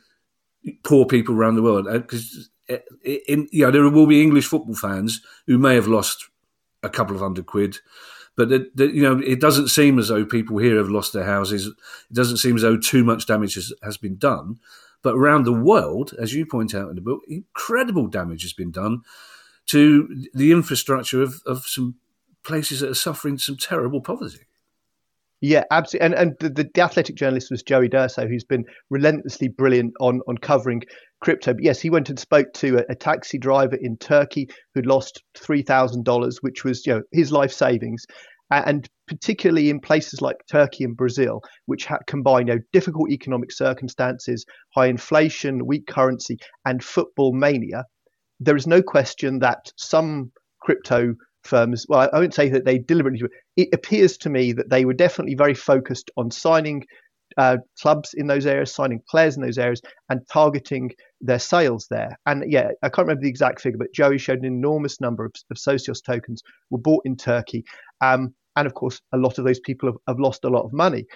poor 0.85 1.07
people 1.07 1.35
around 1.35 1.57
the 1.57 1.62
world. 1.62 1.87
Because 1.90 2.51
uh, 2.68 2.79
in 3.05 3.49
you 3.51 3.64
know 3.64 3.70
there 3.70 3.88
will 3.88 4.07
be 4.07 4.23
English 4.23 4.46
football 4.46 4.75
fans 4.75 5.20
who 5.46 5.59
may 5.59 5.75
have 5.75 5.87
lost 5.87 6.29
a 6.83 6.88
couple 6.88 7.14
of 7.14 7.23
hundred 7.23 7.46
quid, 7.46 7.79
but 8.37 8.49
the, 8.49 8.70
the, 8.75 8.87
you 8.87 9.03
know 9.03 9.18
it 9.18 9.40
doesn't 9.40 9.68
seem 9.68 9.99
as 9.99 10.09
though 10.09 10.25
people 10.25 10.59
here 10.59 10.77
have 10.77 10.88
lost 10.88 11.12
their 11.12 11.25
houses. 11.25 11.66
It 11.66 12.14
doesn't 12.14 12.38
seem 12.38 12.57
as 12.57 12.62
though 12.62 12.77
too 12.77 13.05
much 13.05 13.27
damage 13.27 13.55
has, 13.55 13.73
has 13.83 13.96
been 13.96 14.16
done. 14.16 14.59
But 15.03 15.14
around 15.14 15.44
the 15.44 15.53
world, 15.53 16.12
as 16.18 16.35
you 16.35 16.44
point 16.44 16.75
out 16.75 16.90
in 16.90 16.94
the 16.94 17.01
book, 17.01 17.23
incredible 17.27 18.07
damage 18.07 18.42
has 18.42 18.53
been 18.53 18.70
done 18.70 19.01
to 19.66 20.27
the 20.35 20.53
infrastructure 20.53 21.23
of, 21.23 21.40
of 21.46 21.64
some 21.64 21.94
places 22.42 22.81
that 22.81 22.90
are 22.90 22.94
suffering 22.94 23.38
some 23.38 23.57
terrible 23.57 24.01
poverty. 24.01 24.46
Yeah, 25.40 25.64
absolutely. 25.70 26.07
And 26.07 26.14
and 26.14 26.55
the, 26.55 26.68
the, 26.74 26.83
athletic 26.83 27.16
journalist 27.16 27.50
was 27.50 27.62
Joey 27.62 27.88
D'Urso, 27.88 28.26
who's 28.26 28.44
been 28.44 28.64
relentlessly 28.90 29.48
brilliant 29.48 29.94
on 29.98 30.20
on 30.29 30.37
covering 30.37 30.83
crypto. 31.22 31.55
But 31.55 31.62
yes, 31.62 31.81
he 31.81 31.88
went 31.88 32.11
and 32.11 32.18
spoke 32.18 32.53
to 32.55 32.79
a, 32.79 32.85
a 32.90 32.94
taxi 32.94 33.38
driver 33.38 33.76
in 33.76 33.96
Turkey 33.96 34.48
who'd 34.74 34.87
lost 34.87 35.22
three 35.35 35.62
thousand 35.62 36.05
dollars, 36.05 36.38
which 36.42 36.62
was 36.64 36.87
you 36.87 36.94
know 36.94 37.03
his 37.12 37.33
life 37.33 37.53
savings. 37.53 38.05
And 38.50 38.87
particularly 39.07 39.70
in 39.70 39.79
places 39.81 40.20
like 40.20 40.37
Turkey 40.50 40.83
and 40.83 40.96
Brazil, 40.96 41.40
which 41.66 41.87
ha- 41.87 41.98
combine 42.09 42.48
you 42.48 42.55
know, 42.55 42.61
difficult 42.72 43.09
economic 43.11 43.53
circumstances, 43.53 44.44
high 44.74 44.87
inflation, 44.87 45.66
weak 45.66 45.87
currency, 45.87 46.37
and 46.66 46.83
football 46.83 47.33
mania, 47.33 47.85
there 48.40 48.57
is 48.57 48.66
no 48.66 48.83
question 48.83 49.38
that 49.38 49.70
some 49.76 50.33
crypto 50.61 51.14
firms, 51.44 51.87
well, 51.88 52.09
I 52.12 52.16
wouldn't 52.16 52.35
say 52.35 52.48
that 52.50 52.64
they 52.64 52.79
deliberately, 52.79 53.29
it 53.57 53.68
appears 53.72 54.16
to 54.18 54.31
me 54.31 54.53
that 54.53 54.70
they 54.70 54.85
were 54.85 54.94
definitely 54.94 55.35
very 55.35 55.55
focused 55.55 56.11
on 56.16 56.31
signing 56.31 56.85
uh, 57.37 57.59
clubs 57.81 58.14
in 58.14 58.26
those 58.26 58.46
areas, 58.46 58.72
signing 58.74 59.03
players 59.09 59.37
in 59.37 59.42
those 59.42 59.59
areas, 59.59 59.81
and 60.09 60.20
targeting 60.33 60.90
their 61.20 61.38
sales 61.38 61.87
there. 61.90 62.18
And 62.26 62.44
yeah, 62.50 62.70
I 62.83 62.88
can't 62.88 63.07
remember 63.07 63.22
the 63.22 63.29
exact 63.29 63.61
figure, 63.61 63.79
but 63.79 63.92
Joey 63.92 64.18
showed 64.18 64.40
an 64.40 64.44
enormous 64.44 65.00
number 65.00 65.24
of, 65.24 65.33
of 65.50 65.57
Socios 65.57 66.03
tokens 66.05 66.42
were 66.70 66.79
bought 66.79 67.03
in 67.05 67.16
Turkey. 67.16 67.64
Um, 68.00 68.35
and 68.57 68.66
of 68.66 68.74
course, 68.74 69.00
a 69.12 69.18
lot 69.18 69.38
of 69.38 69.44
those 69.44 69.61
people 69.61 69.88
have, 69.88 69.98
have 70.09 70.20
lost 70.20 70.44
a 70.44 70.48
lot 70.48 70.64
of 70.64 70.72
money. 70.72 71.07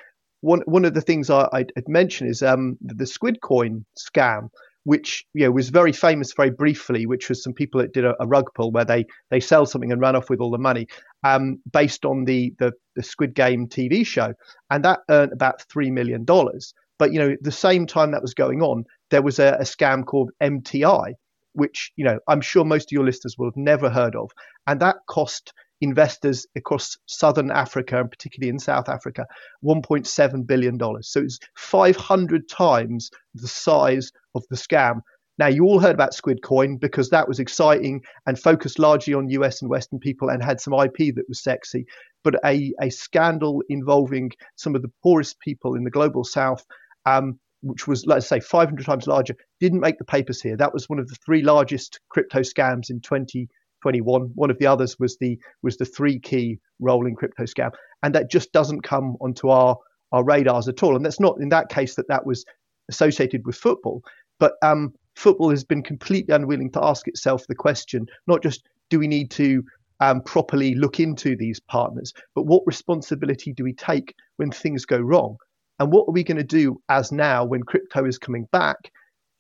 One, 0.41 0.63
one 0.67 0.85
of 0.85 0.95
the 0.95 1.01
things 1.01 1.31
I, 1.31 1.49
would 1.53 1.89
mention 1.89 2.29
is 2.29 2.43
um, 2.43 2.77
the 2.81 3.07
Squid 3.07 3.41
Coin 3.41 3.85
scam 3.99 4.51
which 4.85 5.25
you 5.35 5.45
know 5.45 5.51
was 5.51 5.71
very 5.71 5.93
famous 5.93 6.33
very 6.35 6.51
briefly, 6.51 7.07
which 7.07 7.29
was 7.29 7.43
some 7.43 7.53
people 7.53 7.81
that 7.81 7.93
did 7.93 8.05
a, 8.05 8.15
a 8.21 8.27
rug 8.27 8.51
pull 8.55 8.71
where 8.71 8.85
they 8.85 9.07
they 9.31 9.41
sell 9.41 9.67
something 9.67 9.91
and 9.91 10.01
run 10.01 10.17
off 10.17 10.31
with 10.31 10.41
all 10.41 10.51
the 10.51 10.59
money, 10.59 10.87
um, 11.25 11.59
based 11.73 12.05
on 12.05 12.25
the, 12.25 12.55
the 12.59 12.73
the 12.95 13.03
Squid 13.03 13.35
Game 13.35 13.67
TV 13.67 14.07
show, 14.07 14.33
and 14.71 14.85
that 14.85 15.01
earned 15.11 15.33
about 15.33 15.63
three 15.63 15.91
million 15.91 16.25
dollars. 16.25 16.75
But 16.99 17.13
you 17.13 17.19
know, 17.19 17.37
the 17.41 17.53
same 17.53 17.87
time 17.87 18.13
that 18.13 18.23
was 18.23 18.35
going 18.35 18.63
on, 18.63 18.85
there 19.11 19.23
was 19.23 19.39
a, 19.39 19.57
a 19.59 19.65
scam 19.65 20.05
called 20.05 20.31
MTI, 20.43 21.15
which 21.55 21.91
you 21.97 22.05
know 22.05 22.19
I'm 22.29 22.41
sure 22.41 22.65
most 22.65 22.89
of 22.89 22.93
your 22.93 23.05
listeners 23.05 23.37
will 23.39 23.49
have 23.49 23.57
never 23.57 23.91
heard 23.91 24.15
of, 24.15 24.31
and 24.67 24.81
that 24.81 24.97
cost 25.09 25.53
investors 25.81 26.47
across 26.57 26.97
southern 27.07 27.51
Africa 27.51 28.01
and 28.01 28.11
particularly 28.11 28.51
in 28.51 28.59
South 28.59 28.89
Africa 28.89 29.27
1.7 29.65 30.47
billion 30.47 30.79
dollars. 30.79 31.09
So 31.09 31.21
it's 31.21 31.39
500 31.57 32.49
times 32.49 33.11
the 33.35 33.49
size 33.49 34.11
of 34.35 34.45
the 34.51 34.57
scam. 34.57 35.01
Now 35.37 35.49
you 35.49 35.65
all 35.65 35.81
heard 35.81 35.95
about 35.95 36.15
Squid 36.15 36.43
Coin 36.43 36.77
because 36.77 37.11
that 37.11 37.27
was 37.27 37.41
exciting 37.41 38.03
and 38.27 38.39
focused 38.39 38.79
largely 38.79 39.15
on 39.15 39.29
US 39.31 39.61
and 39.61 39.71
Western 39.71 39.99
people 39.99 40.29
and 40.29 40.43
had 40.43 40.61
some 40.61 40.75
IP 40.75 41.15
that 41.17 41.29
was 41.29 41.43
sexy. 41.43 41.87
But 42.23 42.37
a, 42.45 42.73
a 42.81 42.91
scandal 42.91 43.63
involving 43.69 44.31
some 44.57 44.75
of 44.75 44.83
the 44.83 44.93
poorest 45.03 45.39
people 45.41 45.75
in 45.75 45.85
the 45.85 45.91
global 45.91 46.25
South 46.25 46.65
um, 47.07 47.39
which 47.65 47.87
was, 47.87 48.07
let's 48.07 48.27
say, 48.27 48.41
500 48.41 48.85
times 48.85 49.07
larger, 49.07 49.35
didn't 49.59 49.81
make 49.81 49.99
the 49.99 50.05
papers 50.05 50.41
here. 50.41 50.57
That 50.57 50.75
was 50.75 50.89
one 50.89 50.99
of 50.99 51.09
the 51.09 51.17
three 51.25 51.43
largest 51.43 51.99
crypto 52.11 52.41
scams 52.41 52.91
in 52.91 53.01
20, 53.01 53.49
21. 53.85 54.31
One 54.35 54.51
of 54.51 54.59
the 54.59 54.67
others 54.67 54.99
was 54.99 55.19
the 55.19 55.39
was 55.63 55.77
the 55.77 55.85
three 55.85 56.19
key 56.19 56.59
rolling 56.81 57.15
crypto 57.15 57.43
scam, 57.45 57.71
and 58.03 58.15
that 58.15 58.31
just 58.31 58.51
doesn't 58.51 58.81
come 58.81 59.19
onto 59.21 59.51
our 59.51 59.77
our 60.11 60.25
radars 60.25 60.69
at 60.69 60.83
all. 60.83 60.97
And 60.97 61.05
that's 61.05 61.21
not 61.21 61.39
in 61.39 61.51
that 61.51 61.69
case 61.69 61.95
that 61.97 62.09
that 62.09 62.25
was 62.25 62.47
associated 62.89 63.45
with 63.45 63.57
football, 63.57 64.03
but 64.41 64.55
um, 64.63 64.95
football 65.17 65.51
has 65.51 65.65
been 65.65 65.83
completely 65.83 66.35
unwilling 66.35 66.71
to 66.71 66.83
ask 66.83 67.07
itself 67.07 67.47
the 67.47 67.55
question: 67.55 68.07
not 68.27 68.43
just 68.43 68.63
do 68.89 68.99
we 68.99 69.07
need 69.07 69.31
to 69.33 69.63
um, 70.01 70.23
properly 70.23 70.75
look 70.75 70.99
into 70.99 71.37
these 71.37 71.61
partners, 71.61 72.15
but 72.35 72.47
what 72.47 72.63
responsibility 72.65 73.53
do 73.53 73.65
we 73.65 73.75
take 73.75 74.15
when 74.37 74.51
things 74.51 74.87
go 74.87 74.97
wrong? 74.97 75.37
And 75.79 75.93
what 75.93 76.09
are 76.09 76.13
we 76.13 76.25
going 76.25 76.39
to 76.39 76.43
do 76.43 76.81
as 76.89 77.13
now 77.13 77.45
when 77.45 77.63
crypto 77.65 78.07
is 78.07 78.17
coming 78.17 78.49
back 78.51 78.77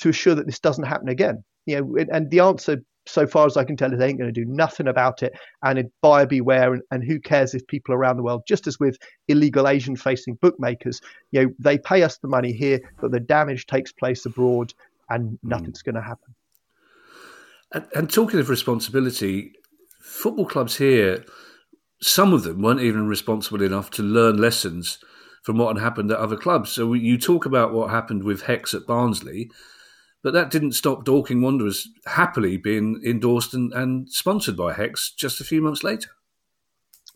to 0.01 0.11
assure 0.11 0.35
that 0.35 0.45
this 0.45 0.61
doesn't 0.61 0.85
happen 0.85 1.09
again? 1.09 1.43
You 1.65 1.81
know, 1.81 2.05
and 2.13 2.31
the 2.31 2.41
answer 2.41 2.83
so 3.07 3.27
far 3.27 3.47
as 3.47 3.57
I 3.57 3.64
can 3.64 3.77
tell, 3.77 3.90
they 3.90 4.09
ain't 4.09 4.19
going 4.19 4.33
to 4.33 4.40
do 4.40 4.47
nothing 4.47 4.88
about 4.88 5.23
it. 5.23 5.35
And 5.62 5.79
it 5.79 5.93
buyer 6.01 6.27
beware. 6.27 6.73
And, 6.73 6.83
and 6.90 7.05
who 7.05 7.21
cares 7.21 7.55
if 7.55 7.67
people 7.67 7.95
around 7.95 8.17
the 8.17 8.23
world, 8.23 8.43
just 8.47 8.67
as 8.67 8.81
with 8.81 8.99
illegal 9.29 9.69
Asian 9.69 9.97
facing 9.97 10.35
bookmakers, 10.37 11.01
you 11.31 11.43
know, 11.43 11.55
they 11.59 11.79
pay 11.79 12.03
us 12.03 12.19
the 12.19 12.29
money 12.29 12.53
here, 12.53 12.81
but 13.01 13.11
the 13.11 13.21
damage 13.21 13.67
takes 13.67 13.93
place 13.93 14.25
abroad 14.25 14.73
and 15.11 15.38
hmm. 15.43 15.49
nothing's 15.49 15.83
mm. 15.83 15.87
going 15.87 15.95
to 15.97 16.03
happen. 16.03 16.35
And, 17.73 17.87
and 17.95 18.11
talking 18.11 18.40
of 18.40 18.49
responsibility, 18.49 19.53
football 20.01 20.47
clubs 20.47 20.77
here, 20.77 21.25
some 22.01 22.33
of 22.33 22.45
them 22.45 22.62
weren't 22.62 22.81
even 22.81 23.07
responsible 23.07 23.62
enough 23.62 23.90
to 23.93 24.03
learn 24.03 24.37
lessons 24.37 24.99
from 25.43 25.59
what 25.59 25.77
had 25.77 25.83
happened 25.83 26.11
at 26.11 26.19
other 26.19 26.37
clubs. 26.37 26.71
So 26.71 26.95
you 26.95 27.19
talk 27.19 27.45
about 27.45 27.73
what 27.73 27.90
happened 27.90 28.25
with 28.25 28.43
Hex 28.43 28.73
at 28.73 28.87
Barnsley 28.87 29.51
but 30.25 30.33
that 30.33 30.51
didn't 30.51 30.73
stop 30.73 31.05
Dorking 31.05 31.43
Wanderers 31.43 31.87
happily 32.07 32.57
being 32.57 33.01
endorsed 33.05 33.53
and, 33.53 33.73
and 33.75 34.11
sponsored 34.11 34.57
by 34.57 34.73
Hex 34.73 35.13
just 35.13 35.39
a 35.39 35.45
few 35.45 35.61
months 35.61 35.85
later. 35.85 36.09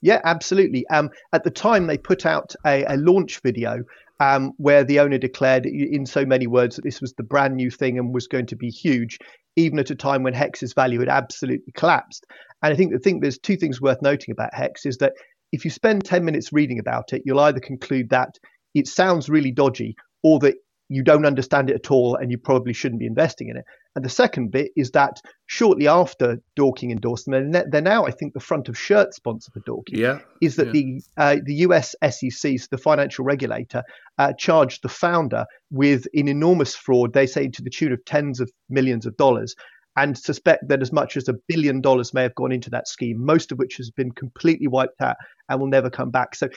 Yeah, 0.02 0.20
absolutely. 0.24 0.86
Um, 0.88 1.08
at 1.32 1.42
the 1.42 1.50
time, 1.50 1.86
they 1.86 1.96
put 1.96 2.26
out 2.26 2.54
a, 2.66 2.84
a 2.84 2.96
launch 2.98 3.40
video 3.40 3.82
um, 4.20 4.52
where 4.58 4.84
the 4.84 5.00
owner 5.00 5.16
declared, 5.16 5.64
in 5.64 6.04
so 6.04 6.26
many 6.26 6.46
words, 6.46 6.76
that 6.76 6.82
this 6.82 7.00
was 7.00 7.14
the 7.14 7.22
brand 7.22 7.56
new 7.56 7.70
thing 7.70 7.98
and 7.98 8.12
was 8.12 8.28
going 8.28 8.46
to 8.46 8.56
be 8.56 8.68
huge, 8.68 9.18
even 9.56 9.78
at 9.78 9.90
a 9.90 9.94
time 9.94 10.22
when 10.22 10.34
Hex's 10.34 10.74
value 10.74 11.00
had 11.00 11.08
absolutely 11.08 11.72
collapsed. 11.72 12.26
And 12.62 12.72
I 12.72 12.76
think 12.76 12.92
the 12.92 12.98
thing 12.98 13.20
there's 13.20 13.38
two 13.38 13.56
things 13.56 13.80
worth 13.80 14.02
noting 14.02 14.32
about 14.32 14.52
Hex 14.52 14.84
is 14.84 14.98
that 14.98 15.14
if 15.50 15.64
you 15.64 15.70
spend 15.70 16.04
10 16.04 16.24
minutes 16.26 16.52
reading 16.52 16.78
about 16.78 17.14
it, 17.14 17.22
you'll 17.24 17.40
either 17.40 17.60
conclude 17.60 18.10
that 18.10 18.38
it 18.74 18.86
sounds 18.86 19.30
really 19.30 19.50
dodgy 19.50 19.96
or 20.22 20.38
that 20.40 20.56
you 20.88 21.02
don't 21.02 21.26
understand 21.26 21.70
it 21.70 21.76
at 21.76 21.90
all 21.90 22.16
and 22.16 22.30
you 22.30 22.38
probably 22.38 22.72
shouldn't 22.72 23.00
be 23.00 23.06
investing 23.06 23.48
in 23.48 23.56
it. 23.56 23.64
And 23.94 24.04
the 24.04 24.08
second 24.08 24.50
bit 24.50 24.70
is 24.76 24.92
that 24.92 25.20
shortly 25.46 25.88
after 25.88 26.40
Dorking 26.56 26.90
endorsed 26.90 27.26
them, 27.26 27.50
they're 27.50 27.80
now, 27.82 28.06
I 28.06 28.10
think, 28.10 28.32
the 28.32 28.40
front 28.40 28.68
of 28.68 28.78
shirt 28.78 29.12
sponsor 29.12 29.50
for 29.50 29.60
Dorking. 29.60 29.98
Yeah. 29.98 30.20
Is 30.40 30.56
that 30.56 30.68
yeah. 30.68 30.72
the 30.72 31.02
uh, 31.16 31.36
the 31.44 31.54
US 31.56 31.94
SEC, 32.02 32.58
so 32.58 32.66
the 32.70 32.78
financial 32.78 33.24
regulator, 33.24 33.82
uh, 34.18 34.32
charged 34.38 34.82
the 34.82 34.88
founder 34.88 35.44
with 35.70 36.06
an 36.14 36.28
enormous 36.28 36.74
fraud, 36.74 37.12
they 37.12 37.26
say 37.26 37.48
to 37.48 37.62
the 37.62 37.70
tune 37.70 37.92
of 37.92 38.04
tens 38.04 38.40
of 38.40 38.50
millions 38.70 39.04
of 39.04 39.16
dollars, 39.16 39.54
and 39.96 40.16
suspect 40.16 40.68
that 40.68 40.80
as 40.80 40.92
much 40.92 41.16
as 41.16 41.28
a 41.28 41.34
billion 41.48 41.80
dollars 41.80 42.14
may 42.14 42.22
have 42.22 42.34
gone 42.36 42.52
into 42.52 42.70
that 42.70 42.86
scheme, 42.86 43.24
most 43.24 43.50
of 43.50 43.58
which 43.58 43.76
has 43.78 43.90
been 43.90 44.12
completely 44.12 44.68
wiped 44.68 45.00
out 45.00 45.16
and 45.48 45.60
will 45.60 45.66
never 45.66 45.90
come 45.90 46.10
back. 46.10 46.36
So 46.36 46.48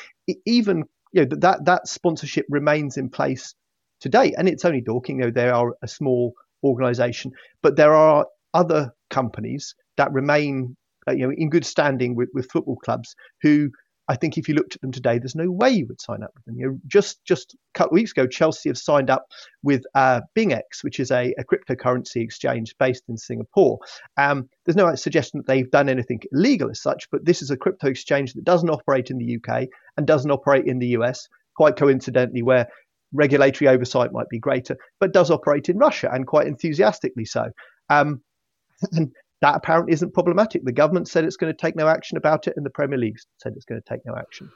even 0.45 0.83
you 1.11 1.25
know 1.25 1.35
that 1.39 1.65
that 1.65 1.87
sponsorship 1.87 2.45
remains 2.49 2.97
in 2.97 3.09
place 3.09 3.55
today, 4.01 4.33
and 4.37 4.49
it's 4.49 4.65
only 4.65 4.81
Dorking. 4.81 5.17
Know, 5.17 5.31
they 5.31 5.49
are 5.49 5.75
a 5.81 5.87
small 5.87 6.33
organisation, 6.63 7.31
but 7.61 7.75
there 7.77 7.93
are 7.93 8.25
other 8.53 8.91
companies 9.09 9.75
that 9.97 10.11
remain, 10.11 10.75
uh, 11.07 11.13
you 11.13 11.27
know, 11.27 11.33
in 11.35 11.49
good 11.49 11.65
standing 11.65 12.15
with, 12.15 12.29
with 12.33 12.51
football 12.51 12.75
clubs 12.77 13.15
who 13.41 13.69
I 14.11 14.15
think 14.15 14.37
if 14.37 14.49
you 14.49 14.55
looked 14.55 14.75
at 14.75 14.81
them 14.81 14.91
today, 14.91 15.19
there's 15.19 15.35
no 15.35 15.49
way 15.49 15.69
you 15.69 15.85
would 15.87 16.01
sign 16.01 16.21
up 16.21 16.31
with 16.35 16.43
them. 16.43 16.57
You 16.57 16.67
know, 16.67 16.79
just 16.85 17.23
just 17.23 17.53
a 17.53 17.79
couple 17.79 17.93
of 17.95 18.01
weeks 18.01 18.11
ago, 18.11 18.27
Chelsea 18.27 18.67
have 18.67 18.77
signed 18.77 19.09
up 19.09 19.25
with 19.63 19.83
uh, 19.95 20.19
BingX, 20.35 20.83
which 20.83 20.99
is 20.99 21.11
a, 21.11 21.33
a, 21.37 21.45
cryptocurrency 21.45 22.17
exchange 22.17 22.75
based 22.77 23.03
in 23.07 23.17
Singapore. 23.17 23.79
Um, 24.17 24.49
there's 24.65 24.75
no 24.75 24.93
suggestion 24.95 25.39
that 25.39 25.47
they've 25.47 25.71
done 25.71 25.87
anything 25.87 26.19
illegal 26.33 26.69
as 26.69 26.81
such, 26.81 27.09
but 27.09 27.23
this 27.23 27.41
is 27.41 27.51
a 27.51 27.57
crypto 27.57 27.87
exchange 27.87 28.33
that 28.33 28.43
doesn't 28.43 28.69
operate 28.69 29.11
in 29.11 29.17
the 29.17 29.37
UK 29.37 29.67
and 29.95 30.05
doesn't 30.05 30.31
operate 30.31 30.65
in 30.65 30.79
the 30.79 30.87
US. 30.87 31.29
Quite 31.55 31.77
coincidentally, 31.77 32.41
where 32.41 32.67
regulatory 33.13 33.67
oversight 33.67 34.11
might 34.13 34.29
be 34.29 34.39
greater, 34.39 34.77
but 34.99 35.13
does 35.13 35.31
operate 35.31 35.69
in 35.69 35.77
Russia 35.77 36.09
and 36.11 36.27
quite 36.27 36.47
enthusiastically 36.47 37.25
so. 37.25 37.51
Um, 37.89 38.21
and 38.93 39.11
that 39.41 39.55
apparently 39.55 39.93
isn't 39.93 40.13
problematic. 40.13 40.63
The 40.63 40.71
government 40.71 41.07
said 41.07 41.25
it's 41.25 41.37
going 41.37 41.53
to 41.53 41.57
take 41.57 41.75
no 41.75 41.87
action 41.87 42.17
about 42.17 42.47
it, 42.47 42.53
and 42.55 42.65
the 42.65 42.69
Premier 42.69 42.97
League 42.97 43.17
said 43.37 43.53
it's 43.55 43.65
going 43.65 43.81
to 43.81 43.89
take 43.89 44.05
no 44.05 44.15
action. 44.15 44.51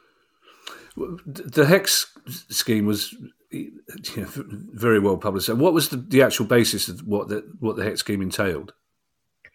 The 0.95 1.65
Hex 1.65 2.15
scheme 2.49 2.85
was 2.85 3.13
very 3.51 4.99
well 4.99 5.17
published. 5.17 5.49
What 5.49 5.73
was 5.73 5.89
the, 5.89 5.97
the 5.97 6.21
actual 6.21 6.45
basis 6.45 6.87
of 6.87 7.01
what 7.01 7.27
the, 7.29 7.43
what 7.59 7.75
the 7.75 7.83
Hex 7.83 7.99
scheme 7.99 8.21
entailed? 8.21 8.73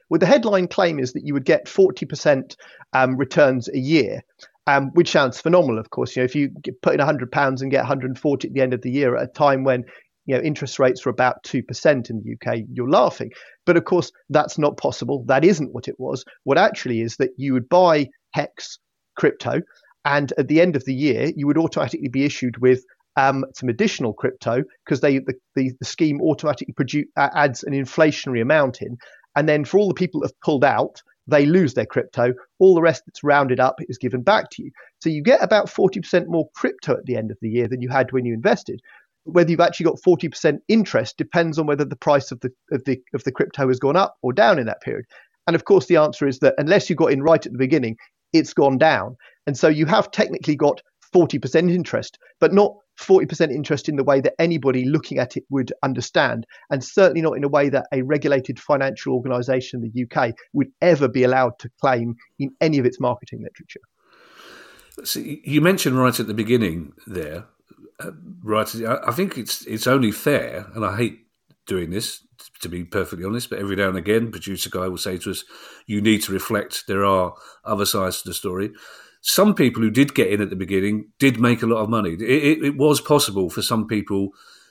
Well, 0.08 0.18
the 0.18 0.26
headline 0.26 0.66
claim 0.66 0.98
is 0.98 1.12
that 1.12 1.24
you 1.24 1.34
would 1.34 1.44
get 1.44 1.66
40% 1.66 2.56
um, 2.92 3.16
returns 3.16 3.68
a 3.68 3.78
year, 3.78 4.22
um, 4.66 4.90
which 4.94 5.10
sounds 5.10 5.40
phenomenal, 5.40 5.78
of 5.78 5.90
course. 5.90 6.14
You 6.14 6.22
know, 6.22 6.24
if 6.24 6.34
you 6.34 6.50
put 6.82 6.94
in 6.94 7.00
£100 7.00 7.62
and 7.62 7.70
get 7.70 7.78
140 7.78 8.48
at 8.48 8.54
the 8.54 8.60
end 8.60 8.74
of 8.74 8.82
the 8.82 8.90
year 8.90 9.16
at 9.16 9.24
a 9.24 9.32
time 9.32 9.64
when 9.64 9.84
you 10.26 10.36
know 10.36 10.42
interest 10.42 10.78
rates 10.78 11.04
were 11.04 11.10
about 11.10 11.42
2% 11.44 12.10
in 12.10 12.22
the 12.22 12.34
UK, 12.34 12.60
you're 12.72 12.88
laughing. 12.88 13.30
But 13.66 13.76
of 13.76 13.84
course, 13.84 14.12
that's 14.28 14.58
not 14.58 14.76
possible. 14.76 15.24
That 15.26 15.44
isn't 15.44 15.72
what 15.72 15.88
it 15.88 15.96
was. 15.98 16.24
What 16.44 16.58
actually 16.58 17.00
is 17.00 17.16
that 17.16 17.30
you 17.36 17.52
would 17.54 17.68
buy 17.68 18.08
Hex 18.32 18.78
crypto, 19.16 19.60
and 20.04 20.32
at 20.38 20.48
the 20.48 20.60
end 20.60 20.76
of 20.76 20.84
the 20.84 20.94
year, 20.94 21.30
you 21.36 21.46
would 21.46 21.58
automatically 21.58 22.08
be 22.08 22.24
issued 22.24 22.58
with 22.58 22.84
um, 23.16 23.44
some 23.54 23.68
additional 23.68 24.12
crypto 24.12 24.62
because 24.84 25.00
they 25.00 25.18
the, 25.18 25.34
the, 25.56 25.72
the, 25.78 25.84
scheme 25.84 26.20
automatically 26.22 26.72
produce, 26.72 27.06
adds 27.16 27.64
an 27.64 27.72
inflationary 27.72 28.40
amount 28.40 28.80
in. 28.80 28.96
And 29.36 29.48
then 29.48 29.64
for 29.64 29.78
all 29.78 29.88
the 29.88 29.94
people 29.94 30.20
that 30.20 30.28
have 30.28 30.40
pulled 30.40 30.64
out, 30.64 31.02
they 31.30 31.46
lose 31.46 31.74
their 31.74 31.86
crypto. 31.86 32.32
All 32.58 32.74
the 32.74 32.82
rest 32.82 33.02
that's 33.06 33.24
rounded 33.24 33.60
up 33.60 33.76
is 33.88 33.98
given 33.98 34.22
back 34.22 34.50
to 34.52 34.62
you. 34.62 34.70
So 35.00 35.08
you 35.08 35.22
get 35.22 35.42
about 35.42 35.66
40% 35.66 36.26
more 36.26 36.48
crypto 36.54 36.94
at 36.94 37.06
the 37.06 37.16
end 37.16 37.30
of 37.30 37.38
the 37.40 37.48
year 37.48 37.68
than 37.68 37.80
you 37.80 37.88
had 37.88 38.12
when 38.12 38.24
you 38.24 38.34
invested. 38.34 38.80
Whether 39.24 39.50
you've 39.50 39.60
actually 39.60 39.84
got 39.84 40.00
40% 40.06 40.58
interest 40.68 41.16
depends 41.16 41.58
on 41.58 41.66
whether 41.66 41.84
the 41.84 41.96
price 41.96 42.32
of 42.32 42.40
the 42.40 42.50
of 42.72 42.84
the 42.84 43.00
of 43.14 43.24
the 43.24 43.32
crypto 43.32 43.68
has 43.68 43.78
gone 43.78 43.96
up 43.96 44.16
or 44.22 44.32
down 44.32 44.58
in 44.58 44.66
that 44.66 44.80
period. 44.80 45.04
And 45.46 45.54
of 45.54 45.64
course, 45.64 45.86
the 45.86 45.96
answer 45.96 46.26
is 46.26 46.38
that 46.40 46.54
unless 46.58 46.88
you 46.88 46.96
got 46.96 47.12
in 47.12 47.22
right 47.22 47.44
at 47.44 47.52
the 47.52 47.58
beginning, 47.58 47.96
it's 48.32 48.54
gone 48.54 48.78
down. 48.78 49.16
And 49.46 49.56
so 49.56 49.68
you 49.68 49.86
have 49.86 50.10
technically 50.10 50.56
got 50.56 50.80
40% 51.14 51.70
interest, 51.70 52.18
but 52.38 52.52
not 52.52 52.74
40% 53.00 53.50
interest 53.50 53.88
in 53.88 53.96
the 53.96 54.04
way 54.04 54.20
that 54.20 54.34
anybody 54.38 54.84
looking 54.84 55.18
at 55.18 55.36
it 55.36 55.44
would 55.50 55.72
understand, 55.82 56.46
and 56.70 56.84
certainly 56.84 57.22
not 57.22 57.36
in 57.36 57.44
a 57.44 57.48
way 57.48 57.68
that 57.68 57.86
a 57.92 58.02
regulated 58.02 58.60
financial 58.60 59.14
organisation 59.14 59.82
in 59.82 59.90
the 59.90 60.04
UK 60.04 60.34
would 60.52 60.68
ever 60.82 61.08
be 61.08 61.24
allowed 61.24 61.58
to 61.60 61.70
claim 61.80 62.16
in 62.38 62.50
any 62.60 62.78
of 62.78 62.84
its 62.84 63.00
marketing 63.00 63.42
literature. 63.42 63.80
So 65.04 65.20
you 65.20 65.60
mentioned 65.60 65.98
right 65.98 66.18
at 66.18 66.26
the 66.26 66.34
beginning 66.34 66.92
there, 67.06 67.46
uh, 68.00 68.10
right? 68.42 68.68
I 69.06 69.12
think 69.12 69.38
it's 69.38 69.66
it's 69.66 69.86
only 69.86 70.12
fair, 70.12 70.66
and 70.74 70.84
I 70.84 70.96
hate 70.96 71.20
doing 71.66 71.90
this 71.90 72.26
to 72.60 72.68
be 72.68 72.84
perfectly 72.84 73.24
honest, 73.24 73.50
but 73.50 73.58
every 73.58 73.76
now 73.76 73.88
and 73.88 73.96
again, 73.96 74.30
producer 74.30 74.70
guy 74.70 74.88
will 74.88 74.98
say 74.98 75.16
to 75.18 75.30
us, 75.30 75.44
"You 75.86 76.02
need 76.02 76.22
to 76.24 76.32
reflect. 76.32 76.86
There 76.86 77.04
are 77.04 77.34
other 77.64 77.86
sides 77.86 78.22
to 78.22 78.28
the 78.28 78.34
story." 78.34 78.72
Some 79.20 79.54
people 79.54 79.82
who 79.82 79.90
did 79.90 80.14
get 80.14 80.32
in 80.32 80.40
at 80.40 80.50
the 80.50 80.56
beginning 80.56 81.10
did 81.18 81.40
make 81.40 81.62
a 81.62 81.66
lot 81.66 81.82
of 81.82 81.90
money. 81.90 82.12
It, 82.12 82.22
it, 82.22 82.64
it, 82.64 82.76
was 82.76 83.00
possible 83.00 83.50
for 83.50 83.62
some 83.62 83.86
people 83.86 84.30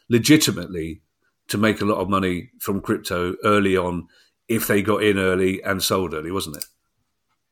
legitimately 0.09 1.01
to 1.49 1.57
make 1.57 1.81
a 1.81 1.85
lot 1.85 1.99
of 1.99 2.09
money 2.09 2.49
from 2.59 2.81
crypto 2.81 3.35
early 3.43 3.77
on 3.77 4.07
if 4.47 4.67
they 4.67 4.81
got 4.81 5.03
in 5.03 5.19
early 5.19 5.61
and 5.63 5.83
sold 5.83 6.13
early, 6.13 6.31
wasn't 6.31 6.57
it? 6.57 6.65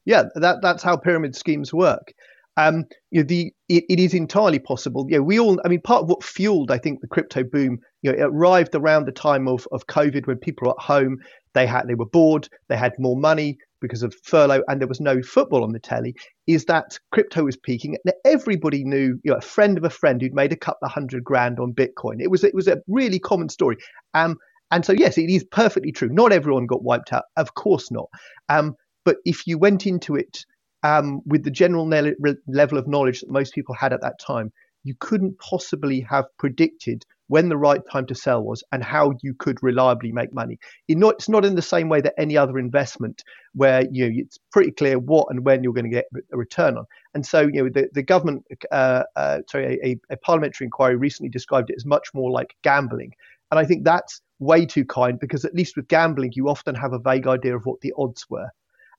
Yeah, 0.06 0.24
that, 0.36 0.62
that's 0.62 0.82
how 0.82 0.98
pyramid 0.98 1.36
schemes 1.36 1.74
work. 1.74 2.14
Um, 2.56 2.86
you 3.12 3.22
know, 3.22 3.28
the 3.28 3.54
it, 3.70 3.84
it 3.88 4.00
is 4.00 4.16
entirely 4.16 4.58
possible. 4.58 5.06
Know, 5.08 5.22
we 5.22 5.40
all. 5.40 5.62
I 5.64 5.68
mean, 5.68 5.82
part 5.82 6.04
of 6.04 6.10
what 6.10 6.24
fueled, 6.24 6.72
I 6.72 6.80
think, 6.80 7.02
the 7.02 7.08
crypto 7.08 7.44
boom. 7.44 7.78
You 8.02 8.12
know, 8.12 8.18
it 8.18 8.24
arrived 8.24 8.74
around 8.74 9.06
the 9.06 9.12
time 9.12 9.48
of 9.48 9.68
of 9.72 9.86
COVID 9.86 10.26
when 10.26 10.38
people 10.38 10.68
were 10.68 10.74
at 10.74 10.84
home. 10.84 11.20
They 11.54 11.68
had 11.68 11.88
they 11.88 11.94
were 11.94 12.08
bored. 12.08 12.50
They 12.68 12.76
had 12.76 12.94
more 12.98 13.16
money 13.16 13.60
because 13.82 14.04
of 14.04 14.16
furlough 14.24 14.64
and 14.68 14.80
there 14.82 14.88
was 14.88 15.00
no 15.00 15.22
football 15.22 15.64
on 15.64 15.72
the 15.72 15.80
telly 15.80 16.16
is 16.48 16.66
that 16.66 16.98
crypto 17.12 17.44
was 17.44 17.58
peaking. 17.58 17.98
And 18.06 18.14
everybody 18.26 18.84
knew 18.84 19.20
you 19.24 19.32
know 19.32 19.38
a 19.38 19.42
friend 19.42 19.78
of 19.78 19.84
a 19.84 19.90
friend 19.90 20.22
who'd 20.22 20.34
made 20.34 20.52
a 20.54 20.58
couple 20.58 20.86
of 20.86 20.92
hundred 20.92 21.24
grand 21.24 21.60
on 21.60 21.74
bitcoin. 21.74 22.22
It 22.22 22.32
was 22.32 22.44
it 22.44 22.56
was 22.56 22.68
a 22.68 22.82
really 22.88 23.20
common 23.20 23.50
story. 23.50 23.78
Um 24.14 24.38
and 24.72 24.86
so 24.86 24.94
yes 24.94 25.18
it 25.18 25.30
is 25.30 25.44
perfectly 25.46 25.92
true. 25.92 26.10
Not 26.10 26.32
everyone 26.32 26.68
got 26.68 26.84
wiped 26.84 27.14
out. 27.14 27.24
Of 27.36 27.54
course 27.56 27.92
not. 27.92 28.10
Um 28.50 28.76
but 29.06 29.18
if 29.26 29.48
you 29.48 29.58
went 29.58 29.88
into 29.88 30.16
it 30.16 30.46
um, 30.84 31.22
with 31.26 31.44
the 31.44 31.52
general 31.52 31.86
ne- 31.86 32.14
level 32.48 32.78
of 32.78 32.88
knowledge 32.88 33.22
that 33.22 33.32
most 33.32 33.54
people 33.54 33.74
had 33.74 33.94
at 33.94 34.02
that 34.02 34.20
time 34.20 34.52
you 34.84 34.96
couldn't 35.00 35.38
possibly 35.40 36.02
have 36.02 36.26
predicted 36.38 37.04
when 37.28 37.50
the 37.50 37.58
right 37.58 37.82
time 37.92 38.06
to 38.08 38.16
sell 38.16 38.44
was 38.44 38.64
and 38.72 38.84
how 38.84 39.14
you 39.22 39.34
could 39.34 39.62
reliably 39.62 40.12
make 40.12 40.34
money. 40.34 40.58
It's 40.88 41.30
not 41.30 41.46
in 41.46 41.56
the 41.56 41.62
same 41.62 41.90
way 41.90 42.02
that 42.02 42.14
any 42.18 42.38
other 42.38 42.58
investment 42.58 43.24
where 43.54 43.84
you 43.92 44.06
know 44.06 44.16
it's 44.16 44.38
pretty 44.52 44.72
clear 44.72 44.98
what 44.98 45.28
and 45.30 45.46
when 45.46 45.64
you're 45.64 45.74
going 45.74 45.90
to 45.90 45.96
get 45.96 46.06
a 46.32 46.38
return 46.38 46.78
on. 46.78 46.86
And 47.14 47.26
so 47.26 47.42
you 47.42 47.64
know 47.64 47.70
the 47.70 47.90
the 47.94 48.04
government, 48.04 48.46
uh, 48.72 49.04
uh, 49.16 49.40
sorry, 49.50 49.80
a, 49.84 50.14
a 50.14 50.18
parliamentary 50.18 50.66
inquiry 50.66 50.96
recently 50.96 51.30
described 51.30 51.70
it 51.70 51.76
as 51.78 51.86
much 51.86 52.08
more 52.14 52.32
like 52.32 52.56
gambling. 52.64 53.12
And 53.52 53.60
I 53.60 53.66
think 53.66 53.84
that's 53.84 54.22
way 54.40 54.66
too 54.66 54.86
kind 54.86 55.20
because 55.20 55.46
at 55.46 55.56
least 55.56 55.76
with 55.76 55.88
gambling 55.88 56.32
you 56.36 56.48
often 56.48 56.76
have 56.76 56.94
a 56.94 57.00
vague 57.00 57.28
idea 57.28 57.56
of 57.56 57.66
what 57.66 57.82
the 57.82 57.94
odds 57.98 58.26
were. 58.30 58.50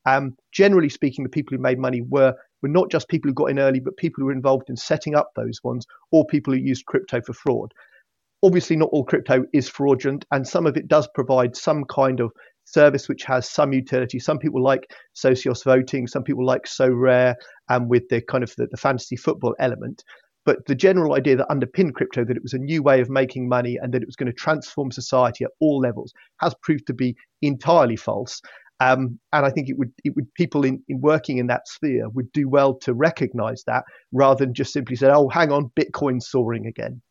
Um, 0.06 0.36
generally 0.52 0.88
speaking, 0.88 1.22
the 1.22 1.30
people 1.30 1.56
who 1.56 1.62
made 1.62 1.78
money 1.78 2.02
were 2.02 2.34
were 2.62 2.68
not 2.68 2.90
just 2.90 3.08
people 3.08 3.28
who 3.28 3.34
got 3.34 3.50
in 3.50 3.58
early, 3.58 3.78
but 3.80 3.96
people 3.96 4.20
who 4.20 4.26
were 4.26 4.32
involved 4.32 4.68
in 4.68 4.76
setting 4.76 5.14
up 5.14 5.30
those 5.36 5.60
ones 5.62 5.86
or 6.10 6.26
people 6.26 6.52
who 6.52 6.58
used 6.58 6.86
crypto 6.86 7.20
for 7.20 7.32
fraud 7.32 7.72
obviously 8.42 8.76
not 8.76 8.90
all 8.92 9.04
crypto 9.04 9.44
is 9.52 9.68
fraudulent 9.68 10.24
and 10.32 10.46
some 10.46 10.66
of 10.66 10.76
it 10.76 10.88
does 10.88 11.08
provide 11.14 11.56
some 11.56 11.84
kind 11.84 12.20
of 12.20 12.30
service 12.68 13.08
which 13.08 13.24
has 13.24 13.48
some 13.48 13.72
utility. 13.72 14.18
Some 14.18 14.38
people 14.38 14.62
like 14.62 14.92
socios 15.16 15.64
voting 15.64 16.06
some 16.06 16.22
people 16.22 16.44
like 16.44 16.64
Sorare, 16.64 17.34
and 17.68 17.88
with 17.88 18.08
the 18.08 18.20
kind 18.20 18.44
of 18.44 18.54
the, 18.56 18.66
the 18.70 18.76
fantasy 18.76 19.16
football 19.16 19.54
element. 19.58 20.04
But 20.44 20.64
the 20.66 20.74
general 20.74 21.14
idea 21.14 21.36
that 21.36 21.50
underpinned 21.50 21.94
crypto 21.94 22.24
that 22.24 22.36
it 22.36 22.42
was 22.42 22.54
a 22.54 22.58
new 22.58 22.82
way 22.82 23.00
of 23.00 23.10
making 23.10 23.48
money 23.48 23.78
and 23.80 23.92
that 23.92 24.02
it 24.02 24.08
was 24.08 24.16
going 24.16 24.32
to 24.32 24.32
transform 24.32 24.90
society 24.90 25.44
at 25.44 25.50
all 25.60 25.80
levels 25.80 26.12
has 26.40 26.54
proved 26.62 26.86
to 26.86 26.94
be 26.94 27.16
entirely 27.42 27.96
false. 27.96 28.40
Um, 28.80 29.18
and 29.32 29.44
I 29.44 29.50
think 29.50 29.68
it 29.68 29.76
would, 29.76 29.92
it 30.04 30.14
would 30.14 30.32
people 30.34 30.64
in, 30.64 30.82
in 30.88 31.00
working 31.00 31.38
in 31.38 31.48
that 31.48 31.66
sphere 31.66 32.08
would 32.10 32.30
do 32.32 32.48
well 32.48 32.78
to 32.78 32.94
recognize 32.94 33.64
that 33.66 33.84
rather 34.12 34.44
than 34.44 34.54
just 34.54 34.72
simply 34.72 34.96
say, 34.96 35.10
oh, 35.10 35.28
hang 35.28 35.50
on, 35.50 35.70
Bitcoin's 35.78 36.30
soaring 36.30 36.66
again. 36.66 37.02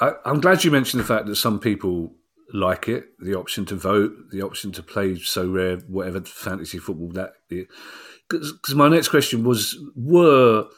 I, 0.00 0.14
am 0.24 0.40
glad 0.40 0.64
you 0.64 0.70
mentioned 0.70 1.00
the 1.00 1.06
fact 1.06 1.26
that 1.26 1.36
some 1.36 1.58
people 1.58 2.14
like 2.52 2.88
it, 2.88 3.18
the 3.18 3.34
option 3.34 3.64
to 3.66 3.76
vote, 3.76 4.12
the 4.30 4.42
option 4.42 4.72
to 4.72 4.82
play 4.82 5.14
Sorare, 5.14 5.88
whatever 5.88 6.20
fantasy 6.20 6.78
football 6.78 7.08
that. 7.10 7.34
Because 7.48 8.74
my 8.74 8.88
next 8.88 9.08
question 9.08 9.44
was: 9.44 9.76
Were 9.94 10.68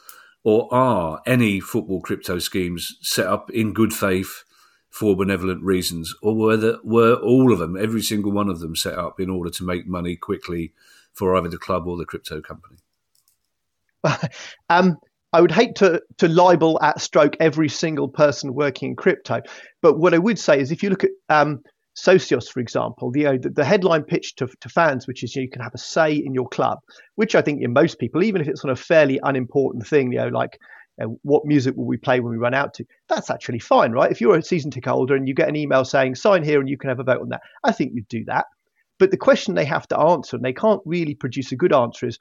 or 0.43 0.73
are 0.73 1.21
any 1.25 1.59
football 1.59 2.01
crypto 2.01 2.39
schemes 2.39 2.97
set 3.01 3.27
up 3.27 3.51
in 3.51 3.73
good 3.73 3.93
faith 3.93 4.43
for 4.89 5.15
benevolent 5.15 5.61
reasons, 5.61 6.15
or 6.21 6.35
were 6.35 6.57
the, 6.57 6.79
were 6.83 7.15
all 7.15 7.51
of 7.51 7.59
them, 7.59 7.75
every 7.77 8.01
single 8.01 8.31
one 8.31 8.49
of 8.49 8.59
them, 8.59 8.75
set 8.75 8.97
up 8.97 9.19
in 9.19 9.29
order 9.29 9.49
to 9.49 9.63
make 9.63 9.85
money 9.87 10.15
quickly 10.15 10.73
for 11.13 11.35
either 11.35 11.49
the 11.49 11.57
club 11.57 11.85
or 11.85 11.97
the 11.97 12.05
crypto 12.05 12.41
company? 12.41 12.77
um, 14.69 14.97
I 15.33 15.41
would 15.41 15.51
hate 15.51 15.75
to 15.75 16.01
to 16.17 16.27
libel 16.27 16.79
at 16.81 17.01
stroke 17.01 17.35
every 17.39 17.69
single 17.69 18.07
person 18.07 18.53
working 18.53 18.91
in 18.91 18.95
crypto, 18.95 19.41
but 19.81 19.99
what 19.99 20.13
I 20.13 20.17
would 20.17 20.39
say 20.39 20.59
is 20.59 20.71
if 20.71 20.83
you 20.83 20.89
look 20.89 21.03
at 21.03 21.11
um, 21.29 21.59
Socios, 21.97 22.47
for 22.47 22.59
example, 22.59 23.11
the, 23.11 23.25
uh, 23.25 23.37
the 23.41 23.65
headline 23.65 24.03
pitch 24.03 24.35
to, 24.35 24.47
to 24.61 24.69
fans, 24.69 25.07
which 25.07 25.23
is 25.23 25.35
you, 25.35 25.41
know, 25.41 25.43
you 25.45 25.49
can 25.49 25.61
have 25.63 25.73
a 25.73 25.79
say 25.79 26.13
in 26.13 26.33
your 26.33 26.47
club, 26.47 26.77
which 27.15 27.33
I 27.33 27.41
think 27.41 27.61
in 27.61 27.73
most 27.73 27.97
people, 27.97 28.23
even 28.23 28.39
if 28.39 28.47
it's 28.47 28.63
on 28.63 28.69
a 28.69 28.75
fairly 28.75 29.19
unimportant 29.23 29.87
thing, 29.87 30.11
you 30.11 30.19
know, 30.19 30.27
like 30.27 30.59
uh, 31.01 31.07
what 31.23 31.45
music 31.45 31.75
will 31.75 31.87
we 31.87 31.97
play 31.97 32.19
when 32.19 32.31
we 32.31 32.37
run 32.37 32.53
out 32.53 32.75
to, 32.75 32.85
that's 33.09 33.31
actually 33.31 33.59
fine, 33.59 33.91
right? 33.91 34.11
If 34.11 34.21
you're 34.21 34.37
a 34.37 34.43
season 34.43 34.69
ticket 34.69 34.91
holder 34.91 35.15
and 35.15 35.27
you 35.27 35.33
get 35.33 35.49
an 35.49 35.55
email 35.55 35.83
saying 35.85 36.15
sign 36.15 36.43
here 36.43 36.59
and 36.59 36.69
you 36.69 36.77
can 36.77 36.89
have 36.89 36.99
a 36.99 37.03
vote 37.03 37.21
on 37.21 37.29
that, 37.29 37.41
I 37.63 37.71
think 37.71 37.93
you'd 37.95 38.07
do 38.07 38.23
that. 38.25 38.45
But 38.99 39.09
the 39.09 39.17
question 39.17 39.55
they 39.55 39.65
have 39.65 39.87
to 39.89 39.99
answer, 39.99 40.35
and 40.35 40.45
they 40.45 40.53
can't 40.53 40.81
really 40.85 41.15
produce 41.15 41.51
a 41.51 41.55
good 41.55 41.73
answer, 41.73 42.07
is 42.07 42.19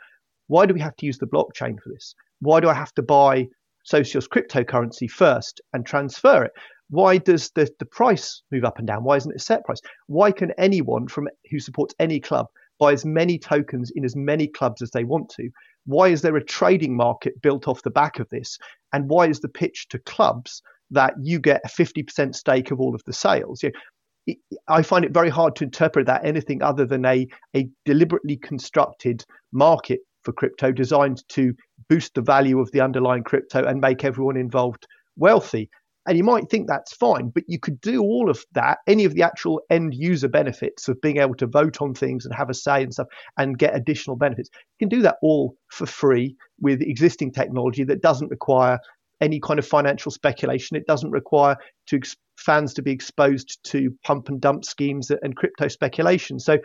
why 0.48 0.66
do 0.66 0.74
we 0.74 0.80
have 0.80 0.96
to 0.96 1.06
use 1.06 1.18
the 1.18 1.26
blockchain 1.26 1.80
for 1.80 1.88
this? 1.90 2.14
Why 2.40 2.60
do 2.60 2.68
I 2.68 2.74
have 2.74 2.92
to 2.94 3.02
buy 3.02 3.48
Socios 3.90 4.28
cryptocurrency 4.28 5.10
first 5.10 5.60
and 5.72 5.84
transfer 5.84 6.44
it? 6.44 6.52
Why 6.90 7.18
does 7.18 7.50
the, 7.50 7.68
the 7.78 7.86
price 7.86 8.42
move 8.52 8.64
up 8.64 8.78
and 8.78 8.86
down? 8.86 9.02
Why 9.02 9.16
isn't 9.16 9.32
it 9.32 9.36
a 9.36 9.40
set 9.40 9.64
price? 9.64 9.80
Why 10.06 10.30
can 10.30 10.52
anyone 10.58 11.08
from 11.08 11.28
who 11.50 11.58
supports 11.58 11.94
any 11.98 12.20
club 12.20 12.46
buy 12.78 12.92
as 12.92 13.04
many 13.04 13.38
tokens 13.38 13.90
in 13.94 14.04
as 14.04 14.14
many 14.14 14.46
clubs 14.46 14.82
as 14.82 14.90
they 14.90 15.04
want 15.04 15.28
to? 15.30 15.50
Why 15.86 16.08
is 16.08 16.22
there 16.22 16.36
a 16.36 16.44
trading 16.44 16.96
market 16.96 17.40
built 17.42 17.66
off 17.66 17.82
the 17.82 17.90
back 17.90 18.18
of 18.18 18.28
this? 18.28 18.58
And 18.92 19.08
why 19.08 19.26
is 19.28 19.40
the 19.40 19.48
pitch 19.48 19.88
to 19.90 19.98
clubs 20.00 20.62
that 20.90 21.14
you 21.20 21.40
get 21.40 21.60
a 21.64 21.68
50% 21.68 22.34
stake 22.34 22.70
of 22.70 22.80
all 22.80 22.94
of 22.94 23.02
the 23.04 23.12
sales? 23.12 23.62
You 23.62 23.72
know, 23.72 24.34
I 24.68 24.82
find 24.82 25.04
it 25.04 25.12
very 25.12 25.28
hard 25.28 25.54
to 25.56 25.64
interpret 25.64 26.06
that 26.06 26.24
anything 26.24 26.62
other 26.62 26.84
than 26.84 27.04
a, 27.04 27.26
a 27.54 27.68
deliberately 27.84 28.36
constructed 28.36 29.24
market 29.52 30.00
for 30.26 30.32
crypto 30.32 30.72
designed 30.72 31.22
to 31.28 31.54
boost 31.88 32.14
the 32.14 32.20
value 32.20 32.58
of 32.60 32.70
the 32.72 32.80
underlying 32.80 33.22
crypto 33.22 33.64
and 33.64 33.80
make 33.80 34.04
everyone 34.04 34.36
involved 34.36 34.86
wealthy. 35.16 35.70
And 36.06 36.18
you 36.18 36.24
might 36.24 36.50
think 36.50 36.68
that's 36.68 36.94
fine, 36.94 37.30
but 37.30 37.44
you 37.48 37.58
could 37.58 37.80
do 37.80 38.00
all 38.02 38.28
of 38.28 38.44
that, 38.52 38.78
any 38.86 39.04
of 39.04 39.14
the 39.14 39.22
actual 39.22 39.60
end 39.70 39.94
user 39.94 40.28
benefits 40.28 40.88
of 40.88 41.00
being 41.00 41.18
able 41.18 41.34
to 41.36 41.46
vote 41.46 41.80
on 41.80 41.94
things 41.94 42.24
and 42.24 42.34
have 42.34 42.50
a 42.50 42.54
say 42.54 42.82
and 42.82 42.92
stuff 42.92 43.08
and 43.38 43.58
get 43.58 43.74
additional 43.74 44.16
benefits. 44.16 44.50
You 44.78 44.88
can 44.88 44.98
do 44.98 45.02
that 45.02 45.16
all 45.22 45.56
for 45.68 45.86
free 45.86 46.36
with 46.60 46.80
existing 46.82 47.32
technology 47.32 47.84
that 47.84 48.02
doesn't 48.02 48.30
require 48.30 48.78
any 49.20 49.40
kind 49.40 49.58
of 49.58 49.66
financial 49.66 50.10
speculation. 50.10 50.76
It 50.76 50.86
doesn't 50.86 51.10
require 51.10 51.56
to 51.86 52.00
fans 52.38 52.74
to 52.74 52.82
be 52.82 52.92
exposed 52.92 53.58
to 53.64 53.90
pump 54.04 54.28
and 54.28 54.40
dump 54.40 54.64
schemes 54.64 55.10
and 55.10 55.36
crypto 55.36 55.68
speculation. 55.68 56.38
So, 56.38 56.58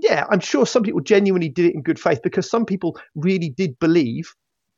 yeah, 0.00 0.24
I'm 0.30 0.40
sure 0.40 0.66
some 0.66 0.82
people 0.82 1.00
genuinely 1.00 1.48
did 1.48 1.66
it 1.66 1.74
in 1.74 1.82
good 1.82 1.98
faith 1.98 2.20
because 2.22 2.48
some 2.48 2.64
people 2.64 2.98
really 3.14 3.50
did 3.50 3.78
believe, 3.78 4.32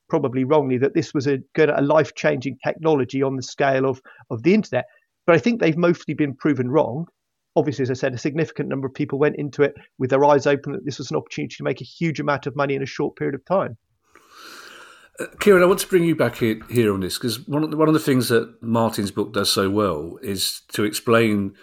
probably 0.08 0.44
wrongly, 0.44 0.78
that 0.78 0.94
this 0.94 1.12
was 1.12 1.26
a 1.26 1.38
a 1.58 1.82
life 1.82 2.14
changing 2.14 2.58
technology 2.64 3.22
on 3.22 3.36
the 3.36 3.42
scale 3.42 3.86
of 3.86 4.00
of 4.30 4.42
the 4.42 4.54
internet. 4.54 4.86
But 5.26 5.36
I 5.36 5.38
think 5.38 5.60
they've 5.60 5.76
mostly 5.76 6.14
been 6.14 6.34
proven 6.34 6.70
wrong. 6.70 7.06
Obviously, 7.56 7.82
as 7.82 7.90
I 7.90 7.94
said, 7.94 8.14
a 8.14 8.18
significant 8.18 8.68
number 8.68 8.86
of 8.86 8.94
people 8.94 9.18
went 9.18 9.36
into 9.36 9.62
it 9.62 9.74
with 9.98 10.10
their 10.10 10.24
eyes 10.24 10.46
open 10.46 10.72
that 10.72 10.84
this 10.84 10.98
was 10.98 11.10
an 11.10 11.16
opportunity 11.16 11.54
to 11.56 11.64
make 11.64 11.80
a 11.80 11.84
huge 11.84 12.20
amount 12.20 12.46
of 12.46 12.56
money 12.56 12.74
in 12.74 12.82
a 12.82 12.86
short 12.86 13.16
period 13.16 13.34
of 13.34 13.44
time. 13.44 13.76
Uh, 15.18 15.26
Kieran, 15.40 15.62
I 15.62 15.66
want 15.66 15.80
to 15.80 15.88
bring 15.88 16.04
you 16.04 16.16
back 16.16 16.36
here, 16.36 16.60
here 16.70 16.94
on 16.94 17.00
this 17.00 17.18
because 17.18 17.46
one 17.46 17.62
of 17.62 17.70
the, 17.70 17.76
one 17.76 17.88
of 17.88 17.94
the 17.94 18.00
things 18.00 18.28
that 18.28 18.62
Martin's 18.62 19.10
book 19.10 19.32
does 19.34 19.50
so 19.50 19.68
well 19.68 20.16
is 20.22 20.62
to 20.72 20.84
explain 20.84 21.54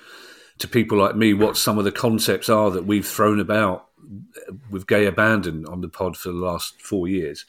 to 0.60 0.68
people 0.68 0.98
like 0.98 1.16
me 1.16 1.34
what 1.34 1.58
some 1.58 1.78
of 1.78 1.84
the 1.84 1.92
concepts 1.92 2.50
are 2.50 2.72
that 2.72 2.86
we've 2.86 3.08
thrown 3.08 3.40
about 3.40 3.88
with 4.70 4.88
gay 4.88 5.06
abandon 5.06 5.66
on 5.66 5.82
the 5.82 5.90
pod 5.90 6.18
for 6.18 6.30
the 6.30 6.38
last 6.38 6.82
four 6.82 7.08
years. 7.08 7.46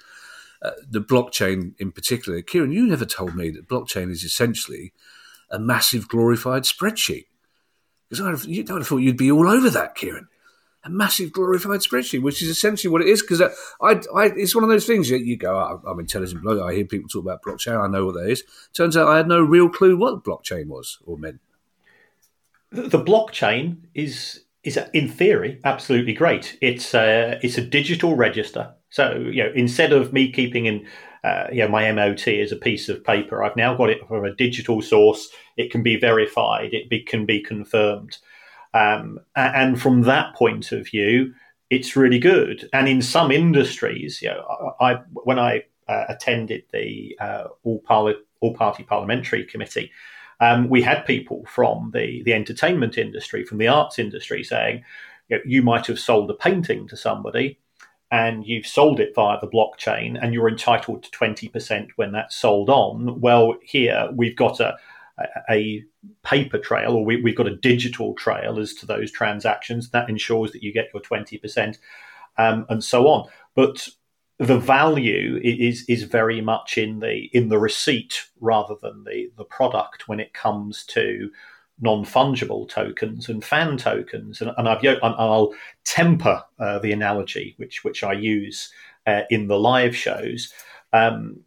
Uh, 0.60 0.72
the 0.90 1.00
blockchain 1.00 1.74
in 1.78 1.92
particular. 1.92 2.42
Kieran, 2.42 2.72
you 2.72 2.84
never 2.86 3.04
told 3.04 3.36
me 3.36 3.50
that 3.50 3.68
blockchain 3.68 4.10
is 4.10 4.24
essentially 4.24 4.92
a 5.50 5.58
massive 5.58 6.08
glorified 6.08 6.64
spreadsheet. 6.64 7.26
Because 8.08 8.46
I, 8.48 8.50
I 8.50 8.82
thought 8.82 8.96
you'd 8.98 9.16
be 9.16 9.30
all 9.30 9.48
over 9.48 9.70
that, 9.70 9.94
Kieran 9.94 10.28
a 10.84 10.90
massive 10.90 11.32
glorified 11.32 11.80
spreadsheet, 11.80 12.22
which 12.22 12.42
is 12.42 12.48
essentially 12.48 12.90
what 12.90 13.02
it 13.02 13.08
is. 13.08 13.22
Because 13.22 13.42
I, 13.42 14.00
it's 14.36 14.54
one 14.54 14.64
of 14.64 14.70
those 14.70 14.86
things 14.86 15.08
that 15.10 15.20
you 15.20 15.36
go, 15.36 15.56
oh, 15.56 15.88
I'm 15.88 16.00
intelligent. 16.00 16.46
I 16.46 16.72
hear 16.72 16.84
people 16.84 17.08
talk 17.08 17.24
about 17.24 17.42
blockchain. 17.42 17.82
I 17.82 17.88
know 17.88 18.06
what 18.06 18.14
that 18.14 18.30
is. 18.30 18.42
Turns 18.72 18.96
out 18.96 19.08
I 19.08 19.16
had 19.18 19.28
no 19.28 19.40
real 19.40 19.68
clue 19.68 19.96
what 19.96 20.24
blockchain 20.24 20.66
was 20.66 20.98
or 21.04 21.18
meant. 21.18 21.40
The 22.70 23.02
blockchain 23.02 23.78
is 23.94 24.44
is 24.64 24.78
in 24.92 25.08
theory 25.08 25.60
absolutely 25.64 26.12
great. 26.12 26.58
It's 26.60 26.92
a, 26.92 27.38
it's 27.42 27.56
a 27.56 27.62
digital 27.62 28.16
register. 28.16 28.74
So 28.90 29.14
you 29.14 29.44
know, 29.44 29.52
instead 29.54 29.92
of 29.92 30.12
me 30.12 30.30
keeping 30.30 30.66
in 30.66 30.86
uh, 31.24 31.46
you 31.52 31.62
know, 31.62 31.68
my 31.68 31.90
MOT 31.92 32.28
as 32.28 32.52
a 32.52 32.56
piece 32.56 32.88
of 32.88 33.04
paper, 33.04 33.42
I've 33.42 33.56
now 33.56 33.74
got 33.74 33.90
it 33.90 34.06
from 34.06 34.24
a 34.24 34.34
digital 34.34 34.80
source. 34.80 35.28
It 35.56 35.70
can 35.70 35.82
be 35.82 35.96
verified. 35.96 36.72
It 36.72 36.88
be, 36.88 37.00
can 37.00 37.26
be 37.26 37.40
confirmed. 37.40 38.18
Um, 38.72 39.18
and 39.34 39.80
from 39.80 40.02
that 40.02 40.34
point 40.36 40.72
of 40.72 40.86
view, 40.86 41.34
it's 41.70 41.96
really 41.96 42.18
good. 42.18 42.68
And 42.72 42.88
in 42.88 43.02
some 43.02 43.30
industries, 43.30 44.22
you 44.22 44.28
know, 44.28 44.74
I, 44.80 45.00
when 45.24 45.38
I 45.38 45.64
uh, 45.88 46.04
attended 46.08 46.62
the 46.72 47.16
uh, 47.20 47.44
all, 47.64 47.82
parli- 47.82 48.20
all 48.40 48.54
party 48.54 48.84
parliamentary 48.84 49.44
committee, 49.44 49.90
um, 50.40 50.68
we 50.68 50.82
had 50.82 51.04
people 51.04 51.44
from 51.46 51.90
the, 51.92 52.22
the 52.22 52.32
entertainment 52.32 52.96
industry, 52.96 53.44
from 53.44 53.58
the 53.58 53.68
arts 53.68 53.98
industry, 53.98 54.44
saying, 54.44 54.84
you, 55.28 55.36
know, 55.36 55.42
you 55.44 55.62
might 55.62 55.86
have 55.86 55.98
sold 55.98 56.30
a 56.30 56.34
painting 56.34 56.86
to 56.88 56.96
somebody 56.96 57.58
and 58.10 58.46
you've 58.46 58.66
sold 58.66 59.00
it 59.00 59.14
via 59.14 59.38
the 59.40 59.48
blockchain 59.48 60.18
and 60.20 60.32
you're 60.32 60.48
entitled 60.48 61.02
to 61.02 61.10
20% 61.10 61.88
when 61.96 62.12
that's 62.12 62.36
sold 62.36 62.70
on. 62.70 63.20
Well, 63.20 63.56
here 63.62 64.08
we've 64.14 64.36
got 64.36 64.60
a, 64.60 64.76
a 65.50 65.84
paper 66.22 66.58
trail 66.58 66.92
or 66.92 67.04
we, 67.04 67.20
have 67.22 67.36
got 67.36 67.48
a 67.48 67.56
digital 67.56 68.14
trail 68.14 68.58
as 68.58 68.74
to 68.74 68.86
those 68.86 69.10
transactions 69.10 69.90
that 69.90 70.08
ensures 70.08 70.52
that 70.52 70.62
you 70.62 70.72
get 70.72 70.88
your 70.94 71.02
20% 71.02 71.78
um, 72.38 72.64
and 72.68 72.82
so 72.84 73.08
on 73.08 73.28
but 73.54 73.88
the 74.38 74.58
value 74.58 75.40
is 75.42 75.84
is 75.88 76.04
very 76.04 76.40
much 76.40 76.78
in 76.78 77.00
the 77.00 77.28
in 77.32 77.48
the 77.48 77.58
receipt 77.58 78.24
rather 78.40 78.76
than 78.80 79.04
the 79.04 79.30
the 79.36 79.44
product 79.44 80.08
when 80.08 80.20
it 80.20 80.32
comes 80.32 80.84
to 80.84 81.30
non-fungible 81.80 82.68
tokens 82.68 83.28
and 83.28 83.44
fan 83.44 83.76
tokens. 83.76 84.40
And, 84.40 84.52
and 84.56 84.68
i 84.68 84.78
will 84.82 85.54
temper 85.84 86.42
uh, 86.58 86.78
the 86.78 86.92
analogy 86.92 87.54
which 87.56 87.84
which 87.84 88.02
i 88.02 88.12
use 88.12 88.72
uh, 89.06 89.22
in 89.30 89.48
the 89.48 89.58
live 89.58 89.96
shows. 89.96 90.52
Um, 90.92 91.40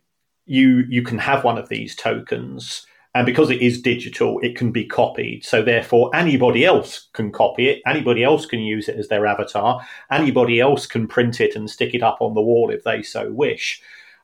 you 0.45 0.83
you 0.89 1.01
can 1.01 1.17
have 1.17 1.43
one 1.43 1.57
of 1.57 1.69
these 1.69 1.95
tokens 1.95 2.85
and 3.13 3.25
because 3.25 3.49
it 3.49 3.61
is 3.61 3.81
digital, 3.81 4.39
it 4.41 4.55
can 4.55 4.71
be 4.71 4.85
copied. 4.85 5.43
So 5.43 5.61
therefore, 5.61 6.15
anybody 6.15 6.63
else 6.63 7.09
can 7.13 7.31
copy 7.31 7.67
it. 7.67 7.81
Anybody 7.85 8.23
else 8.23 8.45
can 8.45 8.59
use 8.59 8.87
it 8.87 8.95
as 8.95 9.09
their 9.09 9.25
avatar. 9.25 9.85
Anybody 10.09 10.61
else 10.61 10.85
can 10.85 11.07
print 11.07 11.41
it 11.41 11.55
and 11.55 11.69
stick 11.69 11.93
it 11.93 12.03
up 12.03 12.19
on 12.21 12.35
the 12.35 12.41
wall 12.41 12.69
if 12.69 12.83
they 12.83 13.03
so 13.03 13.29
wish. 13.29 13.81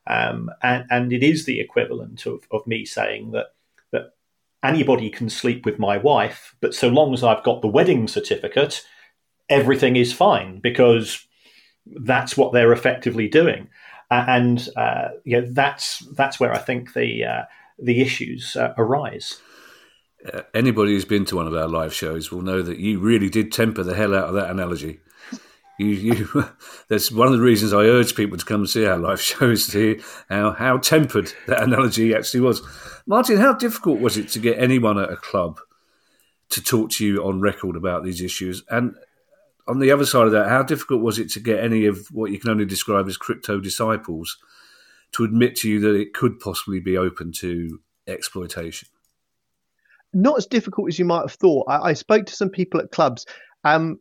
Um, 0.08 0.50
and, 0.64 0.86
and 0.90 1.12
it 1.12 1.22
is 1.22 1.46
the 1.46 1.60
equivalent 1.60 2.26
of, 2.26 2.48
of 2.52 2.66
me 2.66 2.86
saying 2.86 3.32
that 3.32 3.48
that 3.92 4.14
anybody 4.64 5.10
can 5.10 5.30
sleep 5.30 5.66
with 5.66 5.80
my 5.80 5.98
wife, 5.98 6.56
but 6.62 6.74
so 6.74 6.88
long 6.88 7.14
as 7.14 7.24
I've 7.24 7.44
got 7.44 7.62
the 7.62 7.68
wedding 7.68 8.08
certificate, 8.08 8.86
everything 9.50 9.98
is 9.98 10.14
fine 10.14 10.60
because 10.60 11.26
that's 11.86 12.38
what 12.38 12.54
they're 12.54 12.72
effectively 12.72 13.28
doing. 13.28 13.68
Uh, 14.10 14.26
and 14.28 14.70
uh, 14.78 15.10
know, 15.26 15.46
that's 15.52 16.00
that's 16.16 16.40
where 16.40 16.54
I 16.54 16.60
think 16.60 16.94
the 16.94 17.26
uh, 17.26 17.44
the 17.80 18.02
issues 18.02 18.56
uh, 18.56 18.74
arise. 18.78 19.42
Uh, 20.34 20.42
anybody 20.54 20.92
who's 20.92 21.06
been 21.06 21.26
to 21.26 21.36
one 21.36 21.48
of 21.48 21.56
our 21.56 21.68
live 21.68 21.94
shows 21.94 22.32
will 22.32 22.42
know 22.42 22.62
that 22.62 22.80
you 22.80 23.00
really 23.00 23.30
did 23.30 23.52
temper 23.52 23.84
the 23.84 23.96
hell 23.96 24.16
out 24.16 24.30
of 24.30 24.34
that 24.34 24.50
analogy. 24.50 25.00
You, 25.78 25.88
you, 25.88 26.46
that's 26.90 27.12
one 27.12 27.28
of 27.28 27.34
the 27.34 27.42
reasons 27.42 27.74
I 27.74 27.84
urge 27.84 28.16
people 28.16 28.38
to 28.38 28.46
come 28.46 28.62
and 28.62 28.70
see 28.70 28.86
our 28.86 28.98
live 28.98 29.22
shows 29.22 29.68
to 29.68 29.80
hear 29.80 30.04
how, 30.30 30.52
how 30.52 30.78
tempered 30.78 31.34
that 31.48 31.62
analogy 31.62 32.16
actually 32.16 32.42
was. 32.42 32.62
Martin, 33.06 33.38
how 33.38 33.54
difficult 33.54 34.00
was 34.00 34.18
it 34.18 34.30
to 34.30 34.40
get 34.40 34.60
anyone 34.60 35.00
at 35.00 35.12
a 35.12 35.18
club 35.18 35.60
to 36.50 36.62
talk 36.62 36.92
to 36.92 37.06
you 37.06 37.24
on 37.24 37.42
record 37.42 37.76
about 37.76 38.04
these 38.04 38.22
issues? 38.22 38.64
And 38.70 38.96
on 39.68 39.80
the 39.80 39.92
other 39.92 40.06
side 40.06 40.26
of 40.26 40.32
that, 40.32 40.50
how 40.50 40.64
difficult 40.64 41.02
was 41.02 41.20
it 41.20 41.30
to 41.32 41.40
get 41.40 41.64
any 41.64 41.86
of 41.86 42.08
what 42.12 42.32
you 42.32 42.40
can 42.40 42.50
only 42.50 42.66
describe 42.66 43.08
as 43.08 43.18
crypto 43.18 43.60
disciples 43.60 44.38
to 45.14 45.24
admit 45.24 45.56
to 45.58 45.70
you 45.70 45.80
that 45.80 45.96
it 45.96 46.14
could 46.14 46.40
possibly 46.40 46.80
be 46.80 46.98
open 46.98 47.32
to 47.34 47.80
exploitation? 48.08 48.88
not 50.14 50.38
as 50.38 50.48
difficult 50.48 50.88
as 50.88 51.00
you 51.00 51.06
might 51.06 51.22
have 51.22 51.34
thought. 51.34 51.66
I, 51.70 51.90
I 51.90 51.94
spoke 51.94 52.26
to 52.26 52.36
some 52.36 52.50
people 52.50 52.80
at 52.80 52.92
clubs, 52.92 53.26
um, 53.64 54.00